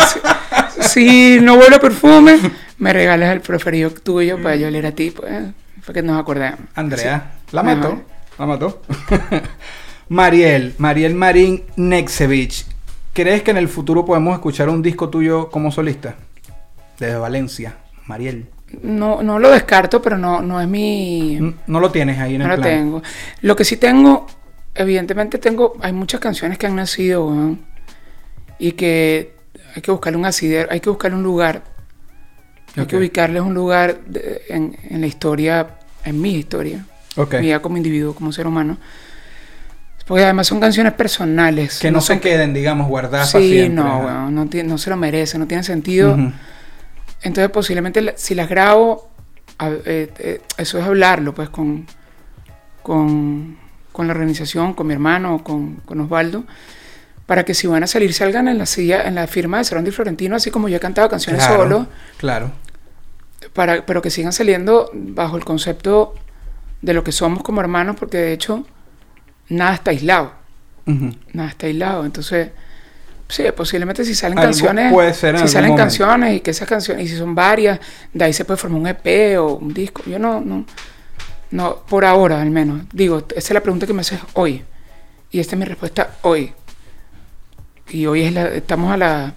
Si, 0.85 1.39
no 1.41 1.55
huelo 1.55 1.79
perfume, 1.79 2.37
me 2.77 2.93
regalas 2.93 3.31
el 3.33 3.41
preferido 3.41 3.89
tuyo 3.91 4.41
para 4.41 4.55
yo 4.55 4.67
oler 4.67 4.85
a 4.87 4.91
ti, 4.93 5.11
pues, 5.11 5.31
para 5.81 5.93
que 5.93 6.01
nos 6.01 6.19
acordemos. 6.19 6.59
Andrea, 6.75 7.33
Sí. 7.49 7.55
la 7.55 7.63
mató. 7.63 7.87
Ajá. 7.87 8.01
La 8.39 8.45
mató. 8.45 8.81
Mariel, 10.09 10.75
Mariel 10.77 11.15
Marín 11.15 11.63
Nexevich. 11.75 12.65
¿Crees 13.13 13.43
que 13.43 13.51
en 13.51 13.57
el 13.57 13.69
futuro 13.69 14.05
podemos 14.05 14.33
escuchar 14.33 14.69
un 14.69 14.81
disco 14.81 15.09
tuyo 15.09 15.49
como 15.49 15.71
solista? 15.71 16.15
Desde 16.99 17.15
Valencia, 17.17 17.77
Mariel. 18.05 18.47
No, 18.81 19.23
no 19.23 19.39
lo 19.39 19.51
descarto, 19.51 20.01
pero 20.01 20.17
no, 20.17 20.41
no 20.41 20.59
es 20.59 20.67
mi. 20.67 21.39
No 21.67 21.79
lo 21.79 21.91
tienes 21.91 22.19
ahí 22.19 22.35
en 22.35 22.39
No 22.39 22.45
el 22.45 22.51
lo 22.51 22.55
plan. 22.57 22.69
tengo. 22.77 23.03
Lo 23.41 23.55
que 23.55 23.63
sí 23.63 23.77
tengo, 23.77 24.27
evidentemente 24.73 25.37
tengo, 25.37 25.73
hay 25.81 25.93
muchas 25.93 26.19
canciones 26.19 26.57
que 26.57 26.67
han 26.67 26.75
nacido, 26.75 27.27
weón, 27.27 27.61
y 28.59 28.73
que 28.73 29.34
hay 29.75 29.81
que 29.81 29.91
buscarle 29.91 30.17
un 30.17 30.25
asidero, 30.25 30.69
hay 30.71 30.79
que 30.79 30.89
buscarle 30.89 31.17
un 31.17 31.23
lugar, 31.23 31.61
hay 32.77 32.85
que 32.85 32.95
Ok. 32.95 32.99
ubicarles 33.01 33.41
un 33.41 33.53
lugar 33.53 33.99
de- 34.05 34.41
en, 34.49 34.75
en 34.89 35.01
la 35.01 35.07
historia, 35.07 35.67
en 36.03 36.19
mi 36.21 36.35
historia, 36.35 36.85
Ok. 37.17 37.35
mía 37.41 37.61
como 37.61 37.77
individuo, 37.77 38.15
como 38.15 38.31
ser 38.31 38.47
humano. 38.47 38.77
Porque 40.07 40.23
además 40.23 40.47
son 40.47 40.59
canciones 40.59 40.93
personales. 40.93 41.79
Que 41.79 41.89
no, 41.91 41.99
se 41.99 42.07
son- 42.07 42.19
queden, 42.19 42.53
digamos, 42.53 42.87
guardadas 42.87 43.31
Sí, 43.31 43.49
siempre. 43.49 43.69
no, 43.83 43.99
weón, 43.99 44.35
no, 44.35 44.45
no 44.45 44.77
se 44.77 44.89
lo 44.91 44.95
merece, 44.97 45.37
no 45.37 45.47
tiene 45.47 45.63
sentido. 45.63 46.13
Ujú. 46.13 46.31
Entonces 47.23 47.49
posiblemente 47.51 48.13
si 48.17 48.35
las 48.35 48.47
grabo, 48.47 49.09
eh, 49.59 50.11
eh, 50.19 50.41
eso 50.57 50.77
es 50.77 50.85
hablarlo 50.85 51.33
pues 51.33 51.49
con, 51.49 51.87
con, 52.83 53.57
con 53.91 54.07
la 54.07 54.13
organización, 54.13 54.73
con 54.73 54.85
mi 54.87 54.93
hermano, 54.93 55.43
con, 55.43 55.77
con 55.77 56.01
Osvaldo, 56.01 56.43
para 57.25 57.43
que 57.43 57.53
si 57.53 57.67
van 57.67 57.83
a 57.83 57.87
salir 57.87 58.13
salgan 58.13 58.47
en 58.47 58.57
la 58.57 58.65
silla, 58.65 59.03
en 59.07 59.15
la 59.15 59.27
firma 59.27 59.57
de 59.57 59.63
Cerón 59.63 59.87
y 59.87 59.91
Florentino, 59.91 60.35
así 60.35 60.51
como 60.51 60.69
yo 60.69 60.77
he 60.77 60.79
cantado 60.79 61.09
canciones 61.09 61.43
Claro, 61.45 61.63
solo, 61.63 61.87
Claro. 62.17 62.51
para, 63.53 63.85
pero 63.85 64.01
que 64.01 64.09
sigan 64.09 64.31
saliendo 64.33 64.89
bajo 64.93 65.37
el 65.37 65.45
concepto 65.45 66.13
de 66.81 66.93
lo 66.93 67.03
que 67.03 67.11
somos 67.11 67.41
como 67.41 67.61
hermanos, 67.61 67.95
porque 67.99 68.17
de 68.17 68.33
hecho 68.33 68.65
nada 69.49 69.73
está 69.75 69.91
aislado, 69.91 70.33
nada 71.33 71.49
está 71.49 71.65
aislado. 71.65 72.05
Entonces, 72.05 72.49
sí, 73.27 73.43
posiblemente 73.55 74.05
si 74.05 74.13
salen 74.13 74.37
Algo 74.37 74.49
canciones, 74.51 74.93
puede 74.93 75.13
ser 75.13 75.39
si 75.39 75.47
salen 75.47 75.71
momento. 75.71 75.83
canciones 75.83 76.35
y 76.35 76.39
que 76.41 76.51
esas 76.51 76.67
canciones, 76.67 77.05
y 77.05 77.07
si 77.09 77.17
son 77.17 77.33
varias, 77.33 77.79
de 78.13 78.23
ahí 78.25 78.33
se 78.33 78.45
puede 78.45 78.57
formar 78.57 78.81
un 78.81 78.87
EP 78.87 79.39
o 79.39 79.55
un 79.55 79.73
disco. 79.73 80.03
Yo 80.05 80.19
no, 80.19 80.41
no, 80.41 80.63
no, 81.51 81.77
por 81.89 82.05
ahora 82.05 82.39
al 82.39 82.51
menos. 82.51 82.83
Digo, 82.93 83.17
esa 83.29 83.37
es 83.47 83.51
la 83.51 83.61
pregunta 83.61 83.87
que 83.87 83.93
me 83.93 84.01
haces 84.01 84.19
hoy. 84.33 84.63
Y 85.31 85.39
esta 85.39 85.55
es 85.55 85.59
mi 85.59 85.65
respuesta 85.65 86.17
hoy. 86.21 86.53
Y 87.89 88.05
hoy 88.05 88.23
es 88.23 88.33
la, 88.33 88.47
estamos 88.47 88.91
a 88.91 88.97
la 88.97 89.33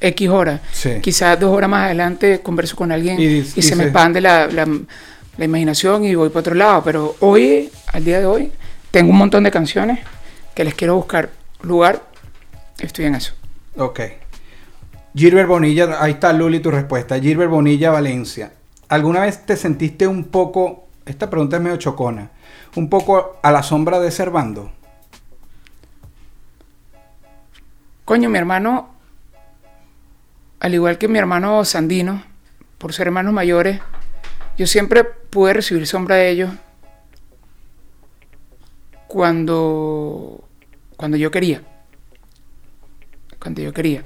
X 0.00 0.28
hora. 0.28 0.60
Sí. 0.72 1.00
Quizás 1.00 1.38
dos 1.38 1.54
horas 1.54 1.68
más 1.68 1.86
adelante 1.86 2.40
converso 2.40 2.76
con 2.76 2.92
alguien 2.92 3.20
Y 3.20 3.44
se 3.44 3.76
me 3.76 3.84
expande 3.84 4.20
la, 4.20 4.46
la, 4.46 4.66
la 5.36 5.44
imaginación 5.44 6.04
y 6.04 6.14
voy 6.14 6.28
para 6.28 6.40
otro 6.40 6.54
lado. 6.54 6.82
Pero 6.84 7.16
hoy, 7.20 7.70
al 7.92 8.04
día 8.04 8.20
de 8.20 8.26
hoy, 8.26 8.52
tengo 8.90 9.10
un 9.10 9.18
montón 9.18 9.44
de 9.44 9.50
canciones 9.50 10.00
que 10.54 10.64
les 10.64 10.74
quiero 10.74 10.96
buscar 10.96 11.30
lugar. 11.62 12.02
Estoy 12.78 13.06
en 13.06 13.14
eso. 13.14 13.34
Ok. 13.76 14.00
Gilbert 15.14 15.48
Bonilla, 15.48 16.02
ahí 16.02 16.12
está 16.12 16.32
Luli 16.32 16.60
tu 16.60 16.70
respuesta. 16.70 17.18
Gilbert 17.18 17.50
Bonilla, 17.50 17.90
Valencia. 17.90 18.52
¿Alguna 18.88 19.20
vez 19.20 19.44
te 19.44 19.56
sentiste 19.56 20.06
un 20.06 20.24
poco, 20.24 20.88
esta 21.04 21.30
pregunta 21.30 21.56
es 21.56 21.62
medio 21.62 21.76
chocona, 21.76 22.30
un 22.76 22.88
poco 22.88 23.38
a 23.42 23.52
la 23.52 23.62
sombra 23.62 24.00
de 24.00 24.10
Servando? 24.10 24.72
Coño, 28.10 28.28
mi 28.28 28.38
hermano, 28.38 28.88
al 30.58 30.74
igual 30.74 30.98
que 30.98 31.06
mi 31.06 31.16
hermano 31.16 31.64
Sandino, 31.64 32.24
por 32.76 32.92
ser 32.92 33.06
hermanos 33.06 33.32
mayores, 33.32 33.78
yo 34.58 34.66
siempre 34.66 35.04
pude 35.04 35.52
recibir 35.52 35.86
sombra 35.86 36.16
de 36.16 36.28
ellos 36.30 36.50
cuando, 39.06 40.42
cuando 40.96 41.18
yo 41.18 41.30
quería. 41.30 41.62
Cuando 43.40 43.62
yo 43.62 43.72
quería. 43.72 44.02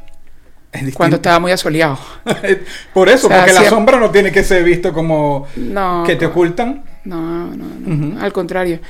Es. 0.71 0.95
Cuando 0.95 1.17
estaba 1.17 1.41
muy 1.41 1.53
asoleado. 1.53 1.99
Por 2.93 3.09
eso, 3.09 3.29
O 3.29 3.31
sea, 3.31 3.39
porque 3.47 3.55
la 3.55 3.71
sombra 3.71 3.99
no 3.99 4.11
tiene 4.11 4.31
que 4.31 4.45
ser 4.45 4.65
visto 4.65 4.93
como 4.93 5.47
No. 5.57 6.05
que 6.07 6.17
te 6.17 6.27
ocultan. 6.27 6.85
No, 7.07 7.47
no, 7.57 7.65
no. 7.81 8.21
Al 8.21 8.35
contrario. 8.35 8.81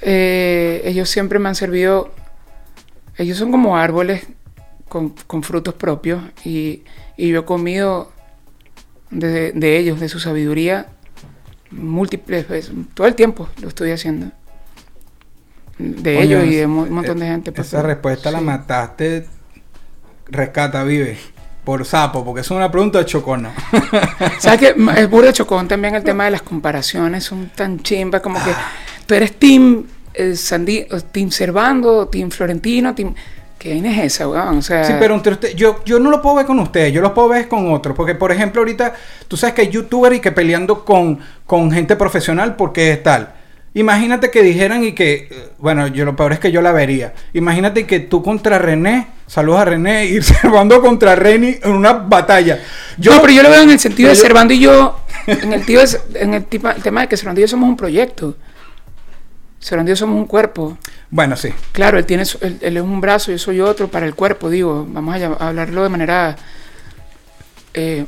Eh, 0.00 0.80
ellos 0.84 1.10
siempre 1.10 1.40
me 1.40 1.48
han 1.48 1.56
servido. 1.56 2.14
Ellos 3.16 3.36
son 3.36 3.50
como 3.50 3.76
árboles 3.76 4.28
con, 4.88 5.10
con 5.26 5.42
frutos 5.42 5.74
propios. 5.74 6.22
Y, 6.44 6.82
y 7.16 7.28
yo 7.28 7.40
he 7.40 7.44
comido 7.44 8.12
de, 9.10 9.52
de 9.52 9.78
ellos, 9.78 10.00
de 10.00 10.08
su 10.08 10.20
sabiduría, 10.20 10.86
múltiples 11.70 12.48
veces. 12.48 12.72
Todo 12.94 13.06
el 13.06 13.14
tiempo 13.14 13.48
lo 13.60 13.68
estoy 13.68 13.90
haciendo. 13.90 14.30
De 15.78 16.22
ellos 16.22 16.44
y 16.44 16.54
de 16.56 16.66
un 16.66 16.92
montón 16.92 17.18
de 17.18 17.26
gente. 17.26 17.50
pues, 17.52 17.68
Esa 17.68 17.82
respuesta 17.82 18.30
la 18.30 18.40
mataste. 18.40 19.26
Rescata, 20.26 20.84
vive. 20.84 21.18
Por 21.64 21.84
sapo, 21.86 22.24
porque 22.24 22.42
es 22.42 22.50
una 22.50 22.70
pregunta 22.70 23.04
chocona. 23.06 23.52
¿Sabes 24.38 24.60
qué? 24.60 24.74
Es 25.00 25.10
burda 25.10 25.32
chocón 25.32 25.66
también 25.66 25.94
el 25.94 26.04
tema 26.04 26.26
de 26.26 26.30
las 26.32 26.42
comparaciones, 26.42 27.24
son 27.24 27.50
tan 27.56 27.80
chimbas 27.80 28.20
como 28.20 28.38
que 28.44 28.50
tú 29.06 29.14
eres 29.14 29.32
Team 29.38 29.84
eh, 30.12 30.32
Sandi- 30.36 30.86
Team 31.10 31.30
Servando, 31.30 32.06
Team 32.08 32.30
Florentino, 32.30 32.94
Team... 32.94 33.14
¿Qué 33.64 33.70
vaina 33.70 33.90
es 33.96 34.12
esa, 34.14 34.28
weón? 34.28 34.58
O 34.58 34.62
sea... 34.62 34.84
Sí, 34.84 34.92
pero 34.98 35.14
entre 35.14 35.32
usted, 35.32 35.54
yo, 35.56 35.80
yo 35.86 35.98
no 35.98 36.10
lo 36.10 36.20
puedo 36.20 36.36
ver 36.36 36.44
con 36.44 36.60
ustedes, 36.60 36.92
yo 36.92 37.00
los 37.00 37.12
puedo 37.12 37.28
ver 37.30 37.48
con 37.48 37.72
otros. 37.72 37.96
Porque, 37.96 38.14
por 38.14 38.30
ejemplo, 38.30 38.60
ahorita 38.60 38.92
tú 39.26 39.38
sabes 39.38 39.54
que 39.54 39.62
hay 39.62 39.70
youtubers 39.70 40.16
y 40.16 40.20
que 40.20 40.32
peleando 40.32 40.84
con, 40.84 41.18
con 41.46 41.72
gente 41.72 41.96
profesional 41.96 42.56
porque 42.56 42.92
es 42.92 43.02
tal. 43.02 43.32
Imagínate 43.72 44.30
que 44.30 44.42
dijeran 44.42 44.84
y 44.84 44.92
que, 44.92 45.28
eh, 45.30 45.48
bueno, 45.58 45.86
yo 45.88 46.04
lo 46.04 46.14
peor 46.14 46.34
es 46.34 46.40
que 46.40 46.52
yo 46.52 46.60
la 46.60 46.72
vería. 46.72 47.14
Imagínate 47.32 47.86
que 47.86 48.00
tú 48.00 48.22
contra 48.22 48.58
René, 48.58 49.06
saludos 49.26 49.60
a 49.62 49.64
René, 49.64 50.04
ir 50.04 50.22
Servando 50.42 50.82
contra 50.82 51.16
Reni 51.16 51.56
en 51.62 51.72
una 51.72 51.94
batalla. 51.94 52.60
Yo, 52.98 53.14
no, 53.14 53.22
pero 53.22 53.32
yo 53.32 53.42
lo 53.42 53.48
veo 53.50 53.62
en 53.62 53.70
el 53.70 53.80
sentido 53.80 54.10
de 54.10 54.14
yo- 54.14 54.20
Servando 54.22 54.52
y 54.52 54.58
yo, 54.60 55.00
en 55.26 55.54
el, 55.54 55.64
tío 55.64 55.80
de- 55.80 55.98
en 56.20 56.34
el, 56.34 56.46
el 56.50 56.82
tema 56.82 57.00
de 57.00 57.08
que 57.08 57.16
Servando 57.16 57.40
y 57.40 57.44
yo 57.44 57.48
somos 57.48 57.66
un 57.66 57.78
proyecto. 57.78 58.36
Y 59.70 59.86
yo 59.86 59.96
somos 59.96 60.16
un 60.16 60.26
cuerpo. 60.26 60.76
Bueno, 61.10 61.36
sí. 61.36 61.48
Claro, 61.72 61.98
él, 61.98 62.04
tiene, 62.04 62.24
él, 62.42 62.58
él 62.60 62.76
es 62.76 62.82
un 62.82 63.00
brazo, 63.00 63.32
yo 63.32 63.38
soy 63.38 63.60
otro 63.60 63.88
para 63.88 64.04
el 64.04 64.14
cuerpo, 64.14 64.50
digo. 64.50 64.86
Vamos 64.90 65.16
a, 65.20 65.48
hablarlo 65.48 65.82
de 65.82 65.88
manera 65.88 66.36
eh, 67.72 68.04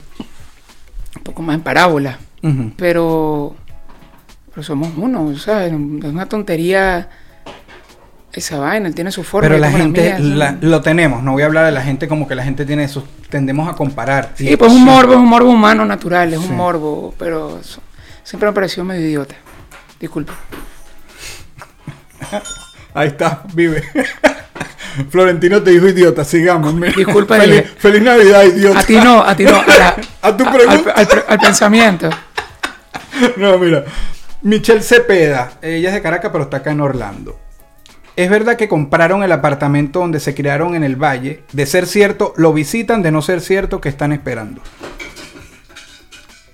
un 1.17 1.23
poco 1.23 1.43
más 1.43 1.55
en 1.55 1.63
parábola. 1.63 2.19
Pero, 2.77 3.57
pero 4.51 4.63
somos 4.63 4.91
uno, 4.97 5.37
¿sabes? 5.37 5.73
Es 5.73 5.73
una 5.73 6.29
tontería 6.29 7.09
esa 8.33 8.59
vaina, 8.61 8.87
él 8.87 8.95
tiene 8.95 9.11
su 9.11 9.25
forma. 9.25 9.49
Pero 9.49 9.59
la 9.59 9.73
gente 9.73 10.03
mía, 10.03 10.19
la- 10.21 10.47
¿sabes? 10.51 10.63
lo 10.63 10.81
tenemos, 10.83 11.23
no 11.25 11.33
voy 11.33 11.43
a 11.43 11.47
hablar 11.47 11.67
de 11.67 11.73
la 11.73 11.83
gente 11.83 12.07
como 12.07 12.29
que 12.29 12.37
la 12.37 12.45
gente 12.45 12.65
tiene 12.65 12.85
eso, 12.85 13.03
tendemos 13.31 13.69
a 13.69 13.73
comparar. 13.73 14.33
Sí, 14.37 14.57
pues 14.57 14.71
es 14.71 14.79
un 14.79 14.85
morbo, 14.85 15.15
es 15.15 15.19
un 15.19 15.27
morbo 15.29 15.51
humano 15.51 15.85
natural, 15.85 16.33
es 16.35 16.41
Sí. 16.41 16.47
un 16.49 16.57
morbo, 16.57 17.15
pero 17.19 17.59
siempre 18.23 18.47
me 18.47 18.51
ha 18.51 18.55
parecido 18.55 18.85
medio 18.85 19.07
idiota. 19.07 19.35
Disculpa. 19.99 20.35
Ahí 22.95 23.09
está, 23.09 23.43
vive. 23.53 23.83
Florentino 25.11 25.63
te 25.63 25.71
dijo 25.73 25.87
idiota, 25.89 26.25
sigamos. 26.25 26.75
Disculpa, 26.97 27.37
Feliz, 27.37 28.03
Navidad, 28.03 28.45
idiota. 28.45 28.81
A 28.81 28.83
ti 28.85 28.97
no, 28.97 29.21
a 29.23 29.37
ti 29.37 29.45
no, 29.45 29.57
a, 29.61 29.67
la- 29.67 29.97
A 30.23 30.37
tu 30.37 30.45
pregunta. 30.51 30.93
al, 30.93 31.07
al- 31.11 31.25
al 31.29 31.39
pensamiento. 31.39 32.09
No, 33.37 33.59
mira. 33.59 33.85
Michelle 34.43 34.83
Cepeda, 34.83 35.53
ella 35.61 35.89
es 35.89 35.95
de 35.95 36.03
Caracas, 36.03 36.31
pero 36.33 36.45
está 36.45 36.59
acá 36.59 36.71
en 36.71 36.81
Orlando. 36.81 37.39
Es 38.15 38.31
verdad 38.31 38.57
que 38.57 38.69
compraron 38.69 39.23
el 39.23 39.33
apartamento 39.33 40.01
donde 40.01 40.21
se 40.21 40.35
criaron 40.35 40.75
en 40.75 40.85
el 40.85 40.97
valle. 40.97 41.43
De 41.53 41.67
ser 41.67 41.87
cierto, 41.87 42.33
lo 42.39 42.55
visitan. 42.55 43.03
De 43.03 43.11
no 43.11 43.21
ser 43.21 43.43
cierto, 43.43 43.81
que 43.83 43.91
están 43.91 44.13
esperando. 44.13 44.63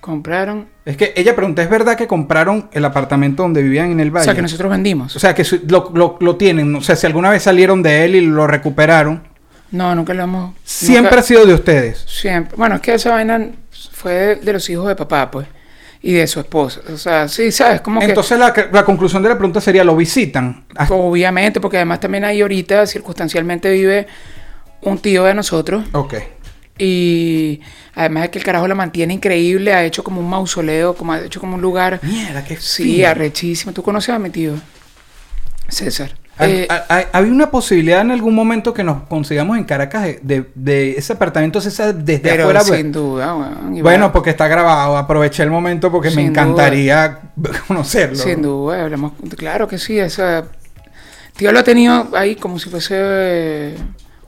Compraron, 0.03 0.67
Es 0.83 0.97
que 0.97 1.13
ella 1.15 1.33
pregunta, 1.33 1.63
¿es 1.63 1.69
verdad 1.69 1.95
que 1.95 2.07
compraron 2.07 2.67
el 2.73 2.83
apartamento 2.83 3.43
donde 3.43 3.61
vivían 3.63 3.89
en 3.89 4.01
el 4.01 4.09
o 4.09 4.11
valle? 4.11 4.25
sea, 4.25 4.35
que 4.35 4.41
nosotros 4.41 4.69
vendimos. 4.69 5.15
O 5.15 5.19
sea, 5.19 5.33
que 5.33 5.45
lo, 5.69 5.91
lo- 5.95 6.17
lo 6.19 6.35
tienen. 6.35 6.75
O 6.75 6.81
sea, 6.81 6.97
si 6.97 7.05
alguna 7.07 7.29
vez 7.29 7.43
salieron 7.43 7.81
de 7.81 8.03
él 8.03 8.15
y 8.15 8.21
lo 8.21 8.45
recuperaron, 8.45 9.23
No, 9.71 9.95
nunca 9.95 10.13
lo 10.13 10.23
hemos... 10.23 10.55
siempre 10.65 11.03
nunca- 11.03 11.19
ha 11.21 11.23
sido 11.23 11.45
de 11.45 11.53
ustedes. 11.53 12.03
Siempre. 12.05 12.53
Bueno, 12.57 12.75
es 12.75 12.81
que 12.81 12.93
esa 12.95 13.11
vaina 13.11 13.47
fue 13.93 14.11
de, 14.11 14.35
de 14.35 14.51
los 14.53 14.69
hijos 14.69 14.89
de 14.89 14.95
papá, 14.97 15.31
pues. 15.31 15.47
Y 16.01 16.11
de 16.11 16.27
su 16.27 16.41
esposa. 16.41 16.81
O 16.93 16.97
sea, 16.97 17.29
sí, 17.29 17.49
¿sabes? 17.53 17.79
Como 17.79 18.01
que... 18.01 18.07
Entonces 18.07 18.37
la, 18.37 18.53
la 18.73 18.83
conclusión 18.83 19.23
de 19.23 19.29
la 19.29 19.37
pregunta 19.37 19.61
sería, 19.61 19.85
¿lo 19.85 19.95
visitan? 19.95 20.65
Ah, 20.75 20.85
Obviamente, 20.89 21.61
porque 21.61 21.77
además 21.77 22.01
también 22.01 22.25
ahí 22.25 22.41
ahorita 22.41 22.85
circunstancialmente 22.87 23.71
vive 23.71 24.05
un 24.81 24.97
tío 24.97 25.23
de 25.23 25.33
nosotros. 25.33 25.85
Ok. 25.93 26.15
Y 26.77 27.61
además 27.95 28.23
de 28.23 28.29
que 28.31 28.39
el 28.39 28.45
carajo 28.45 28.67
la 28.67 28.75
mantiene 28.75 29.13
increíble, 29.13 29.73
ha 29.73 29.83
hecho 29.83 30.03
como 30.03 30.19
un 30.19 30.29
mausoleo, 30.29 30.95
como 30.95 31.13
ha 31.13 31.21
hecho 31.21 31.39
como 31.39 31.55
un 31.55 31.61
lugar. 31.61 31.99
Mierda, 32.01 32.43
qué 32.43 32.57
Sí, 32.57 32.95
fino. 32.95 33.07
arrechísimo. 33.09 33.73
¿Tú 33.73 33.83
conoces 33.83 34.09
a 34.15 34.19
mi 34.19 34.29
tío? 34.31 34.53
César. 35.67 36.15
Hay- 36.35 36.51
Eh, 36.51 36.67
hay- 36.67 36.81
hay- 36.89 37.05
¿Había 37.13 37.31
una 37.31 37.51
posibilidad 37.51 38.01
en 38.01 38.09
algún 38.09 38.33
momento 38.33 38.73
que 38.73 38.83
nos 38.83 39.03
consigamos 39.03 39.55
en 39.55 39.65
Caracas 39.65 40.07
de, 40.23 40.95
ese 40.97 41.13
apartamento 41.13 41.61
César, 41.61 41.93
desde 41.93 42.21
pero 42.27 42.43
afuera? 42.43 42.61
pues? 42.65 42.79
sin 42.79 42.91
duda, 42.91 43.33
Bueno, 43.69 44.05
va- 44.07 44.11
porque 44.11 44.31
está 44.31 44.47
grabado. 44.47 44.97
Aproveché 44.97 45.43
el 45.43 45.51
momento 45.51 45.91
porque 45.91 46.09
me 46.09 46.25
encantaría 46.25 47.19
conocerlo. 47.67 48.15
Sin 48.15 48.41
duda, 48.41 48.81
hablamos, 48.83 49.11
claro 49.37 49.67
que 49.67 49.77
sí, 49.77 49.99
esa 49.99 50.43
tío 51.37 51.51
lo 51.51 51.59
ha 51.59 51.63
tenido 51.63 52.09
ahí 52.15 52.35
como 52.35 52.57
si 52.57 52.67
fuese 52.69 52.95
eh, 52.97 53.75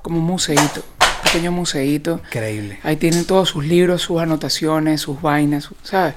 como 0.03 0.19
un 0.19 0.25
museíto, 0.25 0.81
un 0.93 0.94
pequeño 1.25 1.51
museíto. 1.51 2.21
Increíble. 2.27 2.79
Ahí 2.83 2.95
tienen 2.95 3.25
todos 3.25 3.49
sus 3.49 3.65
libros, 3.65 4.01
sus 4.01 4.21
anotaciones, 4.21 5.01
sus 5.01 5.21
vainas, 5.21 5.69
¿sabes? 5.83 6.13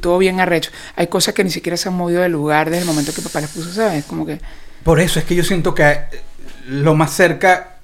Todo 0.00 0.18
bien 0.18 0.38
arrecho. 0.40 0.70
Hay 0.96 1.06
cosas 1.08 1.34
que 1.34 1.42
ni 1.42 1.50
siquiera 1.50 1.76
se 1.76 1.88
han 1.88 1.96
movido 1.96 2.20
del 2.22 2.32
lugar 2.32 2.68
desde 2.70 2.82
el 2.82 2.86
momento 2.86 3.12
que 3.12 3.22
papá 3.22 3.40
las 3.40 3.50
puso, 3.50 3.72
¿sabes? 3.72 4.04
Como 4.04 4.24
que 4.26 4.38
Por 4.84 5.00
eso 5.00 5.18
es 5.18 5.24
que 5.24 5.34
yo 5.34 5.42
siento 5.42 5.74
que 5.74 5.82
eh, 5.90 6.00
lo 6.68 6.94
más 6.94 7.12
cerca 7.12 7.76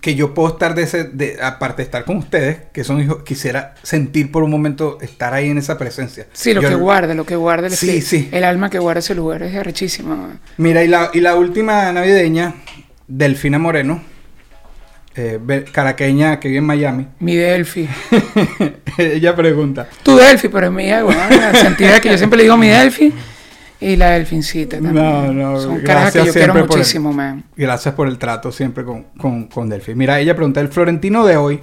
que 0.00 0.14
yo 0.14 0.32
puedo 0.34 0.48
estar 0.50 0.74
de 0.76 0.82
ese, 0.82 1.04
de, 1.04 1.38
aparte 1.42 1.78
de 1.78 1.84
estar 1.84 2.04
con 2.04 2.18
ustedes, 2.18 2.58
que 2.72 2.84
son 2.84 3.00
hijos, 3.00 3.22
quisiera 3.24 3.74
sentir 3.82 4.30
por 4.30 4.42
un 4.44 4.50
momento 4.50 4.98
estar 5.00 5.34
ahí 5.34 5.48
en 5.50 5.58
esa 5.58 5.76
presencia. 5.78 6.26
sí, 6.32 6.54
lo 6.54 6.60
Yo- 6.62 6.68
que 6.68 6.74
guarda, 6.76 7.14
lo 7.14 7.24
que 7.26 7.34
guarda 7.34 7.66
el, 7.66 7.72
Sí, 7.72 8.00
sí. 8.02 8.28
el 8.30 8.44
alma 8.44 8.70
que 8.70 8.78
guarda 8.78 9.00
ese 9.00 9.14
lugar 9.16 9.42
es 9.42 9.56
arrechísimo. 9.56 10.28
Mira, 10.58 10.84
y 10.84 10.88
la, 10.88 11.10
y 11.14 11.20
la 11.20 11.34
última 11.34 11.90
navideña, 11.92 12.54
Delfina 13.08 13.58
Moreno, 13.58 14.02
eh, 15.18 15.64
caraqueña 15.72 16.38
que 16.40 16.48
vive 16.48 16.58
en 16.58 16.64
Miami, 16.64 17.08
Mi 17.20 17.34
Delphi. 17.36 17.88
ella 18.98 19.34
pregunta, 19.34 19.88
Tu 20.02 20.16
Delphi, 20.16 20.48
pero 20.48 20.66
es 20.66 20.72
mía, 20.72 21.02
de 21.02 21.76
que 22.02 22.08
yo 22.10 22.18
siempre 22.18 22.36
le 22.38 22.42
digo 22.44 22.56
mi 22.56 22.68
Delphi 22.68 23.12
y 23.80 23.96
la 23.96 24.10
Delfincita 24.10 24.76
también. 24.80 24.94
No, 24.94 25.32
no, 25.32 25.60
Son 25.60 25.82
gracias 25.82 25.84
carajas 25.86 26.12
que 26.12 26.26
yo 26.26 26.32
quiero 26.32 26.52
el- 26.54 26.60
muchísimo, 26.66 27.12
man. 27.12 27.44
gracias 27.56 27.94
por 27.94 28.08
el 28.08 28.18
trato 28.18 28.50
siempre 28.52 28.84
con, 28.84 29.04
con, 29.18 29.46
con 29.46 29.68
Delphi. 29.68 29.94
Mira, 29.94 30.18
ella 30.20 30.34
pregunta, 30.34 30.60
el 30.60 30.68
florentino 30.68 31.24
de 31.24 31.36
hoy, 31.36 31.60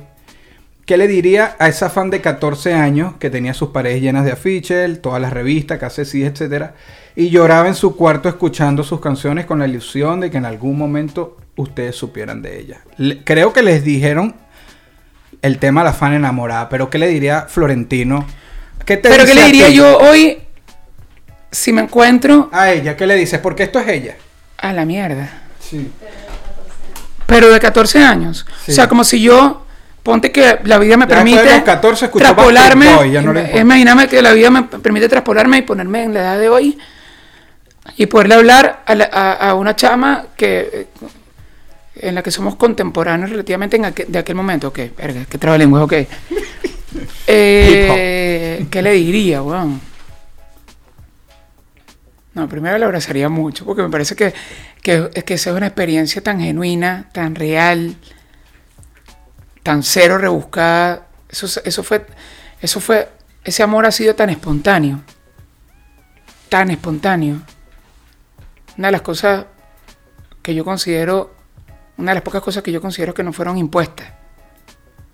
¿qué 0.85 0.97
le 0.97 1.07
diría 1.07 1.55
a 1.59 1.67
esa 1.67 1.89
fan 1.89 2.09
de 2.09 2.21
14 2.21 2.73
años 2.73 3.15
que 3.19 3.29
tenía 3.29 3.53
sus 3.53 3.69
paredes 3.69 4.01
llenas 4.01 4.23
de 4.25 4.31
afiches, 4.31 5.01
todas 5.01 5.21
las 5.21 5.33
revistas, 5.33 5.77
casetes, 5.79 6.15
etcétera, 6.15 6.75
y 7.17 7.29
lloraba 7.29 7.67
en 7.67 7.75
su 7.75 7.95
cuarto 7.95 8.29
escuchando 8.29 8.83
sus 8.83 8.99
canciones 9.01 9.45
con 9.45 9.59
la 9.59 9.67
ilusión 9.67 10.19
de 10.19 10.29
que 10.31 10.37
en 10.37 10.45
algún 10.45 10.77
momento 10.77 11.37
ustedes 11.57 11.95
supieran 11.95 12.41
de 12.41 12.59
ella? 12.59 12.81
Le- 12.97 13.23
creo 13.23 13.53
que 13.53 13.61
les 13.63 13.83
dijeron 13.83 14.35
el 15.41 15.57
tema 15.59 15.83
la 15.83 15.93
fan 15.93 16.13
enamorada, 16.13 16.69
pero 16.69 16.89
¿qué 16.89 16.97
le 16.97 17.07
diría 17.07 17.41
Florentino? 17.47 18.25
¿Qué 18.85 18.97
te 18.97 19.09
Pero 19.09 19.25
¿qué 19.25 19.33
le 19.35 19.43
diría 19.45 19.69
yo 19.69 19.97
hoy 19.97 20.39
si 21.51 21.71
me 21.71 21.81
encuentro 21.81 22.49
A 22.51 22.71
ella, 22.71 22.95
¿qué 22.97 23.07
le 23.07 23.15
dices? 23.15 23.39
Porque 23.39 23.63
esto 23.63 23.79
es 23.79 23.87
ella. 23.87 24.15
a 24.57 24.73
la 24.73 24.85
mierda? 24.85 25.29
Sí. 25.59 25.89
Pero 27.25 27.49
de 27.51 27.59
14 27.59 28.03
años. 28.03 28.45
Sí. 28.65 28.71
O 28.71 28.75
sea, 28.75 28.87
como 28.87 29.03
si 29.03 29.19
yo, 29.21 29.65
ponte 30.03 30.31
que 30.31 30.59
la 30.63 30.77
vida 30.77 30.95
me 30.97 31.07
Ya 31.07 31.15
después 31.15 31.25
de 31.25 31.37
permite 31.41 31.55
los 31.55 31.63
14 31.63 32.05
escuchó 32.05 32.23
traspolarme. 32.25 32.85
No 32.85 33.01
le 33.03 33.09
im- 33.09 33.19
importa. 33.45 33.57
imagíname 33.59 34.07
que 34.07 34.21
la 34.21 34.31
vida 34.33 34.49
me 34.51 34.63
permite 34.63 35.09
traspolarme 35.09 35.57
y 35.57 35.61
ponerme 35.63 36.03
en 36.03 36.13
la 36.13 36.19
edad 36.21 36.39
de 36.39 36.49
hoy 36.49 36.77
y 37.97 38.05
poderle 38.07 38.35
hablar 38.35 38.83
a, 38.85 38.95
la- 38.95 39.09
a- 39.11 39.33
a 39.49 39.53
una 39.55 39.75
chama 39.75 40.25
que, 40.35 40.87
en 41.95 42.15
la 42.15 42.23
que 42.23 42.31
somos 42.31 42.55
contemporáneos 42.55 43.29
relativamente 43.29 43.77
en 43.77 43.85
aquel- 43.85 44.07
de 44.07 44.19
aquel 44.19 44.35
momento. 44.35 44.67
Ok, 44.69 44.79
verga, 44.97 45.25
qué 45.29 45.37
trabalenguas, 45.37 45.83
ok. 45.83 45.93
Eh, 47.27 48.65
¿Qué 48.71 48.81
le 48.81 48.91
diría, 48.93 49.41
weón? 49.41 49.81
No, 52.33 52.47
primero 52.47 52.77
le 52.77 52.85
abrazaría 52.85 53.27
mucho, 53.29 53.65
porque 53.65 53.81
me 53.81 53.89
parece 53.89 54.15
que, 54.15 54.33
que, 54.81 55.09
que 55.25 55.33
esa 55.33 55.49
es 55.49 55.55
una 55.55 55.67
experiencia 55.67 56.21
tan 56.23 56.39
genuina, 56.39 57.09
tan 57.13 57.35
real, 57.35 57.95
tan 59.63 59.83
cero 59.83 60.17
rebuscada. 60.17 61.07
Eso, 61.29 61.47
eso 61.65 61.83
fue, 61.83 62.05
eso 62.61 62.79
fue, 62.79 63.09
ese 63.43 63.63
amor 63.63 63.85
ha 63.85 63.91
sido 63.91 64.15
tan 64.15 64.29
espontáneo, 64.29 65.01
tan 66.49 66.71
espontáneo. 66.71 67.41
Una 68.77 68.87
de 68.89 68.91
las 68.93 69.01
cosas 69.01 69.45
que 70.41 70.53
yo 70.55 70.63
considero, 70.63 71.34
una 71.97 72.11
de 72.11 72.15
las 72.15 72.23
pocas 72.23 72.41
cosas 72.41 72.61
que 72.63 72.71
yo 72.71 72.81
considero 72.81 73.13
que 73.13 73.23
no 73.23 73.31
fueron 73.33 73.57
impuestas 73.57 74.11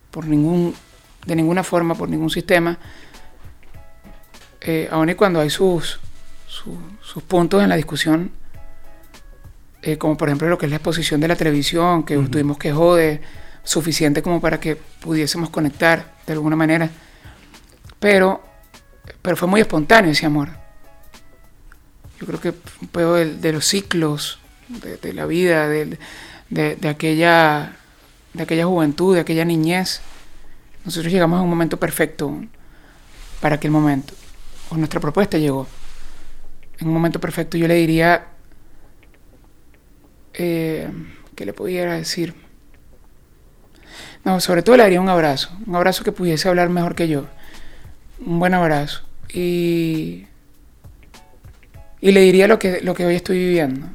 por 0.10 0.26
ningún, 0.26 0.76
de 1.26 1.36
ninguna 1.36 1.64
forma, 1.64 1.96
por 1.96 2.10
ningún 2.10 2.30
sistema, 2.30 2.78
eh, 4.62 4.88
aun 4.92 5.10
y 5.10 5.16
cuando 5.16 5.40
hay 5.40 5.50
sus, 5.50 6.00
su- 6.48 6.78
sus 7.02 7.24
puntos 7.24 7.64
en 7.64 7.70
la 7.70 7.76
discusión, 7.76 8.32
eh, 9.82 9.98
como 9.98 10.16
por 10.18 10.30
ejemplo 10.30 10.48
lo 10.50 10.58
que 10.58 10.66
es 10.66 10.70
la 10.70 10.76
exposición 10.78 11.20
de 11.22 11.28
la 11.28 11.36
televisión, 11.36 12.04
que 12.04 12.16
tuvimos 12.18 12.58
que 12.58 12.72
joder, 12.72 13.22
suficiente 13.64 14.22
como 14.22 14.42
para 14.42 14.60
que 14.60 14.76
pudiésemos 14.76 15.50
conectar 15.50 16.14
de 16.28 16.34
alguna 16.34 16.56
manera, 16.56 16.90
pero, 18.00 18.44
pero 19.22 19.36
fue 19.38 19.48
muy 19.48 19.62
espontáneo 19.62 20.12
ese 20.12 20.26
amor. 20.26 20.50
Yo 22.20 22.28
creo 22.28 22.40
que 22.42 22.54
un 22.82 22.88
pedo 22.88 23.14
de, 23.16 23.52
los 23.52 23.66
ciclos 23.66 24.40
de, 24.68 24.98
de 24.98 25.14
la 25.14 25.26
vida, 25.26 25.68
del- 25.68 25.98
de, 26.52 26.76
de 26.76 26.90
aquella, 26.90 27.74
de 28.34 28.44
aquella 28.44 28.66
juventud, 28.66 29.16
de 29.16 29.22
aquella 29.22 29.44
niñez. 29.44 30.02
Nosotros 30.86 31.12
llegamos 31.12 31.40
a 31.40 31.42
un 31.42 31.50
momento 31.50 31.78
perfecto 31.78 32.40
para 33.40 33.56
aquel 33.56 33.72
momento. 33.72 34.14
O 34.70 34.78
nuestra 34.78 35.00
propuesta 35.00 35.38
llegó. 35.38 35.68
En 36.80 36.88
un 36.88 36.94
momento 36.94 37.20
perfecto 37.20 37.58
yo 37.58 37.68
le 37.68 37.76
diría, 37.76 38.28
eh, 40.34 40.90
¿qué 41.36 41.46
le 41.46 41.54
pudiera 41.54 41.94
decir? 41.94 42.34
No, 44.24 44.40
sobre 44.40 44.62
todo 44.62 44.78
le 44.78 44.84
daría 44.84 45.02
un 45.02 45.10
abrazo. 45.10 45.52
Un 45.66 45.76
abrazo 45.76 46.04
que 46.04 46.12
pudiese 46.12 46.48
hablar 46.48 46.70
mejor 46.70 46.96
que 46.96 47.08
yo. 47.08 47.26
Un 48.26 48.40
buen 48.40 48.54
abrazo. 48.54 49.04
Y, 49.34 50.26
y 52.02 52.12
le 52.12 52.22
diría 52.22 52.48
lo 52.48 52.60
que, 52.60 52.82
lo 52.82 52.94
que 52.94 53.06
hoy 53.06 53.16
estoy 53.16 53.38
viviendo. 53.38 53.88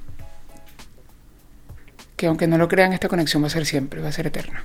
Que 2.17 2.27
aunque 2.27 2.47
no 2.47 2.57
lo 2.59 2.67
crean, 2.69 2.93
esta 2.93 3.09
conexión 3.09 3.43
va 3.43 3.49
a 3.49 3.51
ser 3.51 3.67
siempre, 3.67 4.01
va 4.01 4.09
a 4.09 4.12
ser 4.12 4.27
eterna. 4.27 4.64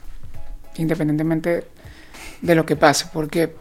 Independientemente 0.78 1.66
de 2.42 2.56
lo 2.56 2.66
que 2.66 2.76
pase. 2.76 3.08
Porque, 3.12 3.54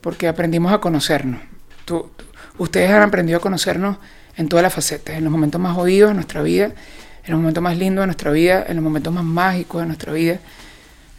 porque 0.00 0.28
aprendimos 0.28 0.72
a 0.72 0.78
conocernos. 0.78 1.40
Tú- 1.84 2.10
ustedes 2.58 2.90
han 2.90 3.02
aprendido 3.02 3.38
a 3.38 3.40
conocernos 3.40 3.96
en 4.36 4.48
todas 4.48 4.62
las 4.62 4.74
facetas. 4.74 5.16
En 5.16 5.24
los 5.24 5.32
momentos 5.32 5.60
más 5.60 5.74
jodidos 5.74 6.10
de 6.10 6.14
nuestra 6.14 6.42
vida. 6.42 6.66
En 7.24 7.32
los 7.32 7.40
momentos 7.40 7.62
más 7.62 7.76
lindos 7.78 8.02
de 8.02 8.06
nuestra 8.06 8.30
vida. 8.30 8.64
En 8.68 8.76
los 8.76 8.84
momentos 8.84 9.12
más 9.12 9.24
mágicos 9.24 9.80
de 9.80 9.86
nuestra 9.86 10.12
vida. 10.12 10.38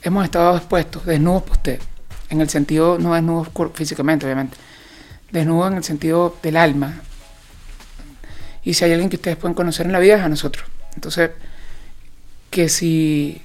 Hemos 0.03 0.23
estado 0.23 0.55
expuestos, 0.55 1.05
desnudos 1.05 1.41
por 1.43 1.53
usted. 1.53 1.79
En 2.29 2.39
el 2.39 2.49
sentido, 2.49 2.99
no 2.99 3.13
desnudos 3.15 3.49
físicamente, 3.73 4.25
obviamente. 4.25 4.57
Desnudos 5.31 5.71
en 5.71 5.77
el 5.77 5.83
sentido 5.83 6.37
del 6.43 6.55
alma. 6.55 7.01
Y 8.63 8.75
si 8.75 8.85
hay 8.85 8.91
alguien 8.91 9.09
que 9.09 9.15
ustedes 9.15 9.37
pueden 9.37 9.55
conocer 9.55 9.85
en 9.87 9.91
la 9.91 9.99
vida 9.99 10.17
es 10.17 10.21
a 10.21 10.29
nosotros. 10.29 10.65
Entonces, 10.97 11.29
que 12.49 12.69
si, 12.69 13.39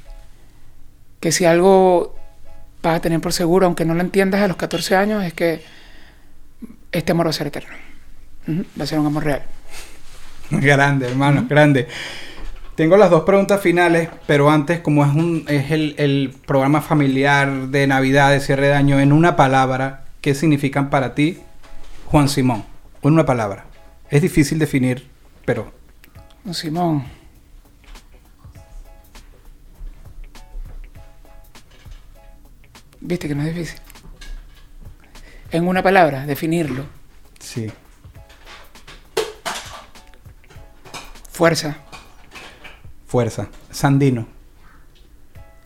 que 1.20 1.32
si 1.32 1.44
algo 1.44 2.16
vas 2.82 2.96
a 2.96 3.00
tener 3.00 3.20
por 3.20 3.34
seguro, 3.34 3.66
aunque 3.66 3.84
no 3.84 3.92
lo 3.92 4.00
entiendas 4.00 4.40
a 4.40 4.48
los 4.48 4.56
14 4.56 4.96
años, 4.96 5.22
es 5.22 5.34
que 5.34 5.62
este 6.92 7.12
amor 7.12 7.26
va 7.26 7.30
a 7.30 7.34
ser 7.34 7.48
eterno. 7.48 7.74
Va 8.48 8.84
a 8.84 8.86
ser 8.86 8.98
un 8.98 9.04
amor 9.04 9.24
real. 9.24 9.42
Grande, 10.50 11.08
hermano, 11.08 11.44
grande. 11.46 11.88
Tengo 12.74 12.96
las 12.96 13.10
dos 13.10 13.24
preguntas 13.24 13.60
finales, 13.60 14.08
pero 14.26 14.50
antes, 14.50 14.80
como 14.80 15.04
es, 15.04 15.12
un, 15.14 15.44
es 15.46 15.70
el, 15.72 15.94
el 15.98 16.34
programa 16.46 16.80
familiar 16.80 17.68
de 17.68 17.86
Navidad, 17.86 18.30
de 18.30 18.40
cierre 18.40 18.68
de 18.68 18.74
año, 18.74 18.98
en 18.98 19.12
una 19.12 19.36
palabra, 19.36 20.04
¿qué 20.22 20.34
significan 20.34 20.88
para 20.88 21.14
ti, 21.14 21.38
Juan 22.06 22.30
Simón? 22.30 22.64
En 23.02 23.12
una 23.12 23.26
palabra. 23.26 23.66
Es 24.08 24.22
difícil 24.22 24.58
definir, 24.58 25.06
pero 25.44 25.70
Don 26.44 26.54
Simón. 26.54 27.04
Viste 33.04 33.26
que 33.28 33.34
no 33.34 33.42
es 33.42 33.54
difícil. 33.54 33.78
En 35.50 35.66
una 35.66 35.82
palabra, 35.82 36.24
definirlo. 36.26 36.84
sí. 37.38 37.70
Fuerza, 41.30 41.76
Fuerza. 43.06 43.48
Sandino. 43.70 44.28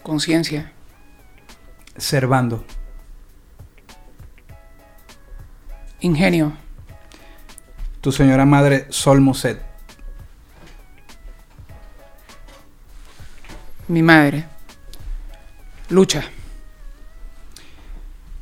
conciencia, 0.03 0.73
Servando. 1.97 2.65
ingenio, 6.01 6.53
Tu 8.01 8.13
señora 8.13 8.47
madre, 8.47 8.87
Sol 8.91 9.21
Muset. 9.21 9.61
mi 13.89 14.03
madre, 14.03 14.45
lucha, 15.91 16.23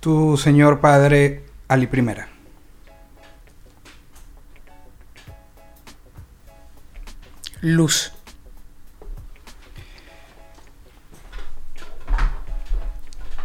Tu 0.04 0.36
señor 0.36 0.80
padre, 0.80 1.46
Ali 1.66 1.86
Primera. 1.86 2.28
luz, 7.62 8.12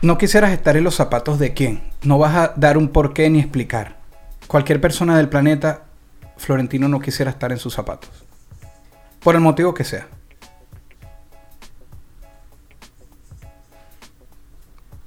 No 0.02 0.18
quisieras 0.18 0.52
estar 0.52 0.76
en 0.76 0.84
los 0.84 0.96
zapatos 0.96 1.40
de 1.40 1.54
quién. 1.54 1.82
No 2.04 2.18
vas 2.18 2.36
a 2.36 2.54
dar 2.58 2.78
un 2.78 2.90
porqué 2.90 3.30
ni 3.30 3.40
explicar. 3.40 3.96
Cualquier 4.48 4.82
persona 4.82 5.16
del 5.16 5.30
planeta, 5.30 5.84
Florentino 6.36 6.90
no 6.90 7.00
quisiera 7.00 7.32
estar 7.32 7.54
en 7.54 7.58
sus 7.58 7.74
zapatos. 7.74 8.10
Por 9.22 9.36
el 9.36 9.42
motivo 9.42 9.74
que 9.74 9.86
sea. 9.86 10.10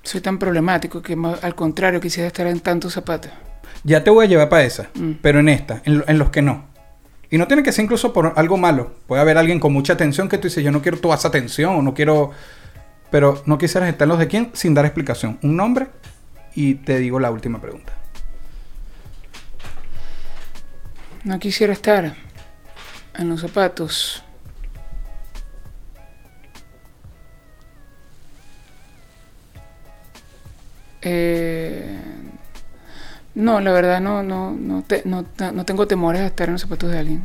Soy 0.02 0.20
tan 0.20 0.38
problemático 0.38 1.02
que 1.02 1.16
al 1.42 1.54
contrario 1.54 2.00
quisiera 2.00 2.26
estar 2.26 2.46
en 2.46 2.60
tantos 2.60 2.92
zapatos. 2.92 3.30
Ya 3.84 4.04
te 4.04 4.10
voy 4.10 4.26
a 4.26 4.28
llevar 4.28 4.48
para 4.48 4.64
esa. 4.64 4.88
Mm. 4.94 5.12
Pero 5.22 5.40
en 5.40 5.48
esta, 5.48 5.82
en, 5.84 6.04
en 6.06 6.18
los 6.18 6.30
que 6.30 6.42
no. 6.42 6.66
Y 7.30 7.38
no 7.38 7.46
tiene 7.46 7.62
que 7.62 7.72
ser 7.72 7.84
incluso 7.84 8.12
por 8.12 8.34
algo 8.36 8.56
malo. 8.58 8.94
Puede 9.06 9.22
haber 9.22 9.38
alguien 9.38 9.58
con 9.58 9.72
mucha 9.72 9.94
atención 9.94 10.28
que 10.28 10.38
tú 10.38 10.48
dices, 10.48 10.62
yo 10.62 10.70
no 10.70 10.82
quiero 10.82 10.98
toda 10.98 11.16
esa 11.16 11.28
atención, 11.28 11.76
o 11.76 11.82
no 11.82 11.94
quiero... 11.94 12.30
Pero 13.10 13.42
no 13.46 13.58
quisieras 13.58 13.88
estar 13.88 14.06
en 14.06 14.10
los 14.10 14.18
de 14.18 14.28
quién 14.28 14.50
sin 14.54 14.74
dar 14.74 14.84
explicación. 14.84 15.38
Un 15.42 15.56
nombre 15.56 15.88
y 16.54 16.74
te 16.76 16.98
digo 16.98 17.20
la 17.20 17.30
última 17.30 17.60
pregunta. 17.60 17.92
No 21.24 21.38
quisiera 21.38 21.72
estar 21.72 22.14
en 23.14 23.28
los 23.28 23.40
zapatos. 23.40 24.24
Eh, 31.02 31.98
no, 33.34 33.60
la 33.60 33.72
verdad 33.72 34.00
no, 34.00 34.22
no, 34.22 34.52
no, 34.52 34.82
te- 34.82 35.02
no, 35.04 35.24
no 35.52 35.64
tengo 35.64 35.86
temores 35.86 36.20
a 36.22 36.26
estar 36.26 36.48
en 36.48 36.52
los 36.54 36.62
zapatos 36.62 36.90
de 36.90 36.98
alguien. 36.98 37.22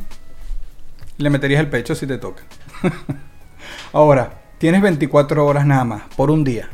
Le 1.18 1.30
meterías 1.30 1.60
el 1.60 1.68
pecho 1.68 1.94
si 1.94 2.06
te 2.06 2.18
toca. 2.18 2.42
Ahora, 3.92 4.32
tienes 4.58 4.82
24 4.82 5.44
horas 5.46 5.66
nada 5.66 5.84
más, 5.84 6.02
por 6.16 6.30
un 6.30 6.44
día. 6.44 6.68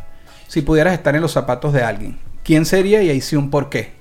Si 0.49 0.63
pudieras 0.63 0.95
estar 0.95 1.15
en 1.15 1.23
los 1.23 1.33
zapatos 1.33 1.73
de 1.73 1.83
alguien, 1.83 2.19
¿quién 2.45 2.65
sería 2.65 3.03
y 3.03 3.11
ahí 3.11 3.21
sí 3.21 3.37
un 3.37 3.51
por 3.51 3.69
qué? 3.71 3.93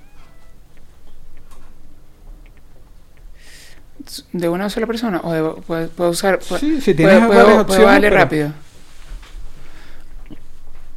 ¿De 4.32 4.48
una 4.48 4.68
sola 4.70 4.86
persona? 4.86 5.20
¿O 5.24 5.32
de- 5.32 5.62
puedo, 5.62 5.88
puedo 5.88 6.10
usar? 6.10 6.38
puedo- 6.38 6.58
Sí, 6.60 6.80
si 6.80 6.94
puedo- 6.94 7.08
tienes 7.08 7.26
puedo- 7.26 7.28
varias 7.28 7.46
puedo 7.46 7.60
opciones, 7.62 7.86
darle 7.86 8.08
pero- 8.10 8.20
rápido. 8.22 8.52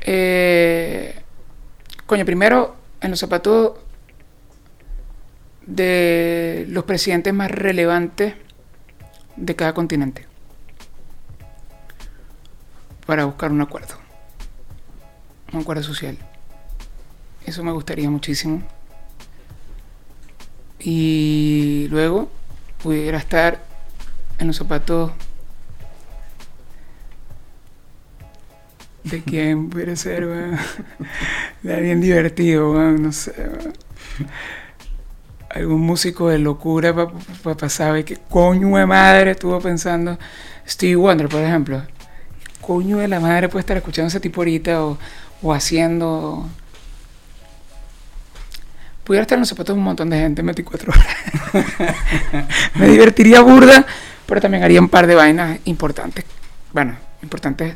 Eh, 0.02 1.17
coño, 2.08 2.26
primero, 2.26 2.76
en 3.02 3.12
los 3.12 3.20
zapatos 3.20 3.74
de 5.66 6.66
los 6.70 6.86
presidentes 6.86 7.34
más 7.34 7.52
relevantes 7.52 8.34
de 9.36 9.56
cada 9.56 9.74
continente. 9.74 10.26
Para 13.06 13.26
buscar 13.26 13.52
un 13.52 13.62
acuerdo. 13.62 13.96
Un 15.54 15.62
acuerdo 15.62 15.84
social. 15.84 16.18
Eso 17.46 17.64
me 17.64 17.72
gustaría 17.72 18.10
muchísimo. 18.10 18.64
Y 20.80 21.88
luego 21.90 22.30
pudiera 22.82 23.18
estar 23.18 23.62
en 24.40 24.48
los 24.48 24.56
zapatos 24.56 25.12
¿De 29.10 29.22
quién 29.22 29.70
pudiera 29.70 29.96
ser, 29.96 30.26
weón? 30.26 30.58
De 31.64 31.74
alguien 31.74 32.02
divertido, 32.02 32.74
no 32.74 33.12
sé, 33.12 33.32
weón. 33.38 33.74
Algún 35.50 35.82
músico 35.82 36.30
de 36.30 36.40
locura 36.40 36.94
para 37.44 37.56
pasar 37.56 37.98
y 37.98 38.04
que 38.04 38.18
coño 38.30 38.76
de 38.76 38.86
madre 38.86 39.32
estuvo 39.32 39.60
pensando. 39.60 40.18
Stevie 40.68 40.98
Wonder, 40.98 41.30
por 41.30 41.42
ejemplo. 41.42 41.84
Coño 42.60 42.98
de 42.98 43.08
la 43.08 43.20
madre 43.20 43.48
puede 43.48 43.62
estar 43.62 43.78
escuchando 43.78 44.10
ese 44.10 44.20
tipo 44.20 44.42
ahorita 44.42 44.84
o, 44.84 44.98
o 45.42 45.54
haciendo. 45.54 46.50
Pudiera 49.06 49.22
estar 49.22 49.38
en 49.38 49.42
los 49.42 49.50
zapatos 49.50 49.78
un 49.78 49.84
montón 49.84 50.10
de 50.10 50.18
gente 50.20 50.42
en 50.42 50.48
24 50.48 50.92
horas. 50.92 51.08
Me 52.76 52.90
divertiría 52.90 53.40
burda, 53.40 53.86
pero 54.26 54.42
también 54.42 54.64
haría 54.64 54.82
un 54.82 54.90
par 54.90 55.08
de 55.08 55.16
vainas 55.16 55.60
importantes. 55.64 56.26
Bueno, 56.74 56.98
importantes 57.22 57.76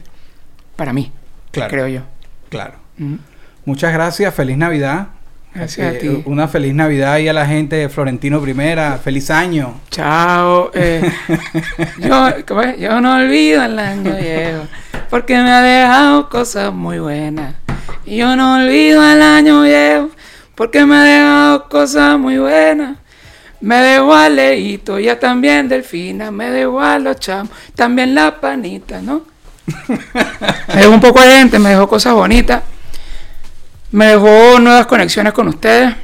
para 0.75 0.91
mí, 0.91 1.11
Claro. 1.51 1.71
creo 1.71 1.87
yo. 1.87 2.01
Claro. 2.49 2.75
Mm. 2.97 3.15
Muchas 3.65 3.93
gracias, 3.93 4.33
feliz 4.33 4.57
Navidad. 4.57 5.07
Gracias 5.53 5.85
a 5.87 5.91
Eh, 5.91 5.99
ti. 5.99 6.23
Una 6.25 6.47
feliz 6.47 6.73
Navidad 6.73 7.17
y 7.19 7.27
a 7.27 7.33
la 7.33 7.45
gente 7.45 7.75
de 7.75 7.89
Florentino 7.89 8.39
Primera. 8.41 8.97
Feliz 8.97 9.29
año. 9.29 9.81
Chao. 9.89 10.71
eh, 10.73 11.01
yo, 12.79 13.01
no 13.01 13.15
olvido 13.15 13.63
el 13.63 13.77
año 13.79 14.15
viejo 14.15 14.63
porque 15.09 15.35
me 15.35 15.51
ha 15.51 15.61
dejado 15.61 16.29
cosas 16.29 16.73
muy 16.73 16.99
buenas. 16.99 17.55
Y 18.05 18.17
yo 18.17 18.35
no 18.35 18.55
olvido 18.55 19.03
el 19.03 19.21
año 19.21 19.61
viejo 19.63 20.09
porque 20.55 20.85
me 20.85 20.95
ha 20.95 21.03
dejado 21.03 21.69
cosas 21.69 22.17
muy 22.17 22.37
buenas. 22.37 22.97
Me 23.59 23.75
dejó 23.75 24.15
a 24.15 24.27
Leito, 24.29 24.97
ya 24.99 25.19
también 25.19 25.67
Delfina, 25.69 26.31
me 26.31 26.49
dejó 26.49 26.81
a 26.81 26.97
los 26.97 27.19
chamos, 27.19 27.51
también 27.75 28.15
la 28.15 28.39
panita, 28.41 29.01
¿no? 29.01 29.21
Me 30.67 30.75
dejó 30.75 30.91
un 30.91 31.01
poco 31.01 31.21
de 31.21 31.29
gente, 31.29 31.59
me 31.59 31.69
dejó 31.69 31.87
cosas 31.87 32.13
bonitas. 32.13 32.63
Me 33.91 34.07
dejó 34.07 34.59
nuevas 34.59 34.85
conexiones 34.85 35.33
con 35.33 35.47
ustedes 35.49 35.95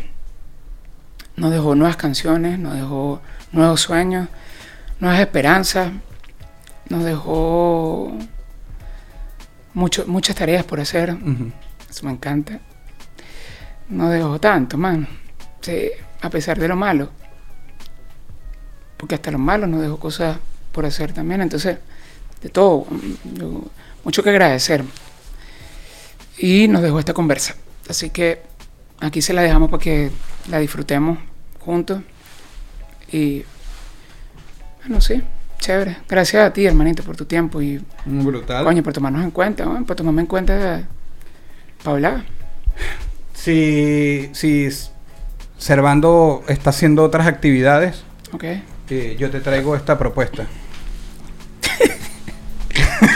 nos 1.38 1.52
dejó 1.52 1.76
nuevas 1.76 1.96
canciones, 1.96 2.60
nos 2.60 2.74
dejó 2.74 3.22
nuevos 3.52 3.82
sueños, 3.82 4.28
nuevas 5.00 5.20
esperanzas, 5.20 5.92
nos 6.90 7.04
dejó 7.04 8.18
mucho, 9.74 10.06
muchas 10.08 10.36
tareas 10.36 10.66
por 10.66 10.80
hacer, 10.80 11.16
eso 11.90 12.06
me 12.06 12.12
encanta. 12.12 12.60
Nos 13.88 14.12
dejó 14.12 14.40
tanto, 14.40 14.78
mano, 14.78 15.08
sí, 15.62 15.90
a 16.22 16.30
pesar 16.30 16.58
de 16.58 16.68
lo 16.68 16.76
malo, 16.76 17.10
porque 18.98 19.16
hasta 19.16 19.30
lo 19.30 19.38
malo 19.38 19.68
nos 19.68 19.82
dejó 19.82 20.00
cosas 20.00 20.40
por 20.72 20.88
hacer 20.88 21.14
también, 21.14 21.42
entonces, 21.42 21.78
de 22.48 22.54
todo, 22.54 22.88
mucho 24.04 24.24
que 24.24 24.30
agradecer. 24.30 24.84
Y 26.38 26.68
nos 26.68 26.82
dejó 26.82 27.00
esta 27.00 27.14
conversa, 27.14 27.56
así 27.90 28.10
que 28.10 28.42
aquí 29.00 29.22
se 29.22 29.34
la 29.34 29.42
dejamos 29.42 29.70
para 29.70 29.82
que 29.84 30.12
la 30.50 30.60
disfrutemos 30.60 31.18
juntos. 31.60 32.02
Y 33.12 33.44
bueno, 34.82 35.02
sí, 35.02 35.22
chévere. 35.60 35.98
Gracias 36.08 36.46
a 36.46 36.54
ti, 36.54 36.66
hermanito, 36.66 37.04
por 37.04 37.16
tu 37.18 37.26
tiempo 37.26 37.62
y 37.62 37.82
Brutal. 38.06 38.64
coño, 38.64 38.84
por 38.84 38.94
tomarnos 38.94 39.24
en 39.24 39.32
cuenta, 39.32 39.68
weón, 39.68 39.86
por 39.86 39.96
tomarme 39.96 40.22
en 40.22 40.28
cuenta 40.28 40.84
para 41.84 41.96
hablar. 41.96 42.26
Si, 43.34 44.30
si 44.34 44.70
Servando 45.58 46.44
está 46.48 46.70
haciendo 46.70 47.04
otras 47.04 47.26
actividades, 47.28 48.04
¿Ok? 48.32 48.44
eh, 48.90 49.16
yo 49.18 49.32
te 49.32 49.40
traigo 49.40 49.76
esta 49.76 49.98
propuesta. 49.98 50.46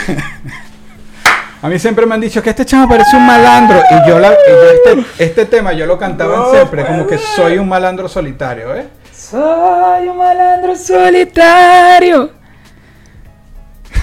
A 1.62 1.68
mí 1.68 1.78
siempre 1.78 2.04
me 2.06 2.16
han 2.16 2.20
dicho 2.20 2.42
que 2.42 2.50
este 2.50 2.66
chamo 2.66 2.88
parece 2.88 3.16
un 3.16 3.24
malandro. 3.24 3.80
Y 3.88 4.08
yo, 4.08 4.18
la, 4.18 4.32
y 4.32 4.50
yo 4.50 4.96
este, 4.96 5.24
este 5.24 5.46
tema 5.46 5.72
yo 5.72 5.86
lo 5.86 5.96
cantaba 5.96 6.50
siempre, 6.50 6.84
como 6.84 7.06
que 7.06 7.18
soy 7.18 7.56
un 7.58 7.68
malandro 7.68 8.08
solitario, 8.08 8.74
¿eh? 8.74 8.88
Soy 9.12 10.08
un 10.08 10.16
malandro 10.16 10.74
solitario. 10.74 12.41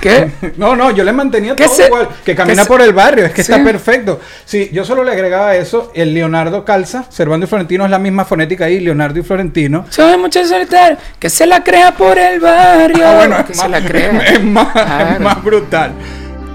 ¿Qué? 0.02 0.32
No, 0.58 0.76
no, 0.76 0.92
yo 0.92 1.04
le 1.04 1.12
mantenía 1.14 1.56
Que 1.56 1.66
todo 1.66 1.76
se- 1.76 1.86
igual. 1.88 2.08
Que 2.26 2.36
camina 2.36 2.56
que 2.58 2.62
se- 2.64 2.68
por 2.68 2.82
el 2.82 2.94
barrio, 2.94 3.26
es 3.26 3.32
que 3.34 3.44
Sí. 3.44 3.52
está 3.52 3.64
perfecto. 3.64 4.20
Sí, 4.46 4.70
yo 4.74 4.84
solo 4.86 5.04
le 5.04 5.12
agregaba 5.12 5.56
eso. 5.56 5.92
El 5.94 6.14
Leonardo 6.14 6.64
calza, 6.66 7.06
Servando 7.10 7.46
y 7.46 7.50
Florentino 7.50 7.86
es 7.86 7.92
la 7.92 8.00
misma 8.00 8.26
fonética 8.26 8.66
ahí, 8.66 8.80
Leonardo 8.80 9.20
y 9.20 9.24
Florentino. 9.24 9.86
Soy 9.90 10.18
mucho 10.18 10.46
solitario. 10.46 10.98
Que 11.20 11.30
se 11.30 11.46
la 11.46 11.64
crea 11.64 11.92
por 11.94 12.18
el 12.18 12.40
barrio. 12.40 13.06
Ah, 13.06 13.44
que 13.46 13.52
es 13.54 13.58
se 13.60 13.68
más, 13.68 13.82
la 13.82 13.88
crea. 13.88 14.20
es 14.34 14.44
más, 14.44 14.68
es 14.68 14.72
Claro. 14.84 15.20
más 15.22 15.44
brutal. 15.44 15.92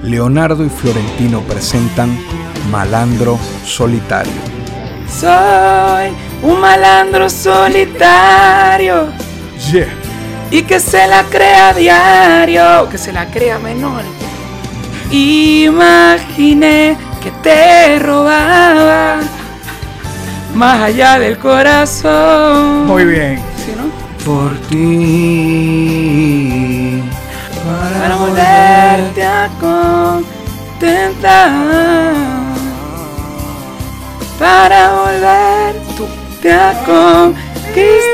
Leonardo 0.03 0.65
y 0.65 0.69
Florentino 0.69 1.41
presentan 1.43 2.19
Malandro 2.71 3.39
Solitario. 3.65 4.33
Soy 5.09 6.13
un 6.43 6.61
malandro 6.61 7.31
solitario. 7.31 9.07
Yeah. 9.73 9.87
Y 10.55 10.63
que 10.63 10.79
se 10.79 11.07
la 11.09 11.25
crea 11.25 11.71
a 11.71 11.75
diario, 11.75 12.89
que 12.89 12.97
se 12.97 13.13
la 13.13 13.27
crea 13.27 13.59
menor. 13.59 14.05
Imaginé 15.11 16.97
que 17.21 17.33
te 17.43 17.99
robaba 17.99 19.17
más 20.55 20.81
allá 20.81 21.19
del 21.19 21.39
corazón. 21.39 22.87
Muy 22.87 23.05
bien. 23.05 23.43
¿Sí, 23.67 23.73
no? 23.77 23.91
Por 24.25 24.57
ti. 24.69 25.43
Para 27.67 28.15
volverte 28.15 29.25
a 29.25 29.51
contentar. 30.71 31.65
Para 34.39 34.93
volverte 34.93 36.53
a 36.53 36.73
conquistar. 36.87 38.05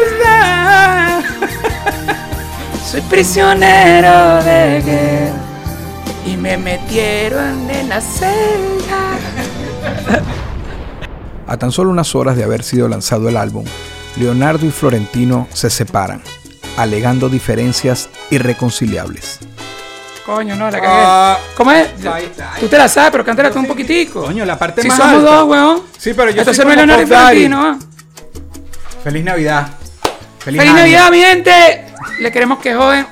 Soy 2.91 3.03
prisionero 3.03 4.43
de 4.43 4.83
guerra 4.85 5.37
y 6.27 6.37
me 6.37 6.57
metieron 6.57 7.71
en 7.71 7.89
la 7.89 8.01
celda. 8.01 9.17
A 11.47 11.57
tan 11.57 11.71
solo 11.71 11.91
unas 11.91 12.17
horas 12.17 12.37
de 12.37 12.43
haber 12.43 12.65
sido 12.65 12.89
lanzado 12.89 13.29
el 13.29 13.37
álbum, 13.37 13.65
Leonardo 14.17 14.67
y 14.67 14.73
Florentino 14.73 15.47
se 15.53 15.71
separan, 15.71 16.21
alegando 16.77 17.29
diferencias 17.29 18.09
irreconciliables. 18.31 19.39
Coño, 20.27 20.57
no, 20.57 20.69
la 20.69 20.81
cagué. 20.81 20.89
Ah, 20.93 21.39
¿Cómo 21.57 21.71
es? 21.71 21.89
ahí 22.07 22.25
está. 22.25 22.55
Tú 22.59 22.67
te 22.67 22.77
la 22.77 22.89
sabes, 22.89 23.13
pero 23.13 23.25
cántala 23.25 23.53
tú 23.53 23.61
un 23.61 23.67
poquitico. 23.69 24.25
Coño, 24.25 24.45
la 24.45 24.59
parte 24.59 24.83
si 24.83 24.89
más 24.89 24.97
somos 24.97 25.15
alta. 25.19 25.31
dos, 25.31 25.49
weón. 25.49 25.83
Sí, 25.97 26.13
pero 26.13 26.33
yo 26.33 26.41
Entonces 26.41 26.57
soy 26.57 26.65
no 26.65 26.73
es 26.73 26.77
Leonardo 26.77 27.03
y. 27.05 27.07
Florentino, 27.07 27.67
¿ah? 27.67 27.79
Feliz 29.05 29.25
Navidad. 29.25 29.69
Feliz 30.41 30.61
año. 30.61 30.75
Navidad, 30.75 31.11
mi 31.13 31.21
gente. 31.21 31.90
Le 32.19 32.33
queremos 32.33 32.59
que 32.59 32.75
joden. 32.75 33.07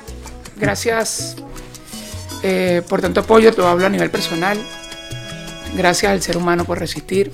Gracias 0.57 1.35
eh, 2.43 2.81
por 2.87 3.01
tanto 3.01 3.21
apoyo. 3.21 3.51
Lo 3.57 3.67
hablo 3.67 3.85
a 3.85 3.89
nivel 3.89 4.09
personal. 4.09 4.57
Gracias 5.75 6.11
al 6.11 6.21
ser 6.21 6.37
humano 6.37 6.65
por 6.65 6.79
resistir 6.79 7.31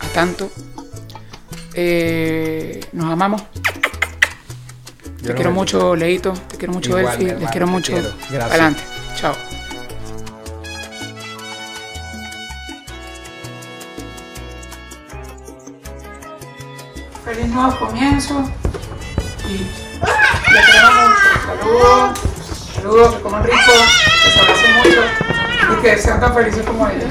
a 0.00 0.06
tanto. 0.08 0.50
Eh, 1.74 2.80
nos 2.92 3.10
amamos. 3.12 3.42
Yo 5.22 5.28
Te 5.28 5.34
quiero 5.34 5.52
mucho, 5.52 5.96
Leito. 5.96 6.32
Te 6.48 6.56
quiero 6.58 6.74
mucho, 6.74 6.98
Igual, 6.98 7.18
mi 7.18 7.24
Les 7.24 7.50
quiero 7.50 7.66
te 7.66 7.72
mucho. 7.72 7.92
quiero. 7.92 8.10
Gracias. 8.30 8.50
Adelante. 8.50 8.82
Chao. 9.16 9.34
Feliz 17.24 17.48
nuevo 17.48 17.78
comienzo. 17.78 18.44
Y. 19.48 19.83
Saludos. 21.46 22.18
Saludos, 22.74 23.14
que 23.16 23.22
coman 23.22 23.42
rico, 23.42 23.56
que 23.56 24.30
se 24.30 24.40
abracen 24.40 24.76
mucho 24.76 25.02
y 25.72 25.82
que 25.82 25.98
sean 25.98 26.20
tan 26.20 26.34
felices 26.34 26.64
como 26.64 26.88
ellos. 26.88 27.10